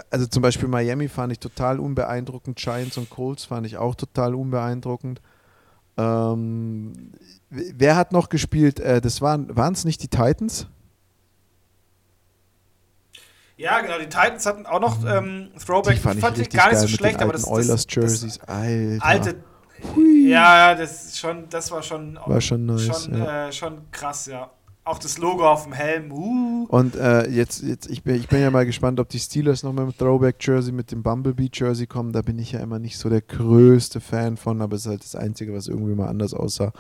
Also 0.10 0.28
zum 0.28 0.42
Beispiel 0.42 0.68
Miami 0.68 1.08
fand 1.08 1.32
ich 1.34 1.40
total 1.40 1.80
unbeeindruckend, 1.80 2.58
Giants 2.58 2.98
und 2.98 3.10
Colts 3.10 3.46
fand 3.46 3.66
ich 3.66 3.78
auch 3.78 3.96
total 3.96 4.36
unbeeindruckend. 4.36 5.22
Ähm, 5.98 7.12
wer 7.50 7.96
hat 7.96 8.12
noch 8.12 8.30
gespielt? 8.30 8.80
Äh, 8.80 9.02
das 9.02 9.22
waren 9.22 9.74
es 9.74 9.86
nicht 9.86 10.04
die 10.04 10.08
Titans? 10.08 10.68
Ja, 13.58 13.80
genau, 13.82 14.00
die 14.00 14.06
Titans 14.06 14.46
hatten 14.46 14.66
auch 14.66 14.80
noch 14.80 15.06
ähm, 15.06 15.52
Throwback. 15.64 15.96
Die 15.96 16.02
fand 16.02 16.16
ich, 16.16 16.22
fand 16.22 16.38
ich 16.40 16.50
gar 16.50 16.70
nicht 16.70 16.80
so 16.80 16.88
schlecht, 16.88 17.22
aber 17.22 17.34
das 17.34 17.48
Oilers 17.48 17.86
Jerseys, 17.88 18.40
das, 18.40 18.48
alte. 18.48 19.44
Ja, 20.32 20.76
das 20.76 21.18
schon, 21.18 21.50
das 21.50 21.72
war 21.72 21.84
schon, 21.84 22.18
war 22.26 22.42
schon 22.42 22.66
nice, 22.66 23.04
schon, 23.04 23.18
ja. 23.18 23.48
äh, 23.48 23.52
schon 23.52 23.92
krass, 23.92 24.26
ja. 24.26 24.50
Auch 24.84 24.98
das 24.98 25.20
Logo 25.20 25.48
auf 25.48 25.66
dem 25.66 25.74
Helm. 25.74 26.12
Uh. 26.12 26.66
Und 26.70 26.96
äh, 26.96 27.30
jetzt, 27.30 27.62
jetzt 27.62 27.88
ich, 27.88 28.02
bin, 28.02 28.16
ich 28.16 28.28
bin 28.28 28.42
ja 28.42 28.50
mal 28.50 28.66
gespannt, 28.66 29.00
ob 29.00 29.10
die 29.10 29.20
Steelers 29.20 29.62
noch 29.62 29.74
mit 29.74 29.84
dem 29.84 29.96
Throwback-Jersey, 29.96 30.72
mit 30.72 30.92
dem 30.92 31.04
Bumblebee-Jersey 31.04 31.86
kommen. 31.86 32.14
Da 32.14 32.24
bin 32.24 32.40
ich 32.40 32.54
ja 32.54 32.62
immer 32.62 32.80
nicht 32.80 32.98
so 32.98 33.08
der 33.08 33.22
größte 33.22 34.02
Fan 34.02 34.38
von, 34.38 34.60
aber 34.60 34.76
es 34.76 34.82
ist 34.82 34.88
halt 34.88 35.04
das 35.04 35.16
Einzige, 35.16 35.54
was 35.54 35.68
irgendwie 35.68 35.94
mal 35.94 36.08
anders 36.08 36.34
aussah. 36.34 36.74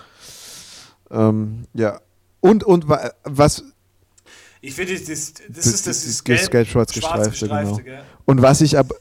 Ähm, 1.12 1.68
ja. 1.76 1.99
Und, 2.39 2.64
und 2.64 2.88
was. 2.89 3.64
Ich 4.62 4.74
finde, 4.74 4.93
das, 4.93 5.06
das, 5.06 5.34
das, 5.47 5.66
ist 5.68 5.88
das, 5.88 6.04
das, 6.04 6.24
das 6.24 6.49
gelb-schwarz 6.49 6.93
gestreifte, 6.93 7.45
genau. 7.45 7.78
Und 8.26 8.41
was 8.41 8.62
ich 8.62 8.80
aber. 8.80 8.95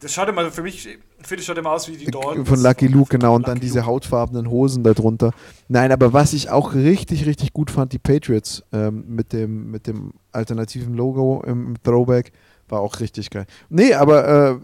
Das 0.00 0.12
schaut 0.12 0.28
immer 0.28 0.50
für 0.50 0.62
mich 0.62 0.98
finde 1.22 1.40
ich 1.40 1.46
schon 1.46 1.56
immer 1.56 1.70
aus 1.70 1.88
wie 1.88 1.96
die 1.96 2.06
Dolphins. 2.06 2.48
Von 2.48 2.62
Lucky 2.62 2.86
Luke, 2.86 3.08
genau. 3.10 3.34
Und 3.34 3.42
Lucky 3.42 3.50
dann 3.52 3.60
diese 3.60 3.78
Luke. 3.80 3.86
hautfarbenen 3.86 4.50
Hosen 4.50 4.82
darunter. 4.82 5.32
Nein, 5.68 5.92
aber 5.92 6.12
was 6.12 6.32
ich 6.32 6.50
auch 6.50 6.74
richtig, 6.74 7.26
richtig 7.26 7.52
gut 7.52 7.70
fand, 7.70 7.92
die 7.92 7.98
Patriots 7.98 8.62
ähm, 8.72 9.04
mit, 9.08 9.32
dem, 9.32 9.70
mit 9.70 9.86
dem 9.86 10.12
alternativen 10.32 10.94
Logo 10.94 11.42
im, 11.46 11.68
im 11.68 11.82
Throwback, 11.82 12.32
war 12.68 12.80
auch 12.80 13.00
richtig 13.00 13.30
geil. 13.30 13.46
Nee, 13.68 13.94
aber 13.94 14.28
äh, 14.50 14.58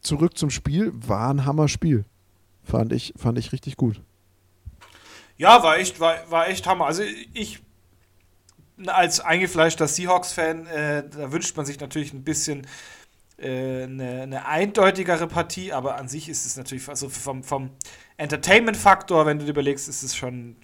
zurück 0.00 0.36
zum 0.38 0.50
Spiel, 0.50 0.92
war 0.94 1.30
ein 1.30 1.44
Hammer-Spiel. 1.44 2.04
Fand 2.64 2.92
ich, 2.92 3.14
fand 3.16 3.38
ich 3.38 3.52
richtig 3.52 3.76
gut. 3.76 4.00
Ja, 5.36 5.62
war 5.62 5.78
echt, 5.78 6.00
war, 6.00 6.14
war 6.30 6.48
echt 6.48 6.66
Hammer. 6.66 6.86
Also 6.86 7.02
ich 7.32 7.62
als 8.86 9.20
eingefleischter 9.20 9.86
Seahawks-Fan, 9.86 10.66
äh, 10.66 11.08
da 11.08 11.32
wünscht 11.32 11.56
man 11.56 11.64
sich 11.64 11.80
natürlich 11.80 12.12
ein 12.12 12.24
bisschen 12.24 12.60
äh, 12.60 12.66
eine, 13.38 14.22
eine, 14.22 14.46
eindeutigere 14.46 15.26
Partie, 15.26 15.72
aber 15.72 15.96
an 15.96 16.08
sich 16.08 16.28
ist 16.28 16.46
es 16.46 16.56
natürlich, 16.56 16.88
also 16.88 17.08
vom, 17.08 17.42
vom 17.42 17.70
Entertainment-Faktor, 18.16 19.26
wenn 19.26 19.38
du 19.38 19.44
dir 19.44 19.50
überlegst, 19.50 19.88
ist 19.88 20.02
es 20.02 20.16
schon 20.16 20.56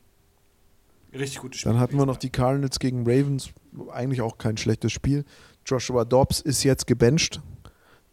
ein 1.12 1.18
richtig 1.18 1.40
gutes 1.40 1.60
Spiel. 1.60 1.72
Dann 1.72 1.80
hatten 1.80 1.98
wir 1.98 2.06
noch 2.06 2.16
die 2.16 2.30
Cardinals 2.30 2.78
gegen 2.78 3.00
Ravens, 3.00 3.50
eigentlich 3.92 4.22
auch 4.22 4.38
kein 4.38 4.56
schlechtes 4.56 4.92
Spiel. 4.92 5.24
Joshua 5.66 6.04
Dobbs 6.04 6.40
ist 6.40 6.62
jetzt 6.64 6.86
gebencht. 6.86 7.40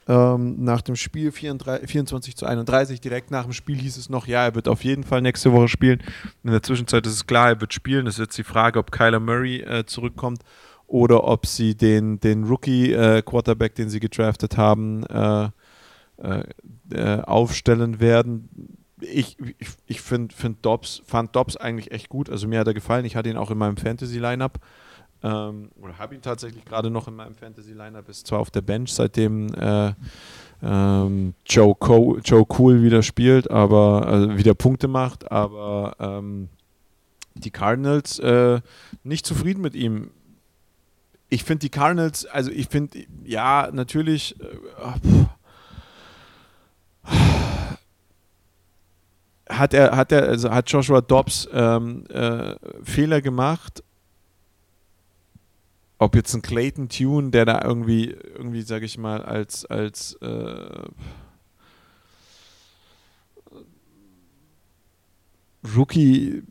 Ähm, 0.08 0.64
nach 0.64 0.82
dem 0.82 0.96
Spiel 0.96 1.32
34, 1.32 1.88
24 1.88 2.36
zu 2.36 2.46
31, 2.46 3.00
direkt 3.00 3.30
nach 3.30 3.44
dem 3.44 3.54
Spiel 3.54 3.78
hieß 3.78 3.96
es 3.96 4.10
noch, 4.10 4.26
ja, 4.26 4.44
er 4.44 4.56
wird 4.56 4.68
auf 4.68 4.84
jeden 4.84 5.04
Fall 5.04 5.22
nächste 5.22 5.54
Woche 5.54 5.68
spielen. 5.68 6.02
In 6.44 6.52
der 6.52 6.64
Zwischenzeit 6.64 7.06
ist 7.06 7.14
es 7.14 7.28
klar, 7.28 7.50
er 7.50 7.62
wird 7.62 7.74
spielen. 7.74 8.08
Es 8.08 8.16
ist 8.16 8.22
jetzt 8.22 8.38
die 8.38 8.44
Frage, 8.44 8.80
ob 8.80 8.92
Kyler 8.92 9.20
Murray 9.20 9.62
äh, 9.62 9.86
zurückkommt 9.86 10.42
oder 10.90 11.24
ob 11.24 11.46
sie 11.46 11.76
den, 11.76 12.20
den 12.20 12.44
Rookie-Quarterback, 12.44 13.72
äh, 13.72 13.76
den 13.76 13.90
sie 13.90 14.00
gedraftet 14.00 14.58
haben, 14.58 15.06
äh, 15.06 15.50
äh, 16.18 16.44
äh 16.92 17.22
aufstellen 17.22 18.00
werden. 18.00 18.78
Ich, 19.02 19.38
ich, 19.60 19.70
ich 19.86 20.02
find, 20.02 20.34
find 20.34 20.66
Dobbs, 20.66 21.02
fand 21.06 21.36
Dobbs 21.36 21.56
eigentlich 21.56 21.92
echt 21.92 22.10
gut. 22.10 22.30
Also 22.30 22.48
mir 22.48 22.60
hat 22.60 22.68
er 22.68 22.74
gefallen. 22.74 23.06
Ich 23.06 23.16
hatte 23.16 23.30
ihn 23.30 23.38
auch 23.38 23.52
in 23.52 23.58
meinem 23.58 23.78
Fantasy-Lineup. 23.78 24.60
Ähm, 25.22 25.70
oder 25.82 25.98
habe 25.98 26.16
ihn 26.16 26.22
tatsächlich 26.22 26.64
gerade 26.66 26.90
noch 26.90 27.08
in 27.08 27.16
meinem 27.16 27.36
Fantasy-Lineup, 27.36 28.08
ist 28.08 28.28
zwar 28.28 28.40
auf 28.40 28.52
der 28.52 28.62
Bench, 28.62 28.94
seitdem 28.94 29.54
äh, 29.54 29.92
ähm, 30.64 31.34
Joe, 31.46 31.76
Co 31.76 32.18
Joe 32.24 32.46
Cool 32.58 32.84
wieder 32.84 33.04
spielt, 33.04 33.52
aber 33.52 34.08
also 34.08 34.38
wieder 34.38 34.54
Punkte 34.54 34.88
macht, 34.88 35.30
aber 35.30 35.96
ähm, 36.00 36.48
die 37.36 37.52
Cardinals 37.52 38.20
äh, 38.20 38.62
nicht 39.04 39.26
zufrieden 39.26 39.62
mit 39.62 39.76
ihm. 39.76 40.12
Ich 41.30 41.44
finde 41.44 41.60
die 41.60 41.70
Cardinals, 41.70 42.26
also 42.26 42.52
ich 42.52 42.68
finde, 42.68 43.06
ja, 43.24 43.70
natürlich. 43.72 44.36
Äh, 44.40 45.26
hat 49.50 49.74
er, 49.74 49.96
hat 49.96 50.12
er, 50.12 50.28
also 50.28 50.52
hat 50.52 50.70
Joshua 50.70 51.02
Dobbs 51.02 51.50
ähm, 51.52 52.06
äh, 52.10 52.56
Fehler 52.84 53.22
gemacht, 53.22 53.84
ob 55.98 56.16
jetzt 56.16 56.34
ein 56.34 56.42
Clayton 56.42 56.88
Tune, 56.88 57.32
der 57.32 57.46
da 57.46 57.62
irgendwie, 57.64 58.12
irgendwie, 58.12 58.62
sag 58.62 58.84
ich 58.84 58.98
mal, 58.98 59.24
als, 59.24 59.66
als 59.66 60.14
äh, 60.22 60.88
Rookie 65.76 66.44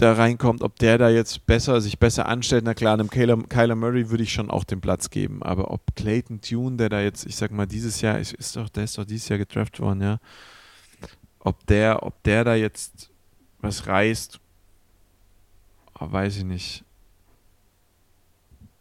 da 0.00 0.14
reinkommt, 0.14 0.62
ob 0.62 0.78
der 0.78 0.98
da 0.98 1.08
jetzt 1.08 1.46
besser, 1.46 1.80
sich 1.80 1.98
besser 1.98 2.26
anstellt, 2.26 2.64
na 2.64 2.74
klar, 2.74 2.94
einem 2.94 3.10
Kyler, 3.10 3.36
Kyler 3.48 3.74
Murray 3.74 4.10
würde 4.10 4.22
ich 4.22 4.32
schon 4.32 4.50
auch 4.50 4.64
den 4.64 4.80
Platz 4.80 5.10
geben, 5.10 5.42
aber 5.42 5.70
ob 5.70 5.94
Clayton 5.96 6.40
Tune, 6.40 6.76
der 6.76 6.88
da 6.88 7.00
jetzt, 7.00 7.26
ich 7.26 7.36
sag 7.36 7.50
mal, 7.50 7.66
dieses 7.66 8.00
Jahr, 8.00 8.18
ist, 8.18 8.32
ist 8.32 8.56
doch, 8.56 8.68
der 8.68 8.84
ist 8.84 8.98
doch 8.98 9.04
dieses 9.04 9.28
Jahr 9.28 9.38
gedraft 9.38 9.80
worden, 9.80 10.02
ja, 10.02 10.18
ob 11.38 11.66
der, 11.66 12.02
ob 12.02 12.22
der 12.22 12.44
da 12.44 12.54
jetzt 12.54 13.10
was 13.60 13.86
reißt, 13.86 14.40
weiß 15.94 16.38
ich 16.38 16.44
nicht. 16.44 16.84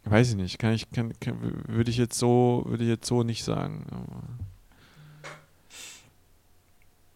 Weiß 0.05 0.30
ich 0.30 0.36
nicht, 0.36 0.57
kann 0.57 0.74
ich, 0.74 0.89
kann, 0.89 1.13
kann, 1.20 1.63
würde 1.67 1.91
ich 1.91 1.97
jetzt 1.97 2.17
so, 2.17 2.63
würde 2.65 2.84
ich 2.84 2.89
jetzt 2.89 3.07
so 3.07 3.24
nicht 3.24 3.43
sagen. 3.43 3.86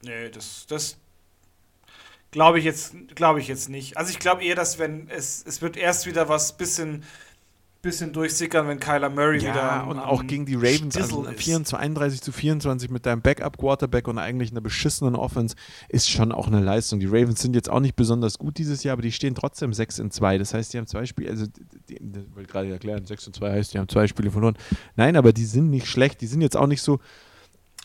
Nee, 0.03 0.29
das, 0.29 0.65
das 0.67 0.97
glaube 2.33 2.59
ich 2.59 2.65
jetzt, 2.65 2.93
glaube 3.15 3.39
ich 3.39 3.47
jetzt 3.47 3.69
nicht. 3.69 3.95
Also 3.95 4.11
ich 4.11 4.19
glaube 4.19 4.43
eher, 4.43 4.55
dass 4.55 4.79
wenn 4.79 5.07
es, 5.09 5.43
es 5.47 5.61
wird 5.61 5.77
erst 5.77 6.05
wieder 6.05 6.27
was 6.27 6.57
bisschen 6.57 7.03
bisschen 7.83 8.13
durchsickern, 8.13 8.65
wenn 8.69 8.79
Kyler 8.79 9.09
Murray 9.09 9.39
ja, 9.43 9.51
wieder. 9.51 9.71
Am, 9.73 9.89
und 9.89 9.99
auch 9.99 10.25
gegen 10.25 10.45
die 10.45 10.55
Ravens, 10.55 10.95
also 10.95 11.23
24, 11.23 11.77
31 11.77 12.21
zu 12.21 12.31
24 12.31 12.89
mit 12.89 13.05
deinem 13.05 13.21
Backup-Quarterback 13.21 14.07
und 14.07 14.17
eigentlich 14.17 14.51
einer 14.51 14.61
beschissenen 14.61 15.15
Offense 15.15 15.57
ist 15.89 16.09
schon 16.09 16.31
auch 16.31 16.47
eine 16.47 16.61
Leistung. 16.61 17.01
Die 17.01 17.07
Ravens 17.07 17.41
sind 17.41 17.55
jetzt 17.55 17.69
auch 17.69 17.81
nicht 17.81 17.97
besonders 17.97 18.39
gut 18.39 18.57
dieses 18.57 18.83
Jahr, 18.85 18.93
aber 18.93 19.01
die 19.01 19.11
stehen 19.11 19.35
trotzdem 19.35 19.73
6 19.73 19.99
in 19.99 20.11
2. 20.11 20.37
Das 20.37 20.53
heißt, 20.53 20.73
die 20.73 20.77
haben 20.77 20.87
zwei 20.87 21.05
Spiele, 21.05 21.29
also, 21.29 21.45
die, 21.89 21.95
ich 21.95 22.35
will 22.35 22.45
gerade 22.45 22.71
erklären, 22.71 23.05
6 23.05 23.27
in 23.27 23.33
2 23.33 23.51
heißt, 23.51 23.73
die 23.73 23.79
haben 23.79 23.89
zwei 23.89 24.07
Spiele 24.07 24.31
verloren. 24.31 24.57
Nein, 24.95 25.17
aber 25.17 25.33
die 25.33 25.45
sind 25.45 25.69
nicht 25.69 25.87
schlecht, 25.87 26.21
die 26.21 26.27
sind 26.27 26.39
jetzt 26.39 26.55
auch 26.55 26.67
nicht 26.67 26.81
so 26.81 27.01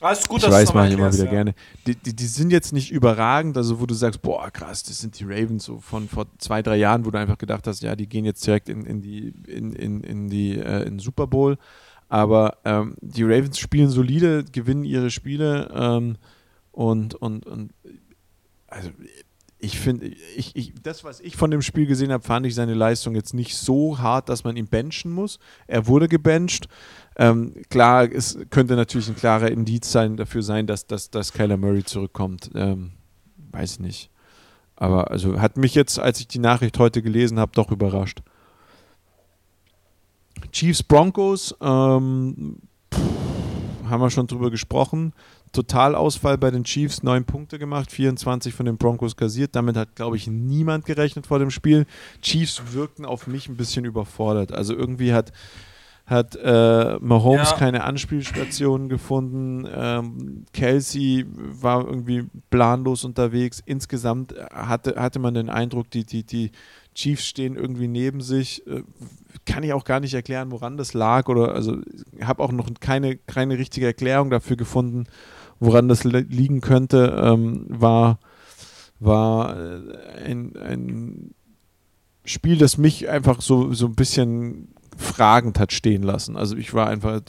alles 0.01 0.25
ah, 0.25 0.27
gut, 0.29 0.43
ich 0.43 0.51
weiß, 0.51 0.75
mache 0.75 0.89
ich 0.89 0.95
immer 0.95 1.13
wieder 1.13 1.25
ja. 1.25 1.31
gerne. 1.31 1.55
Die, 1.87 1.97
die, 1.97 2.15
die, 2.15 2.27
sind 2.27 2.51
jetzt 2.51 2.73
nicht 2.73 2.93
überragend, 2.93 3.57
also 3.57 3.81
wo 3.81 3.87
du 3.87 3.95
sagst, 3.95 4.23
boah, 4.23 4.51
krass, 4.51 4.83
das 4.85 5.01
sind 5.01 5.19
die 5.19 5.25
Ravens 5.25 5.65
so 5.65 5.81
von 5.81 6.09
vor 6.09 6.27
zwei, 6.39 6.63
drei 6.63 6.77
Jahren, 6.77 7.05
wo 7.05 7.11
du 7.11 7.19
einfach 7.19 7.39
gedacht 7.39 7.67
hast, 7.67 7.83
ja, 7.83 7.97
die 7.97 8.09
gehen 8.09 8.25
jetzt 8.25 8.47
direkt 8.47 8.69
in, 8.69 8.85
in 8.85 9.03
die, 9.03 9.35
in, 9.47 9.73
in, 9.73 10.01
in 10.03 10.29
die 10.29 10.59
äh, 10.59 10.87
in 10.87 10.99
Super 10.99 11.27
Bowl. 11.27 11.59
Aber 12.09 12.59
ähm, 12.65 12.97
die 13.01 13.25
Ravens 13.25 13.59
spielen 13.59 13.91
solide, 13.91 14.45
gewinnen 14.45 14.85
ihre 14.85 15.11
Spiele 15.11 15.71
ähm, 15.75 16.17
und, 16.73 17.15
und, 17.17 17.45
und 17.45 17.73
also 18.69 18.91
ich 19.59 19.79
finde, 19.81 20.07
ich, 20.07 20.55
ich, 20.55 20.73
das, 20.83 21.03
was 21.03 21.21
ich 21.21 21.37
von 21.37 21.51
dem 21.51 21.63
Spiel 21.63 21.87
gesehen 21.87 22.13
habe, 22.13 22.23
fand 22.23 22.47
ich 22.47 22.55
seine 22.55 22.75
Leistung 22.75 23.17
jetzt 23.17 23.35
nicht 23.35 23.57
so 23.57 23.99
hart, 23.99 24.29
dass 24.29 24.45
man 24.45 24.57
ihn 24.57 24.69
benchen 24.69 25.11
muss. 25.11 25.41
Er 25.67 25.89
wurde 25.89 26.09
gebencht. 26.09 26.69
Ähm, 27.19 27.55
klar, 27.69 28.11
es 28.11 28.39
könnte 28.51 28.77
natürlich 28.77 29.09
ein 29.09 29.17
klarer 29.17 29.51
Indiz 29.51 29.91
sein, 29.91 30.17
dafür 30.17 30.43
sein, 30.43 30.67
dass, 30.69 30.87
dass, 30.87 31.11
dass 31.11 31.33
Kyler 31.33 31.57
Murray 31.57 31.83
zurückkommt. 31.83 32.51
Ähm, 32.55 32.93
weiß 33.51 33.81
nicht. 33.81 34.11
Aber 34.77 35.11
also 35.11 35.41
hat 35.41 35.57
mich 35.57 35.75
jetzt, 35.75 35.99
als 35.99 36.21
ich 36.21 36.29
die 36.29 36.39
Nachricht 36.39 36.79
heute 36.79 37.03
gelesen 37.03 37.41
habe, 37.41 37.51
doch 37.55 37.73
überrascht. 37.73 38.23
Chiefs 40.53 40.85
Broncos, 40.85 41.57
ähm, 41.61 42.59
pff, 42.95 43.01
haben 43.91 44.01
wir 44.01 44.11
schon 44.11 44.29
drüber 44.29 44.53
gesprochen. 44.53 45.13
Totalausfall 45.51 46.39
bei 46.39 46.53
den 46.53 46.63
Chiefs, 46.63 47.03
neun 47.03 47.25
Punkte 47.25 47.59
gemacht, 47.59 47.91
24 47.91 48.55
von 48.55 48.67
den 48.67 48.77
Broncos 48.77 49.17
kassiert. 49.17 49.57
Damit 49.57 49.77
hat, 49.77 49.97
glaube 49.97 50.17
ich, 50.17 50.29
niemand 50.29 50.85
gerechnet 50.85 51.27
vor 51.27 51.41
dem 51.41 51.51
Spiel. 51.51 51.87
Chiefs 52.23 52.63
wirkten 52.73 53.05
auf 53.05 53.27
mich 53.27 53.49
ein 53.49 53.57
bisschen 53.57 53.85
überfordert. 53.85 54.53
Also 54.53 54.75
irgendwie 54.75 55.13
hat 55.13 55.33
hat 56.09 56.37
äh, 56.37 56.97
Mahomes 57.01 57.51
ja. 57.51 57.57
keine 57.57 57.85
Anspielstationen 57.85 58.89
gefunden. 58.89 59.69
Ähm, 59.71 60.47
Kelsey 60.55 61.27
war 61.29 61.87
irgendwie 61.87 62.25
planlos 62.49 63.05
unterwegs. 63.05 63.63
Insgesamt 63.65 64.35
hatte, 64.51 64.97
hatte 64.97 65.19
man 65.19 65.35
den 65.35 65.51
Eindruck, 65.51 65.91
die, 65.91 66.05
die, 66.05 66.25
die 66.25 66.51
Chiefs 66.95 67.27
stehen 67.27 67.57
irgendwie 67.57 67.89
neben 67.89 68.23
sich. 68.23 68.67
Äh, 68.67 68.85
kann 69.45 69.63
ich 69.63 69.75
auch 69.75 69.85
gar 69.85 70.01
nicht 70.01 70.15
erklären, 70.15 70.51
woran 70.51 70.79
das 70.79 70.95
lag. 70.95 71.29
Oder 71.29 71.55
also 71.55 71.77
habe 72.23 72.43
auch 72.43 72.53
noch 72.53 72.69
keine, 72.81 73.17
keine 73.17 73.59
richtige 73.59 73.85
Erklärung 73.85 74.31
dafür 74.31 74.57
gefunden, 74.57 75.05
woran 75.61 75.89
das 75.89 76.05
liegen 76.05 76.63
könnte. 76.63 77.21
Ähm, 77.23 77.67
war 77.69 78.19
war 78.99 79.57
äh, 79.57 80.25
ein, 80.25 80.57
ein 80.57 81.35
Spiel, 82.25 82.59
das 82.59 82.79
mich 82.79 83.09
einfach 83.09 83.41
so, 83.41 83.73
so 83.73 83.87
ein 83.87 83.95
bisschen 83.95 84.75
fragend 84.99 85.59
hat 85.59 85.73
stehen 85.73 86.03
lassen. 86.03 86.37
Also 86.37 86.57
ich 86.57 86.75
war 86.75 86.89
einfach, 86.89 87.21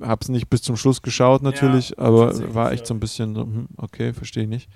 habe 0.00 0.22
es 0.22 0.28
nicht 0.28 0.48
bis 0.48 0.62
zum 0.62 0.76
Schluss 0.76 1.02
geschaut 1.02 1.42
natürlich, 1.42 1.90
ja, 1.90 1.98
aber 1.98 2.54
war 2.54 2.72
echt 2.72 2.86
so 2.86 2.94
ein 2.94 3.00
bisschen 3.00 3.34
so, 3.34 3.42
hm, 3.42 3.66
okay, 3.76 4.12
verstehe 4.12 4.44
ich 4.44 4.48
nicht. 4.48 4.70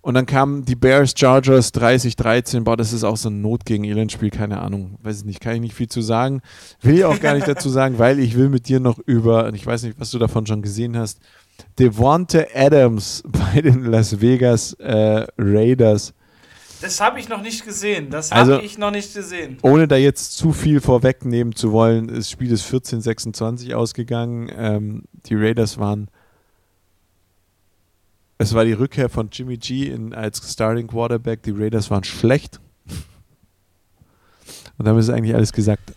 Und 0.00 0.14
dann 0.14 0.24
kamen 0.24 0.64
die 0.64 0.76
Bears 0.76 1.14
Chargers 1.16 1.74
30-13. 1.74 2.62
Boah, 2.62 2.76
das 2.76 2.92
ist 2.92 3.02
auch 3.02 3.16
so 3.16 3.28
ein 3.28 3.42
Not 3.42 3.64
gegen 3.64 3.82
Elend-Spiel, 3.82 4.30
keine 4.30 4.60
Ahnung. 4.60 4.98
Weiß 5.02 5.18
ich 5.18 5.24
nicht, 5.24 5.40
kann 5.40 5.56
ich 5.56 5.60
nicht 5.60 5.74
viel 5.74 5.88
zu 5.88 6.00
sagen. 6.00 6.42
Will 6.80 6.94
ich 6.98 7.04
auch 7.04 7.18
gar 7.18 7.34
nicht 7.34 7.48
dazu 7.48 7.68
sagen, 7.68 7.98
weil 7.98 8.20
ich 8.20 8.36
will 8.36 8.48
mit 8.48 8.68
dir 8.68 8.78
noch 8.78 9.00
über, 9.00 9.52
ich 9.52 9.66
weiß 9.66 9.82
nicht, 9.82 9.98
was 9.98 10.12
du 10.12 10.20
davon 10.20 10.46
schon 10.46 10.62
gesehen 10.62 10.96
hast, 10.96 11.18
Devonte 11.78 12.46
Adams 12.54 13.24
bei 13.54 13.60
den 13.60 13.84
Las 13.84 14.20
Vegas 14.20 14.74
äh, 14.74 15.26
Raiders 15.38 16.14
das 16.80 17.00
habe 17.00 17.20
ich 17.20 17.28
noch 17.28 17.42
nicht 17.42 17.64
gesehen. 17.64 18.10
Das 18.10 18.30
habe 18.30 18.52
also, 18.52 18.60
ich 18.60 18.78
noch 18.78 18.90
nicht 18.90 19.14
gesehen. 19.14 19.58
Ohne 19.62 19.88
da 19.88 19.96
jetzt 19.96 20.36
zu 20.36 20.52
viel 20.52 20.80
vorwegnehmen 20.80 21.54
zu 21.54 21.72
wollen, 21.72 22.08
das 22.08 22.30
Spiel 22.30 22.52
ist 22.52 22.66
14-26 22.66 23.74
ausgegangen. 23.74 24.50
Ähm, 24.56 25.02
die 25.26 25.34
Raiders 25.34 25.78
waren. 25.78 26.08
Es 28.38 28.52
war 28.52 28.64
die 28.64 28.74
Rückkehr 28.74 29.08
von 29.08 29.30
Jimmy 29.32 29.56
G 29.56 29.86
in, 29.86 30.12
als 30.12 30.52
Starting 30.52 30.88
Quarterback. 30.88 31.42
Die 31.42 31.52
Raiders 31.52 31.90
waren 31.90 32.04
schlecht. 32.04 32.60
Und 34.78 34.84
damit 34.84 35.02
ist 35.02 35.10
eigentlich 35.10 35.34
alles 35.34 35.52
gesagt. 35.52 35.94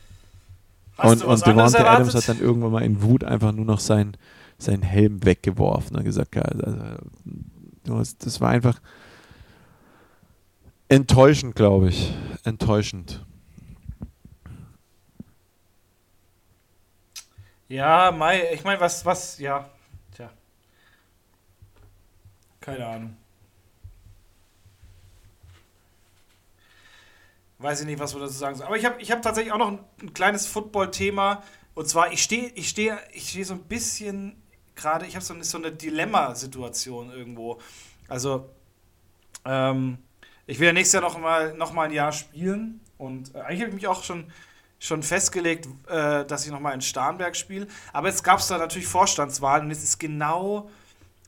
Hast 0.97 1.23
und 1.23 1.23
und 1.23 1.45
Devonta 1.45 1.84
Adams 1.86 2.15
hat 2.15 2.27
dann 2.30 2.39
irgendwann 2.39 2.71
mal 2.71 2.84
in 2.84 3.01
Wut 3.01 3.23
einfach 3.23 3.51
nur 3.51 3.65
noch 3.65 3.80
seinen, 3.80 4.15
seinen 4.57 4.84
Helm 4.84 5.23
weggeworfen 5.25 5.97
und 5.97 6.03
gesagt, 6.03 6.38
also, 6.38 6.77
das 8.19 8.41
war 8.41 8.49
einfach 8.49 8.80
Enttäuschend, 10.89 11.55
glaube 11.55 11.89
ich. 11.89 12.11
Enttäuschend. 12.43 13.23
Ja, 17.67 18.11
Mai, 18.11 18.51
ich 18.53 18.63
meine, 18.63 18.81
was, 18.81 19.05
was, 19.05 19.37
ja. 19.37 19.69
Tja. 20.15 20.31
Keine 22.59 22.87
Ahnung. 22.87 23.17
Weiß 27.59 27.81
ich 27.81 27.85
nicht, 27.85 27.99
was 27.99 28.15
wir 28.15 28.21
dazu 28.21 28.33
sagen 28.33 28.55
sollen. 28.55 28.67
Aber 28.67 28.77
ich 28.77 28.85
habe 28.85 28.99
ich 28.99 29.11
hab 29.11 29.21
tatsächlich 29.21 29.53
auch 29.53 29.59
noch 29.59 29.67
ein, 29.67 29.79
ein 30.01 30.13
kleines 30.15 30.47
Football-Thema. 30.47 31.43
Und 31.75 31.87
zwar, 31.87 32.11
ich 32.11 32.23
stehe 32.23 32.47
ich 32.55 32.67
steh, 32.67 32.93
ich 33.13 33.29
steh 33.29 33.43
so 33.43 33.53
ein 33.53 33.63
bisschen 33.63 34.41
gerade, 34.75 35.05
ich 35.05 35.15
habe 35.15 35.23
so, 35.23 35.39
so 35.43 35.59
eine 35.59 35.71
Dilemma-Situation 35.71 37.11
irgendwo. 37.11 37.59
Also, 38.07 38.49
ähm, 39.45 39.99
ich 40.50 40.60
will 40.60 40.68
ja 40.68 40.74
nächstes 40.74 40.93
Jahr 40.93 41.04
noch 41.04 41.20
mal, 41.20 41.54
noch 41.54 41.74
mal 41.74 41.84
ein 41.84 41.91
Jahr 41.91 42.12
spielen. 42.12 42.82
Und 42.97 43.36
äh, 43.36 43.41
eigentlich 43.41 43.62
habe 43.62 43.70
ich 43.70 43.76
mich 43.76 43.88
auch 43.88 44.04
schon, 44.04 44.32
schon 44.80 45.04
festgelegt, 45.04 45.68
äh, 45.88 46.26
dass 46.26 46.45
ich 46.45 46.52
noch 46.52 46.60
mal 46.60 46.72
in 46.72 46.82
Starnberg 46.82 47.36
spiele. 47.36 47.68
Aber 47.93 48.08
jetzt 48.08 48.24
gab 48.24 48.39
es 48.39 48.47
da 48.47 48.58
natürlich 48.58 48.88
Vorstandswahlen 48.88 49.66
und 49.66 49.72
jetzt 49.72 49.84
ist 49.84 50.00
genau 50.00 50.70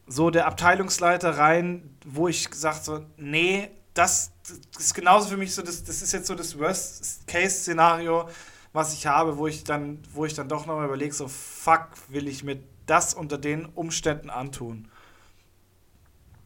so 0.08 0.32
der 0.32 0.48
Abteilungsleiter 0.48 1.38
rein, 1.38 1.96
wo 2.04 2.28
ich 2.28 2.50
gesagt 2.50 2.84
so, 2.84 3.06
nee, 3.16 3.70
das, 3.94 4.32
das 4.74 4.86
ist 4.86 4.94
genauso 4.96 5.30
für 5.30 5.38
mich 5.38 5.54
so, 5.54 5.62
das, 5.62 5.84
das 5.84 6.02
ist 6.02 6.12
jetzt 6.14 6.26
so 6.26 6.34
das 6.34 6.58
Worst-Case-Szenario, 6.58 8.28
was 8.74 8.94
ich 8.94 9.06
habe, 9.06 9.38
wo 9.38 9.48
ich 9.48 9.64
dann, 9.64 10.00
wo 10.14 10.26
ich 10.26 10.34
dann 10.34 10.50
doch 10.50 10.66
nochmal 10.66 10.86
überlege, 10.86 11.14
so 11.14 11.28
fuck, 11.28 11.90
will 12.08 12.28
ich 12.28 12.44
mir 12.44 12.58
das 12.88 13.14
unter 13.14 13.38
den 13.38 13.66
Umständen 13.66 14.30
antun? 14.30 14.91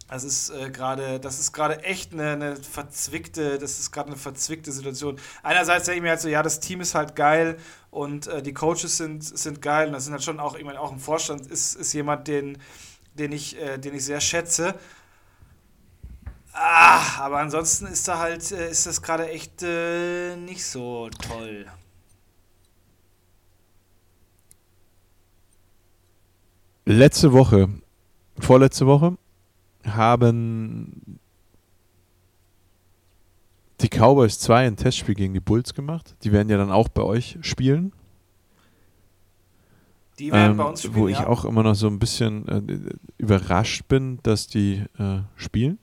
Das 0.08 0.24
ist 0.24 0.51
äh, 0.51 0.70
gerade, 0.70 1.20
das 1.20 1.39
ist 1.39 1.51
gerade 1.51 1.84
echt 1.84 2.14
eine, 2.14 2.34
eine, 2.34 2.56
verzwickte, 2.58 3.58
das 3.58 3.80
ist 3.80 3.91
gerade 3.91 4.10
eine 4.10 4.18
verzwickte 4.18 4.72
Situation. 4.72 5.20
Einerseits 5.41 5.86
denke 5.86 5.97
ich 5.97 6.03
mir 6.03 6.10
halt 6.10 6.22
so, 6.22 6.28
ja, 6.28 6.43
das 6.43 6.60
Team 6.60 6.80
ist 6.82 6.93
halt 6.93 7.16
geil 7.16 7.58
und 7.89 8.28
äh, 8.28 8.43
die 8.43 8.53
Coaches 8.53 8.97
sind, 8.97 9.24
sind 9.24 9.64
geil 9.64 9.88
und 9.88 9.93
das 9.93 10.03
sind 10.03 10.14
halt 10.14 10.24
schon 10.24 10.39
auch, 10.39 10.56
ich 10.56 10.64
meine, 10.64 10.80
auch 10.80 10.91
im 10.91 10.99
Vorstand 10.99 11.47
ist, 11.47 11.76
ist 11.76 11.93
jemand, 11.93 12.28
den, 12.28 12.60
den 13.16 13.32
ich, 13.32 13.60
äh, 13.60 13.80
den 13.80 13.95
ich 13.95 14.06
sehr 14.06 14.22
schätze. 14.22 14.76
Ah, 16.53 17.20
aber 17.20 17.39
ansonsten 17.39 17.88
ist 17.88 18.08
da 18.08 18.20
halt, 18.20 18.51
äh, 18.51 18.70
ist 18.70 18.86
das 18.86 19.01
gerade 19.01 19.28
echt 19.30 19.64
äh, 19.64 20.36
nicht 20.38 20.66
so 20.66 21.10
toll. 21.10 21.66
Letzte 26.86 27.34
Woche, 27.34 27.70
vorletzte 28.39 28.86
Woche, 28.86 29.18
haben 29.86 31.20
die 33.82 33.90
Cowboys 33.90 34.40
2 34.40 34.68
ein 34.68 34.78
Testspiel 34.78 35.16
gegen 35.16 35.34
die 35.34 35.40
Bulls 35.40 35.74
gemacht. 35.74 36.16
Die 36.24 36.32
werden 36.32 36.50
ja 36.50 36.58
dann 36.58 36.72
auch 36.72 36.88
bei 36.88 37.04
euch 37.04 37.38
spielen. 37.42 37.94
Die 40.20 40.32
werden 40.32 40.52
ähm, 40.52 40.58
bei 40.58 40.64
uns 40.64 40.80
spielen. 40.80 40.96
Wo 40.96 41.08
ich 41.08 41.20
ja. 41.20 41.28
auch 41.28 41.46
immer 41.46 41.64
noch 41.64 41.76
so 41.76 41.88
ein 41.88 42.00
bisschen 42.00 42.48
äh, 42.48 42.96
überrascht 43.18 43.88
bin, 43.88 44.20
dass 44.24 44.48
die 44.48 44.86
äh, 44.98 45.20
spielen. 45.36 45.78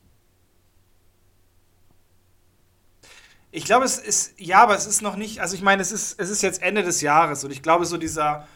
Ich 3.55 3.65
glaube, 3.67 3.85
es 3.85 3.99
ist, 3.99 4.41
ja, 4.41 4.63
aber 4.63 4.75
es 4.75 4.87
ist 4.87 5.03
noch 5.03 5.17
nicht, 5.17 5.41
also 5.41 5.55
ich 5.55 5.61
meine, 5.61 5.83
es 5.83 5.93
ist, 5.93 6.19
es 6.19 6.31
ist 6.31 6.41
jetzt 6.41 6.63
Ende 6.63 6.83
des 6.83 7.03
Jahres 7.03 7.45
und 7.45 7.51
ich 7.51 7.61
glaube, 7.61 7.85
so 7.85 7.99
dieser, 7.99 8.49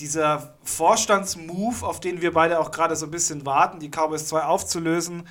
dieser 0.00 0.54
Vorstandsmove, 0.62 1.82
auf 1.82 2.00
den 2.00 2.22
wir 2.22 2.32
beide 2.32 2.60
auch 2.60 2.70
gerade 2.70 2.96
so 2.96 3.06
ein 3.06 3.10
bisschen 3.10 3.44
warten, 3.44 3.80
die 3.80 3.88
Cowboys 3.88 4.26
2 4.26 4.42
aufzulösen, 4.42 5.26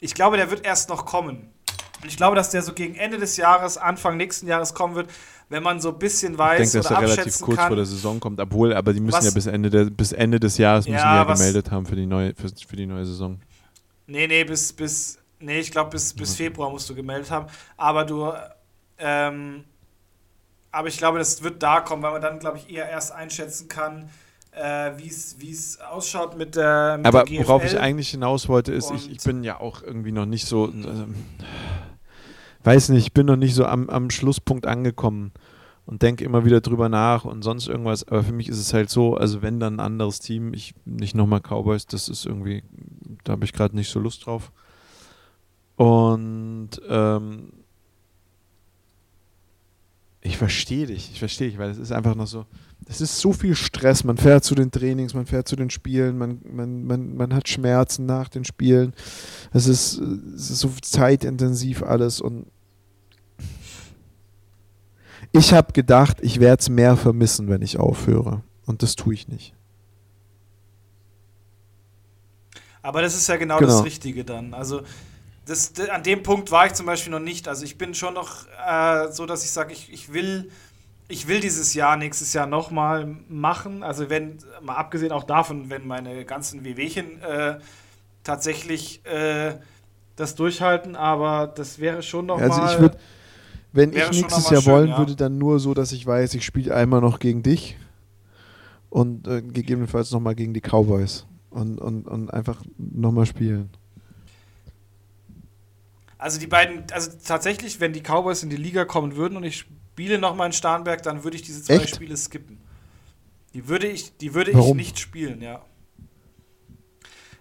ich 0.00 0.14
glaube, 0.14 0.36
der 0.36 0.50
wird 0.50 0.64
erst 0.64 0.88
noch 0.88 1.04
kommen. 1.04 1.50
Und 2.02 2.08
ich 2.08 2.16
glaube, 2.16 2.34
dass 2.34 2.50
der 2.50 2.62
so 2.62 2.72
gegen 2.72 2.94
Ende 2.94 3.18
des 3.18 3.36
Jahres, 3.36 3.76
Anfang 3.76 4.16
nächsten 4.16 4.46
Jahres 4.46 4.72
kommen 4.72 4.94
wird, 4.94 5.10
wenn 5.50 5.62
man 5.62 5.80
so 5.80 5.90
ein 5.90 5.98
bisschen 5.98 6.38
weiß 6.38 6.60
ich 6.60 6.72
denke, 6.72 6.88
dass 6.88 6.90
er 6.90 7.02
relativ 7.02 7.40
kurz 7.40 7.58
kann, 7.58 7.68
vor 7.68 7.76
der 7.76 7.84
Saison 7.84 8.20
kommt, 8.20 8.40
obwohl, 8.40 8.72
aber 8.72 8.92
die 8.92 9.00
müssen 9.00 9.18
was, 9.18 9.24
ja 9.24 9.30
bis 9.32 9.46
Ende, 9.46 9.68
der, 9.68 9.84
bis 9.84 10.12
Ende 10.12 10.40
des 10.40 10.56
Jahres 10.56 10.86
müssen 10.86 10.96
ja, 10.96 11.12
die 11.12 11.18
ja 11.18 11.28
was, 11.28 11.38
gemeldet 11.38 11.70
haben 11.70 11.84
für 11.84 11.96
die 11.96 12.06
neue, 12.06 12.34
für, 12.34 12.48
für 12.48 12.76
die 12.76 12.86
neue 12.86 13.04
Saison. 13.04 13.38
Nee, 14.06 14.26
nee, 14.26 14.44
bis, 14.44 14.72
bis 14.72 15.20
Nee, 15.40 15.60
ich 15.60 15.70
glaube, 15.70 15.90
bis, 15.90 16.12
bis 16.12 16.34
Februar 16.34 16.70
musst 16.70 16.88
du 16.90 16.94
gemeldet 16.94 17.30
haben. 17.30 17.46
Aber 17.78 18.04
du, 18.04 18.30
ähm, 18.98 19.64
aber 20.72 20.88
ich 20.88 20.98
glaube, 20.98 21.18
das 21.18 21.42
wird 21.42 21.62
da 21.62 21.80
kommen, 21.80 22.02
weil 22.02 22.12
man 22.12 22.22
dann, 22.22 22.38
glaube 22.38 22.58
ich, 22.58 22.70
eher 22.70 22.88
erst 22.88 23.12
einschätzen 23.12 23.68
kann, 23.68 24.08
äh, 24.52 24.92
wie 24.96 25.08
es 25.08 25.78
ausschaut 25.80 26.36
mit 26.36 26.56
der. 26.56 26.98
Mit 26.98 27.06
aber 27.06 27.24
der 27.24 27.40
worauf 27.40 27.64
ich 27.64 27.78
eigentlich 27.78 28.10
hinaus 28.10 28.48
wollte, 28.48 28.72
ist, 28.72 28.90
ich, 28.90 29.10
ich 29.10 29.18
bin 29.22 29.44
ja 29.44 29.60
auch 29.60 29.82
irgendwie 29.82 30.12
noch 30.12 30.26
nicht 30.26 30.46
so. 30.46 30.68
Äh, 30.68 31.06
weiß 32.64 32.90
nicht, 32.90 33.06
ich 33.06 33.12
bin 33.12 33.26
noch 33.26 33.36
nicht 33.36 33.54
so 33.54 33.64
am, 33.64 33.88
am 33.88 34.10
Schlusspunkt 34.10 34.66
angekommen 34.66 35.32
und 35.86 36.02
denke 36.02 36.24
immer 36.24 36.44
wieder 36.44 36.60
drüber 36.60 36.88
nach 36.88 37.24
und 37.24 37.42
sonst 37.42 37.68
irgendwas. 37.68 38.06
Aber 38.06 38.22
für 38.22 38.32
mich 38.32 38.48
ist 38.48 38.58
es 38.58 38.74
halt 38.74 38.90
so, 38.90 39.14
also 39.14 39.42
wenn 39.42 39.60
dann 39.60 39.76
ein 39.76 39.80
anderes 39.80 40.20
Team, 40.20 40.52
ich 40.52 40.74
nicht 40.84 41.14
nochmal 41.14 41.40
Cowboys, 41.40 41.86
das 41.86 42.08
ist 42.08 42.26
irgendwie, 42.26 42.62
da 43.24 43.32
habe 43.32 43.44
ich 43.44 43.52
gerade 43.52 43.74
nicht 43.74 43.90
so 43.90 43.98
Lust 43.98 44.26
drauf. 44.26 44.52
Und 45.76 46.70
ähm, 46.88 47.59
ich 50.22 50.36
verstehe 50.36 50.86
dich, 50.86 51.10
ich 51.12 51.18
verstehe 51.18 51.48
dich, 51.48 51.58
weil 51.58 51.70
es 51.70 51.78
ist 51.78 51.92
einfach 51.92 52.14
noch 52.14 52.26
so, 52.26 52.44
es 52.86 53.00
ist 53.00 53.18
so 53.18 53.32
viel 53.32 53.54
Stress. 53.54 54.04
Man 54.04 54.18
fährt 54.18 54.44
zu 54.44 54.54
den 54.54 54.70
Trainings, 54.70 55.14
man 55.14 55.26
fährt 55.26 55.48
zu 55.48 55.56
den 55.56 55.70
Spielen, 55.70 56.18
man, 56.18 56.40
man, 56.44 56.84
man, 56.84 57.16
man 57.16 57.34
hat 57.34 57.48
Schmerzen 57.48 58.04
nach 58.04 58.28
den 58.28 58.44
Spielen. 58.44 58.94
Es 59.52 59.66
ist, 59.66 59.98
es 59.98 60.50
ist 60.50 60.60
so 60.60 60.70
zeitintensiv 60.82 61.82
alles 61.82 62.20
und 62.20 62.46
ich 65.32 65.52
habe 65.52 65.72
gedacht, 65.72 66.18
ich 66.20 66.40
werde 66.40 66.60
es 66.60 66.68
mehr 66.68 66.96
vermissen, 66.96 67.48
wenn 67.48 67.62
ich 67.62 67.78
aufhöre. 67.78 68.42
Und 68.66 68.82
das 68.82 68.96
tue 68.96 69.14
ich 69.14 69.28
nicht. 69.28 69.54
Aber 72.82 73.02
das 73.02 73.14
ist 73.14 73.28
ja 73.28 73.36
genau, 73.36 73.58
genau. 73.58 73.70
das 73.70 73.84
Richtige 73.84 74.24
dann. 74.24 74.54
Also 74.54 74.82
das, 75.50 75.72
an 75.90 76.04
dem 76.04 76.22
Punkt 76.22 76.52
war 76.52 76.66
ich 76.66 76.74
zum 76.74 76.86
Beispiel 76.86 77.10
noch 77.10 77.18
nicht. 77.18 77.48
Also 77.48 77.64
ich 77.64 77.76
bin 77.76 77.92
schon 77.92 78.14
noch 78.14 78.46
äh, 78.64 79.10
so, 79.10 79.26
dass 79.26 79.44
ich 79.44 79.50
sage, 79.50 79.72
ich, 79.72 79.92
ich, 79.92 80.12
will, 80.12 80.48
ich 81.08 81.26
will 81.26 81.40
dieses 81.40 81.74
Jahr, 81.74 81.96
nächstes 81.96 82.32
Jahr 82.32 82.46
nochmal 82.46 83.16
machen. 83.28 83.82
Also 83.82 84.08
wenn, 84.08 84.38
mal 84.62 84.76
abgesehen 84.76 85.10
auch 85.10 85.24
davon, 85.24 85.68
wenn 85.68 85.88
meine 85.88 86.24
ganzen 86.24 86.64
WWchen 86.64 87.20
äh, 87.22 87.58
tatsächlich 88.22 89.04
äh, 89.04 89.56
das 90.14 90.36
durchhalten, 90.36 90.94
aber 90.94 91.48
das 91.48 91.80
wäre 91.80 92.04
schon 92.04 92.26
nochmal. 92.26 92.48
Also 92.48 92.72
ich 92.72 92.78
würde, 92.80 92.98
wenn 93.72 93.92
ich 93.92 94.08
nächstes 94.08 94.50
Jahr 94.50 94.62
schön, 94.62 94.72
wollen 94.72 94.90
ja. 94.90 94.98
würde, 94.98 95.16
dann 95.16 95.36
nur 95.36 95.58
so, 95.58 95.74
dass 95.74 95.90
ich 95.90 96.06
weiß, 96.06 96.34
ich 96.34 96.44
spiele 96.44 96.72
einmal 96.72 97.00
noch 97.00 97.18
gegen 97.18 97.42
dich 97.42 97.76
und 98.88 99.26
äh, 99.26 99.42
gegebenenfalls 99.42 100.12
nochmal 100.12 100.36
gegen 100.36 100.54
die 100.54 100.60
Cowboys 100.60 101.26
und, 101.50 101.80
und, 101.80 102.06
und 102.06 102.32
einfach 102.32 102.62
nochmal 102.78 103.26
spielen. 103.26 103.70
Also 106.20 106.38
die 106.38 106.46
beiden, 106.46 106.84
also 106.92 107.10
tatsächlich, 107.26 107.80
wenn 107.80 107.94
die 107.94 108.02
Cowboys 108.02 108.42
in 108.42 108.50
die 108.50 108.56
Liga 108.56 108.84
kommen 108.84 109.16
würden 109.16 109.38
und 109.38 109.44
ich 109.44 109.60
spiele 109.60 110.18
nochmal 110.18 110.48
in 110.48 110.52
Starnberg, 110.52 111.02
dann 111.02 111.24
würde 111.24 111.36
ich 111.36 111.42
diese 111.42 111.62
zwei 111.62 111.76
Echt? 111.76 111.94
Spiele 111.94 112.14
skippen. 112.14 112.60
Die 113.54 113.68
würde 113.68 113.86
ich, 113.86 114.18
die 114.18 114.34
würde 114.34 114.50
ich 114.50 114.74
nicht 114.74 114.98
spielen, 114.98 115.40
ja. 115.40 115.64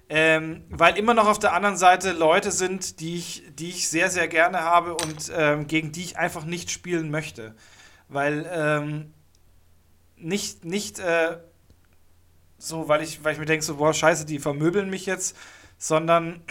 Ähm, 0.07 0.63
weil 0.69 0.97
immer 0.97 1.13
noch 1.13 1.27
auf 1.27 1.39
der 1.39 1.53
anderen 1.53 1.75
Seite 1.75 2.13
Leute 2.13 2.53
sind, 2.53 3.01
die 3.01 3.17
ich, 3.17 3.43
die 3.53 3.67
ich 3.67 3.89
sehr, 3.89 4.09
sehr 4.09 4.29
gerne 4.29 4.61
habe 4.61 4.95
und 4.95 5.29
ähm, 5.35 5.67
gegen 5.67 5.91
die 5.91 6.01
ich 6.01 6.17
einfach 6.17 6.45
nicht 6.45 6.71
spielen 6.71 7.11
möchte. 7.11 7.55
Weil 8.07 8.49
ähm, 8.49 9.13
nicht, 10.15 10.63
nicht 10.63 10.99
äh, 10.99 11.37
so, 12.57 12.87
weil 12.87 13.03
ich, 13.03 13.25
weil 13.25 13.33
ich 13.33 13.39
mir 13.39 13.45
denke, 13.45 13.65
so, 13.65 13.75
boah, 13.75 13.93
scheiße, 13.93 14.25
die 14.25 14.39
vermöbeln 14.39 14.89
mich 14.89 15.05
jetzt, 15.05 15.35
sondern 15.77 16.41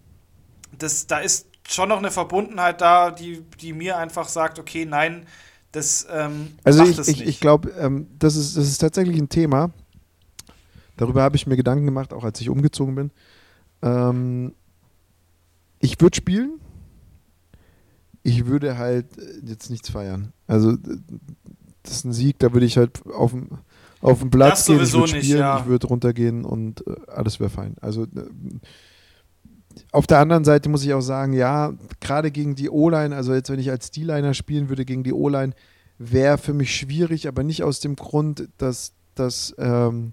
das, 0.78 1.06
da 1.06 1.18
ist 1.18 1.49
schon 1.72 1.88
noch 1.88 1.98
eine 1.98 2.10
Verbundenheit 2.10 2.80
da, 2.80 3.10
die, 3.10 3.44
die 3.60 3.72
mir 3.72 3.98
einfach 3.98 4.28
sagt, 4.28 4.58
okay, 4.58 4.84
nein, 4.84 5.26
das 5.72 6.06
ähm, 6.10 6.52
Also 6.64 6.84
ich, 6.84 6.98
ich, 6.98 7.26
ich 7.26 7.40
glaube, 7.40 7.70
ähm, 7.78 8.08
das, 8.18 8.36
ist, 8.36 8.56
das 8.56 8.66
ist 8.66 8.78
tatsächlich 8.78 9.18
ein 9.18 9.28
Thema. 9.28 9.70
Darüber 10.96 11.22
habe 11.22 11.36
ich 11.36 11.46
mir 11.46 11.56
Gedanken 11.56 11.86
gemacht, 11.86 12.12
auch 12.12 12.24
als 12.24 12.40
ich 12.40 12.50
umgezogen 12.50 12.94
bin. 12.94 13.10
Ähm, 13.82 14.54
ich 15.78 16.00
würde 16.00 16.16
spielen. 16.16 16.60
Ich 18.22 18.46
würde 18.46 18.76
halt 18.76 19.06
jetzt 19.44 19.70
nichts 19.70 19.88
feiern. 19.88 20.32
Also 20.46 20.76
das 21.82 21.92
ist 21.92 22.04
ein 22.04 22.12
Sieg, 22.12 22.38
da 22.38 22.52
würde 22.52 22.66
ich 22.66 22.76
halt 22.76 23.06
auf 23.06 23.30
dem 23.30 23.48
auf 24.02 24.20
den 24.20 24.30
Platz 24.30 24.64
gehen, 24.64 24.80
ich 24.82 24.92
würde 24.92 25.08
spielen, 25.08 25.22
nicht, 25.22 25.30
ja. 25.34 25.60
ich 25.60 25.66
würde 25.66 25.86
runtergehen 25.86 26.44
und 26.44 26.86
äh, 26.86 26.96
alles 27.08 27.38
wäre 27.38 27.50
fein. 27.50 27.76
Also 27.80 28.04
äh, 28.04 28.06
auf 29.92 30.06
der 30.06 30.18
anderen 30.18 30.44
Seite 30.44 30.68
muss 30.68 30.84
ich 30.84 30.92
auch 30.94 31.00
sagen, 31.00 31.32
ja, 31.32 31.74
gerade 32.00 32.30
gegen 32.30 32.54
die 32.54 32.70
O-Line, 32.70 33.14
also 33.14 33.34
jetzt, 33.34 33.50
wenn 33.50 33.58
ich 33.58 33.70
als 33.70 33.90
D-Liner 33.90 34.34
spielen 34.34 34.68
würde 34.68 34.84
gegen 34.84 35.02
die 35.02 35.12
O-Line, 35.12 35.52
wäre 35.98 36.38
für 36.38 36.54
mich 36.54 36.74
schwierig, 36.74 37.28
aber 37.28 37.42
nicht 37.42 37.62
aus 37.62 37.80
dem 37.80 37.96
Grund, 37.96 38.48
dass, 38.58 38.92
dass, 39.14 39.54
ähm, 39.58 40.12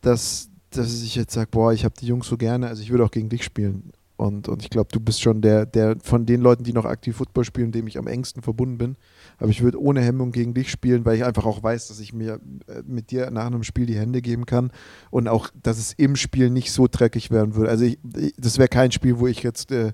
dass, 0.00 0.50
dass 0.70 1.02
ich 1.02 1.14
jetzt 1.14 1.32
sage, 1.32 1.48
boah, 1.50 1.72
ich 1.72 1.84
habe 1.84 1.94
die 1.98 2.06
Jungs 2.06 2.28
so 2.28 2.36
gerne, 2.36 2.68
also 2.68 2.82
ich 2.82 2.90
würde 2.90 3.04
auch 3.04 3.10
gegen 3.10 3.28
dich 3.28 3.44
spielen. 3.44 3.92
Und, 4.16 4.48
und 4.48 4.62
ich 4.62 4.70
glaube, 4.70 4.88
du 4.92 5.00
bist 5.00 5.20
schon 5.20 5.42
der, 5.42 5.66
der 5.66 5.96
von 6.00 6.24
den 6.24 6.40
Leuten, 6.40 6.62
die 6.62 6.72
noch 6.72 6.84
aktiv 6.84 7.16
Football 7.16 7.44
spielen, 7.44 7.72
dem 7.72 7.88
ich 7.88 7.98
am 7.98 8.06
engsten 8.06 8.42
verbunden 8.42 8.78
bin. 8.78 8.96
Aber 9.38 9.50
ich 9.50 9.62
würde 9.62 9.80
ohne 9.80 10.02
Hemmung 10.02 10.30
gegen 10.30 10.54
dich 10.54 10.70
spielen, 10.70 11.04
weil 11.04 11.16
ich 11.16 11.24
einfach 11.24 11.44
auch 11.46 11.62
weiß, 11.62 11.88
dass 11.88 11.98
ich 11.98 12.12
mir 12.12 12.40
äh, 12.68 12.82
mit 12.86 13.10
dir 13.10 13.30
nach 13.32 13.46
einem 13.46 13.64
Spiel 13.64 13.86
die 13.86 13.98
Hände 13.98 14.22
geben 14.22 14.46
kann 14.46 14.70
und 15.10 15.26
auch, 15.26 15.50
dass 15.60 15.78
es 15.78 15.92
im 15.94 16.14
Spiel 16.14 16.50
nicht 16.50 16.70
so 16.70 16.86
dreckig 16.88 17.32
werden 17.32 17.56
würde. 17.56 17.70
Also 17.70 17.86
ich, 17.86 17.98
das 18.36 18.58
wäre 18.58 18.68
kein 18.68 18.92
Spiel, 18.92 19.18
wo 19.18 19.26
ich 19.26 19.42
jetzt, 19.42 19.72
äh, 19.72 19.92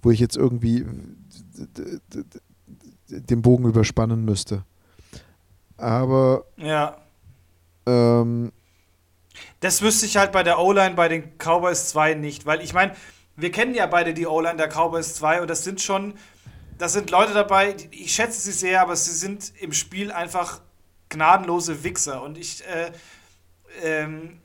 wo 0.00 0.12
ich 0.12 0.20
jetzt 0.20 0.36
irgendwie 0.36 0.86
den 3.08 3.42
Bogen 3.42 3.64
überspannen 3.64 4.24
müsste. 4.24 4.64
Aber 5.76 6.44
ja. 6.56 6.98
Ähm, 7.84 8.52
das 9.60 9.82
wüsste 9.82 10.06
ich 10.06 10.16
halt 10.16 10.32
bei 10.32 10.42
der 10.42 10.58
O-Line 10.58 10.94
bei 10.94 11.08
den 11.08 11.36
Cowboys 11.38 11.88
2 11.88 12.14
nicht, 12.14 12.46
weil 12.46 12.60
ich 12.62 12.72
meine, 12.72 12.92
wir 13.36 13.52
kennen 13.52 13.74
ja 13.74 13.86
beide 13.86 14.14
die 14.14 14.26
O-Line 14.26 14.56
der 14.56 14.68
Cowboys 14.68 15.14
2 15.14 15.42
und 15.42 15.48
das 15.48 15.64
sind 15.64 15.80
schon, 15.80 16.14
das 16.78 16.92
sind 16.92 17.10
Leute 17.10 17.34
dabei, 17.34 17.76
ich 17.90 18.14
schätze 18.14 18.40
sie 18.40 18.52
sehr, 18.52 18.80
aber 18.80 18.96
sie 18.96 19.12
sind 19.12 19.52
im 19.60 19.72
Spiel 19.72 20.10
einfach 20.10 20.60
gnadenlose 21.08 21.84
Wichser 21.84 22.22
und 22.22 22.38
ich, 22.38 22.64
äh, 22.66 22.90
ähm, 23.82 24.40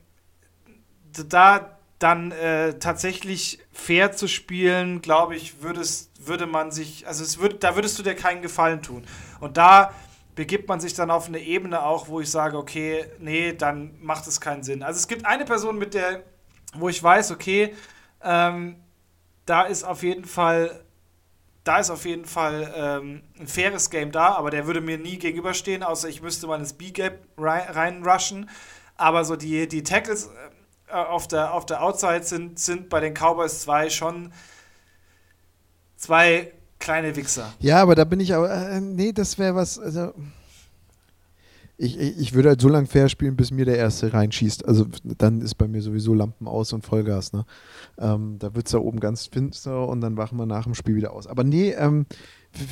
da 1.29 1.77
dann 1.99 2.31
äh, 2.31 2.79
tatsächlich 2.79 3.59
fair 3.71 4.11
zu 4.11 4.27
spielen, 4.27 5.01
glaube 5.01 5.35
ich, 5.35 5.61
würdest, 5.61 6.27
würde 6.27 6.47
man 6.47 6.71
sich, 6.71 7.07
also 7.07 7.23
es 7.23 7.39
würd, 7.39 7.63
da 7.63 7.75
würdest 7.75 7.99
du 7.99 8.03
dir 8.03 8.15
keinen 8.15 8.41
Gefallen 8.41 8.81
tun. 8.81 9.03
Und 9.39 9.57
da 9.57 9.93
begibt 10.33 10.67
man 10.67 10.79
sich 10.79 10.95
dann 10.95 11.11
auf 11.11 11.27
eine 11.27 11.39
Ebene 11.39 11.83
auch, 11.83 12.07
wo 12.07 12.19
ich 12.19 12.31
sage, 12.31 12.57
okay, 12.57 13.05
nee, 13.19 13.53
dann 13.53 13.93
macht 14.01 14.25
es 14.27 14.41
keinen 14.41 14.63
Sinn. 14.63 14.81
Also 14.81 14.97
es 14.97 15.07
gibt 15.07 15.25
eine 15.25 15.45
Person, 15.45 15.77
mit 15.77 15.93
der, 15.93 16.23
wo 16.73 16.89
ich 16.89 17.01
weiß, 17.01 17.31
okay, 17.31 17.75
ähm, 18.23 18.75
da 19.45 19.63
ist 19.63 19.83
auf 19.83 20.03
jeden 20.03 20.25
Fall, 20.25 20.83
da 21.63 21.79
ist 21.79 21.89
auf 21.89 22.05
jeden 22.05 22.25
Fall 22.25 22.73
ähm, 22.75 23.23
ein 23.39 23.47
faires 23.47 23.89
Game 23.89 24.11
da, 24.11 24.35
aber 24.35 24.51
der 24.51 24.67
würde 24.67 24.81
mir 24.81 24.97
nie 24.97 25.17
gegenüberstehen, 25.17 25.83
außer 25.83 26.09
ich 26.09 26.21
müsste 26.21 26.47
mal 26.47 26.59
ins 26.59 26.73
B-Gap 26.73 27.19
reinrushen. 27.37 28.49
Aber 28.97 29.25
so 29.25 29.35
die, 29.35 29.67
die 29.67 29.83
Tackles 29.83 30.29
äh, 30.87 30.93
auf, 30.93 31.27
der, 31.27 31.53
auf 31.53 31.65
der 31.65 31.83
Outside 31.83 32.23
sind, 32.23 32.59
sind 32.59 32.89
bei 32.89 32.99
den 32.99 33.13
Cowboys 33.13 33.61
2 33.61 33.89
schon 33.89 34.33
zwei 35.97 36.51
kleine 36.79 37.15
Wichser. 37.15 37.53
Ja, 37.59 37.81
aber 37.81 37.95
da 37.95 38.03
bin 38.03 38.19
ich 38.19 38.33
aber, 38.33 38.51
äh, 38.51 38.81
nee, 38.81 39.11
das 39.11 39.37
wäre 39.37 39.55
was, 39.55 39.79
also 39.79 40.13
ich, 41.81 41.99
ich, 41.99 42.19
ich, 42.19 42.33
würde 42.33 42.49
halt 42.49 42.61
so 42.61 42.69
lange 42.69 42.85
fair 42.85 43.09
spielen, 43.09 43.35
bis 43.35 43.51
mir 43.51 43.65
der 43.65 43.77
Erste 43.77 44.13
reinschießt. 44.13 44.65
Also 44.67 44.85
dann 45.03 45.41
ist 45.41 45.55
bei 45.55 45.67
mir 45.67 45.81
sowieso 45.81 46.13
Lampen 46.13 46.47
aus 46.47 46.73
und 46.73 46.85
Vollgas. 46.85 47.33
Ne? 47.33 47.43
Ähm, 47.97 48.37
da 48.37 48.53
wird 48.53 48.67
es 48.67 48.71
da 48.71 48.77
oben 48.77 48.99
ganz 48.99 49.25
finster 49.25 49.87
und 49.87 50.01
dann 50.01 50.15
wachen 50.15 50.37
wir 50.37 50.45
nach 50.45 50.65
dem 50.65 50.75
Spiel 50.75 50.95
wieder 50.95 51.13
aus. 51.13 51.25
Aber 51.25 51.43
nee, 51.43 51.71
ähm, 51.71 52.05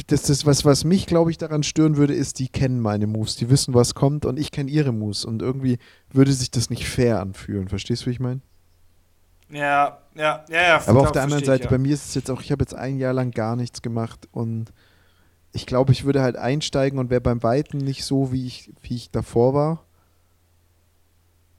das, 0.07 0.23
das, 0.23 0.45
was, 0.45 0.63
was 0.63 0.83
mich, 0.83 1.07
glaube 1.07 1.31
ich, 1.31 1.37
daran 1.37 1.63
stören 1.63 1.97
würde, 1.97 2.13
ist, 2.13 2.37
die 2.37 2.49
kennen 2.49 2.79
meine 2.79 3.07
Moves. 3.07 3.35
Die 3.35 3.49
wissen, 3.49 3.73
was 3.73 3.95
kommt 3.95 4.25
und 4.25 4.37
ich 4.37 4.51
kenne 4.51 4.69
ihre 4.69 4.91
Moves. 4.91 5.25
Und 5.25 5.41
irgendwie 5.41 5.79
würde 6.11 6.31
sich 6.31 6.51
das 6.51 6.69
nicht 6.69 6.87
fair 6.87 7.19
anfühlen. 7.19 7.67
Verstehst 7.67 8.03
du, 8.03 8.07
wie 8.07 8.11
ich 8.11 8.19
meine? 8.19 8.41
Ja, 9.49 9.97
ja, 10.15 10.45
ja, 10.49 10.61
ja. 10.61 10.81
Aber 10.85 11.01
auf 11.01 11.11
der 11.11 11.23
anderen 11.23 11.43
Seite, 11.43 11.63
ja. 11.63 11.69
bei 11.71 11.79
mir 11.79 11.93
ist 11.93 12.09
es 12.09 12.13
jetzt 12.13 12.29
auch, 12.29 12.41
ich 12.41 12.51
habe 12.51 12.61
jetzt 12.61 12.75
ein 12.75 12.99
Jahr 12.99 13.13
lang 13.13 13.31
gar 13.31 13.55
nichts 13.55 13.81
gemacht 13.81 14.27
und 14.31 14.71
ich 15.51 15.65
glaube, 15.65 15.91
ich 15.91 16.03
würde 16.03 16.21
halt 16.21 16.35
einsteigen 16.35 16.99
und 16.99 17.09
wäre 17.09 17.21
beim 17.21 17.41
Weiten 17.43 17.77
nicht 17.77 18.05
so, 18.05 18.31
wie 18.31 18.45
ich, 18.45 18.71
wie 18.81 18.95
ich 18.95 19.11
davor 19.11 19.53
war. 19.53 19.85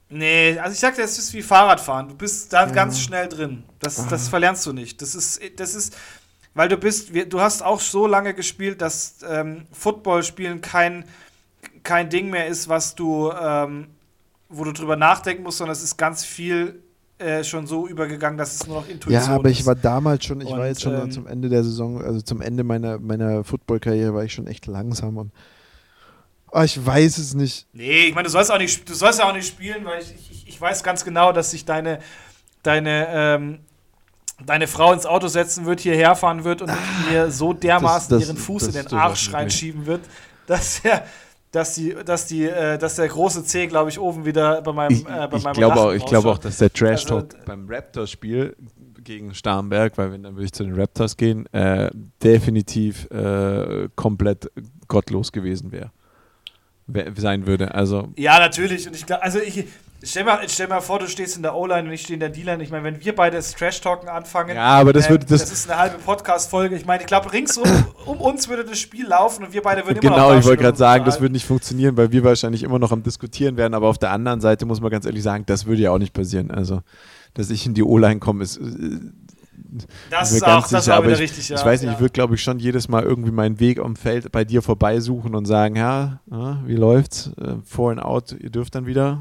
Nee, 0.08 0.58
also 0.58 0.72
ich 0.72 0.80
sag 0.80 0.96
dir, 0.96 1.02
es 1.02 1.18
ist 1.18 1.32
wie 1.34 1.42
Fahrradfahren. 1.42 2.08
Du 2.08 2.16
bist 2.16 2.52
da 2.52 2.66
ja. 2.66 2.72
ganz 2.72 3.00
schnell 3.00 3.28
drin. 3.28 3.62
Das, 3.78 4.08
das 4.08 4.28
verlernst 4.28 4.66
du 4.66 4.72
nicht. 4.72 5.00
Das 5.00 5.14
ist, 5.14 5.40
das 5.56 5.74
ist, 5.74 5.96
weil 6.54 6.68
du 6.68 6.76
bist, 6.76 7.10
du 7.28 7.40
hast 7.40 7.62
auch 7.62 7.80
so 7.80 8.06
lange 8.06 8.34
gespielt, 8.34 8.80
dass 8.80 9.18
ähm, 9.28 9.66
Football 9.72 10.24
spielen 10.24 10.60
kein, 10.60 11.04
kein 11.84 12.10
Ding 12.10 12.28
mehr 12.28 12.48
ist, 12.48 12.68
was 12.68 12.96
du, 12.96 13.30
ähm, 13.30 13.86
wo 14.48 14.64
du 14.64 14.72
drüber 14.72 14.96
nachdenken 14.96 15.44
musst, 15.44 15.58
sondern 15.58 15.76
es 15.76 15.82
ist 15.82 15.96
ganz 15.96 16.24
viel 16.24 16.82
äh, 17.20 17.44
schon 17.44 17.66
so 17.66 17.86
übergegangen, 17.86 18.38
dass 18.38 18.54
es 18.54 18.66
nur 18.66 18.76
noch 18.76 18.88
Intuition 18.88 19.20
ist. 19.20 19.28
Ja, 19.28 19.34
aber 19.34 19.50
ich 19.50 19.66
war 19.66 19.74
damals 19.74 20.24
schon, 20.24 20.40
ich 20.40 20.48
und, 20.48 20.58
war 20.58 20.66
jetzt 20.66 20.82
schon 20.82 20.94
ähm, 20.94 21.10
zum 21.10 21.26
Ende 21.26 21.48
der 21.48 21.62
Saison, 21.62 22.02
also 22.02 22.20
zum 22.20 22.40
Ende 22.40 22.64
meiner, 22.64 22.98
meiner 22.98 23.44
Football-Karriere 23.44 24.14
war 24.14 24.24
ich 24.24 24.32
schon 24.32 24.46
echt 24.46 24.66
langsam 24.66 25.16
und 25.18 25.32
oh, 26.50 26.62
ich 26.62 26.84
weiß 26.84 27.18
es 27.18 27.34
nicht. 27.34 27.66
Nee, 27.72 28.06
ich 28.06 28.14
meine, 28.14 28.26
du 28.26 28.30
sollst 28.30 28.50
auch 28.50 28.58
nicht, 28.58 28.88
du 28.88 28.94
sollst 28.94 29.18
ja 29.18 29.28
auch 29.28 29.34
nicht 29.34 29.46
spielen, 29.46 29.84
weil 29.84 30.00
ich, 30.00 30.14
ich, 30.30 30.48
ich 30.48 30.60
weiß 30.60 30.82
ganz 30.82 31.04
genau, 31.04 31.32
dass 31.32 31.50
sich 31.50 31.64
deine, 31.64 31.98
deine, 32.62 33.08
ähm, 33.10 33.58
deine 34.44 34.66
Frau 34.66 34.92
ins 34.92 35.06
Auto 35.06 35.28
setzen 35.28 35.66
wird, 35.66 35.80
hierher 35.80 36.16
fahren 36.16 36.44
wird 36.44 36.62
und 36.62 36.72
mir 37.10 37.30
so 37.30 37.52
dermaßen 37.52 38.10
das, 38.10 38.20
das, 38.20 38.28
ihren 38.28 38.36
Fuß 38.38 38.68
in 38.68 38.72
den 38.72 38.86
Arsch 38.92 39.32
reinschieben 39.32 39.86
wird, 39.86 40.00
dass 40.46 40.80
er 40.84 41.04
dass 41.50 41.74
die, 41.74 41.94
dass 42.04 42.26
die, 42.26 42.44
äh, 42.44 42.78
dass 42.78 42.96
der 42.96 43.08
große 43.08 43.44
C, 43.44 43.66
glaube 43.66 43.90
ich, 43.90 43.98
oben 43.98 44.24
wieder 44.24 44.62
bei 44.62 44.72
meinem, 44.72 44.96
äh, 44.98 45.28
bei 45.28 45.36
ich 45.36 45.42
meinem 45.42 45.54
glaube 45.54 45.80
auch, 45.80 45.92
Ich 45.92 46.04
glaube 46.04 46.30
auch, 46.30 46.38
dass 46.38 46.58
der 46.58 46.72
Trash 46.72 47.04
Talk 47.04 47.34
also, 47.34 47.44
beim 47.44 47.66
Raptors-Spiel 47.68 48.56
gegen 49.02 49.34
Starnberg, 49.34 49.96
weil 49.98 50.12
wenn 50.12 50.22
dann 50.22 50.34
würde 50.34 50.44
ich 50.44 50.52
zu 50.52 50.62
den 50.62 50.78
Raptors 50.78 51.16
gehen, 51.16 51.46
äh, 51.52 51.90
definitiv 52.22 53.10
äh, 53.10 53.88
komplett 53.96 54.50
gottlos 54.86 55.32
gewesen 55.32 55.72
wäre, 55.72 55.90
sein 57.16 57.46
würde. 57.46 57.74
Also 57.74 58.08
ja, 58.16 58.38
natürlich. 58.38 58.86
Und 58.86 58.94
ich 58.94 59.06
glaube, 59.06 59.22
also 59.22 59.40
ich, 59.40 59.64
Stell 60.02 60.24
mal, 60.24 60.40
stell 60.48 60.66
mal 60.66 60.80
vor, 60.80 60.98
du 60.98 61.08
stehst 61.08 61.36
in 61.36 61.42
der 61.42 61.54
O-Line 61.54 61.86
und 61.86 61.92
ich 61.92 62.02
stehe 62.02 62.14
in 62.14 62.20
der 62.20 62.30
D-Line. 62.30 62.62
Ich 62.62 62.70
meine, 62.70 62.84
wenn 62.84 63.04
wir 63.04 63.14
beide 63.14 63.36
das 63.36 63.52
Trash-Talken 63.54 64.08
anfangen, 64.08 64.56
ja, 64.56 64.62
aber 64.62 64.94
das, 64.94 65.08
äh, 65.08 65.10
wird, 65.10 65.30
das, 65.30 65.42
das 65.42 65.52
ist 65.52 65.70
eine 65.70 65.78
halbe 65.78 65.98
Podcast-Folge. 65.98 66.74
Ich 66.74 66.86
meine, 66.86 67.02
ich 67.02 67.06
glaube, 67.06 67.30
ringsum 67.30 67.64
um 68.06 68.18
uns 68.18 68.48
würde 68.48 68.64
das 68.64 68.78
Spiel 68.78 69.06
laufen 69.06 69.44
und 69.44 69.52
wir 69.52 69.60
beide 69.60 69.86
würden 69.86 69.98
immer 69.98 70.14
Genau, 70.14 70.34
ich 70.34 70.44
wollte 70.46 70.62
gerade 70.62 70.78
sagen, 70.78 71.04
das 71.04 71.20
würde 71.20 71.32
nicht 71.32 71.44
funktionieren, 71.44 71.98
weil 71.98 72.12
wir 72.12 72.24
wahrscheinlich 72.24 72.62
immer 72.62 72.78
noch 72.78 72.92
am 72.92 73.02
Diskutieren 73.02 73.58
werden. 73.58 73.74
Aber 73.74 73.88
auf 73.88 73.98
der 73.98 74.10
anderen 74.10 74.40
Seite 74.40 74.64
muss 74.64 74.80
man 74.80 74.90
ganz 74.90 75.04
ehrlich 75.04 75.22
sagen, 75.22 75.44
das 75.46 75.66
würde 75.66 75.82
ja 75.82 75.90
auch 75.90 75.98
nicht 75.98 76.14
passieren. 76.14 76.50
Also, 76.50 76.80
dass 77.34 77.50
ich 77.50 77.66
in 77.66 77.74
die 77.74 77.82
O-Line 77.82 78.20
komme, 78.20 78.42
ist. 78.42 78.56
Äh, 78.56 79.00
das 80.08 80.32
ist 80.32 80.42
auch, 80.44 80.66
das 80.66 80.84
sicher, 80.86 80.96
aber 80.96 81.12
ich, 81.12 81.18
richtig, 81.18 81.50
ja. 81.50 81.56
Ich 81.56 81.64
weiß 81.64 81.82
nicht, 81.82 81.88
ja. 81.88 81.94
ich 81.94 82.00
würde, 82.00 82.12
glaube 82.12 82.36
ich, 82.36 82.42
schon 82.42 82.58
jedes 82.58 82.88
Mal 82.88 83.02
irgendwie 83.02 83.30
meinen 83.30 83.60
Weg 83.60 83.78
am 83.78 83.96
Feld 83.96 84.32
bei 84.32 84.44
dir 84.44 84.62
vorbeisuchen 84.62 85.34
und 85.34 85.44
sagen, 85.44 85.76
ja, 85.76 86.20
wie 86.64 86.74
läuft's? 86.74 87.30
Äh, 87.38 87.56
Vor 87.66 87.90
und 87.90 87.98
out, 87.98 88.34
ihr 88.40 88.50
dürft 88.50 88.74
dann 88.74 88.86
wieder. 88.86 89.20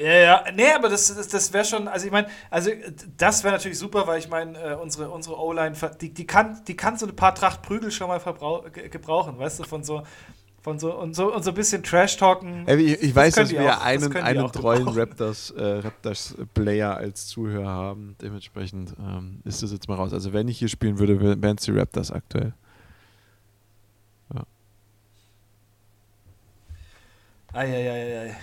Ja, 0.00 0.12
ja, 0.12 0.44
nee, 0.54 0.70
aber 0.70 0.88
das, 0.88 1.14
das, 1.14 1.28
das 1.28 1.52
wäre 1.52 1.64
schon, 1.64 1.88
also 1.88 2.06
ich 2.06 2.12
meine, 2.12 2.28
also 2.50 2.70
das 3.16 3.42
wäre 3.42 3.54
natürlich 3.54 3.78
super, 3.78 4.06
weil 4.06 4.18
ich 4.18 4.28
meine, 4.28 4.56
äh, 4.58 4.74
unsere, 4.74 5.10
unsere 5.10 5.38
O-Line, 5.38 5.74
die, 6.00 6.12
die, 6.14 6.26
kann, 6.26 6.62
die 6.66 6.76
kann 6.76 6.96
so 6.96 7.06
ein 7.06 7.16
paar 7.16 7.34
Tracht 7.34 7.62
Prügel 7.62 7.90
schon 7.90 8.08
mal 8.08 8.20
gebrauchen, 8.20 9.38
weißt 9.38 9.60
du, 9.60 9.64
von 9.64 9.82
so, 9.82 10.02
von 10.60 10.78
so 10.78 10.94
und 10.94 11.14
so 11.14 11.34
und 11.34 11.42
so 11.42 11.50
ein 11.50 11.54
bisschen 11.54 11.82
Trash-Talken. 11.82 12.68
Ich, 12.68 13.02
ich 13.02 13.14
weiß, 13.14 13.34
dass 13.34 13.50
wir 13.50 13.76
auch, 13.76 13.82
einen, 13.82 14.14
einen 14.16 14.52
treuen 14.52 14.88
Raptors, 14.88 15.50
äh, 15.52 15.62
Raptors 15.62 16.36
als 16.56 17.26
Zuhörer 17.26 17.68
haben. 17.68 18.16
Dementsprechend 18.20 18.94
ähm, 18.98 19.40
ist 19.44 19.62
das 19.62 19.72
jetzt 19.72 19.88
mal 19.88 19.94
raus. 19.94 20.12
Also 20.12 20.32
wenn 20.32 20.48
ich 20.48 20.58
hier 20.58 20.68
spielen 20.68 20.98
würde, 20.98 21.42
wären 21.42 21.56
es 21.56 21.64
die 21.64 21.70
Raptors 21.70 22.12
aktuell. 22.12 22.52
Ja. 24.34 24.42
Eieieiei. 27.52 28.36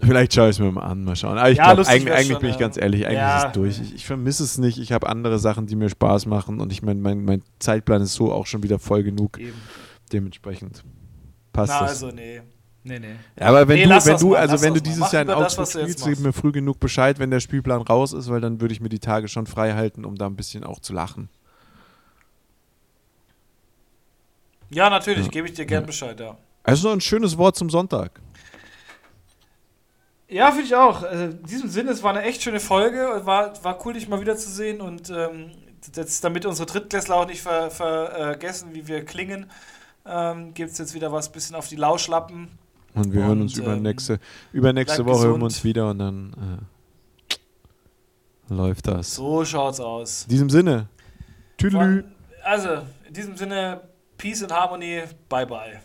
Vielleicht 0.00 0.32
schaue 0.32 0.48
ich 0.48 0.56
es 0.56 0.60
mir 0.60 0.70
mal 0.70 0.82
an, 0.82 1.02
mal 1.02 1.16
schauen. 1.16 1.38
Aber 1.38 1.50
ich 1.50 1.58
ja, 1.58 1.72
glaube, 1.72 1.88
eigentlich, 1.88 2.12
eigentlich 2.12 2.28
schon, 2.28 2.40
bin 2.40 2.50
ich 2.50 2.58
ganz 2.58 2.76
ehrlich, 2.76 3.04
eigentlich 3.06 3.18
ja. 3.18 3.38
ist 3.38 3.46
es 3.46 3.52
durch. 3.52 3.80
Ich, 3.80 3.94
ich 3.96 4.06
vermisse 4.06 4.44
es 4.44 4.56
nicht. 4.56 4.78
Ich 4.78 4.92
habe 4.92 5.08
andere 5.08 5.38
Sachen, 5.38 5.66
die 5.66 5.74
mir 5.74 5.88
Spaß 5.88 6.26
machen 6.26 6.60
und 6.60 6.70
ich 6.72 6.82
meine, 6.82 7.00
mein, 7.00 7.24
mein 7.24 7.42
Zeitplan 7.58 8.02
ist 8.02 8.14
so 8.14 8.32
auch 8.32 8.46
schon 8.46 8.62
wieder 8.62 8.78
voll 8.78 9.02
genug. 9.02 9.38
Eben. 9.38 9.60
Dementsprechend 10.12 10.84
passt 11.52 11.72
Na, 11.72 11.80
das. 11.80 11.90
also 11.90 12.14
nee. 12.14 12.42
Nee, 12.84 13.00
nee. 13.00 13.16
Ja, 13.38 13.46
aber 13.46 13.66
wenn 13.66 13.76
nee, 13.76 13.84
du, 13.84 14.06
wenn 14.06 14.16
du, 14.16 14.34
also 14.34 14.62
wenn 14.62 14.72
du 14.72 14.80
dieses 14.80 15.10
Jahr 15.10 15.22
in 15.22 15.30
Augsburg 15.30 15.68
spielst, 15.68 16.04
gib 16.04 16.20
mir 16.20 16.32
früh 16.32 16.52
genug 16.52 16.78
Bescheid, 16.78 17.18
wenn 17.18 17.30
der 17.30 17.40
Spielplan 17.40 17.82
raus 17.82 18.12
ist, 18.12 18.30
weil 18.30 18.40
dann 18.40 18.60
würde 18.60 18.72
ich 18.72 18.80
mir 18.80 18.88
die 18.88 19.00
Tage 19.00 19.28
schon 19.28 19.46
frei 19.46 19.74
halten, 19.74 20.04
um 20.04 20.14
da 20.14 20.26
ein 20.26 20.36
bisschen 20.36 20.64
auch 20.64 20.78
zu 20.78 20.92
lachen. 20.92 21.28
Ja, 24.70 24.88
natürlich, 24.88 25.26
ja. 25.26 25.30
gebe 25.30 25.48
ich 25.48 25.54
dir 25.54 25.66
gern 25.66 25.84
Bescheid, 25.84 26.18
ja. 26.20 26.36
Also 26.62 26.90
ein 26.90 27.00
schönes 27.00 27.36
Wort 27.36 27.56
zum 27.56 27.68
Sonntag. 27.68 28.20
Ja, 30.28 30.50
finde 30.50 30.66
ich 30.66 30.74
auch. 30.74 31.02
Also 31.02 31.24
in 31.24 31.42
diesem 31.44 31.68
Sinne, 31.70 31.90
es 31.90 32.02
war 32.02 32.10
eine 32.10 32.22
echt 32.22 32.42
schöne 32.42 32.60
Folge. 32.60 33.22
War, 33.24 33.52
war 33.64 33.86
cool, 33.86 33.94
dich 33.94 34.08
mal 34.08 34.20
wiederzusehen 34.20 34.80
und 34.80 35.10
ähm, 35.10 35.52
jetzt, 35.94 36.22
damit 36.22 36.44
unsere 36.44 36.66
Drittklässler 36.66 37.16
auch 37.16 37.26
nicht 37.26 37.40
ver, 37.40 37.70
vergessen, 37.70 38.74
wie 38.74 38.86
wir 38.86 39.04
klingen, 39.04 39.46
ähm, 40.04 40.52
gibt 40.52 40.72
es 40.72 40.78
jetzt 40.78 40.94
wieder 40.94 41.12
was 41.12 41.32
bisschen 41.32 41.56
auf 41.56 41.68
die 41.68 41.76
Lauschlappen. 41.76 42.48
Und 42.94 43.12
wir 43.12 43.20
und, 43.20 43.26
hören 43.26 43.40
uns 43.42 43.56
über 43.56 43.74
ähm, 43.74 43.82
nächste, 43.82 44.20
übernächste 44.52 45.04
Woche 45.06 45.28
hören 45.28 45.40
wir 45.40 45.44
uns 45.44 45.64
wieder 45.64 45.90
und 45.90 45.98
dann 45.98 46.32
äh, 48.50 48.54
läuft 48.54 48.86
das. 48.86 49.14
So 49.14 49.44
schaut's 49.44 49.80
aus. 49.80 50.24
In 50.24 50.30
diesem 50.30 50.50
Sinne. 50.50 50.88
Tüdelü. 51.56 52.04
Also, 52.44 52.82
in 53.06 53.14
diesem 53.14 53.36
Sinne, 53.36 53.80
Peace 54.16 54.42
and 54.42 54.52
Harmony. 54.52 55.02
Bye 55.28 55.46
bye. 55.46 55.80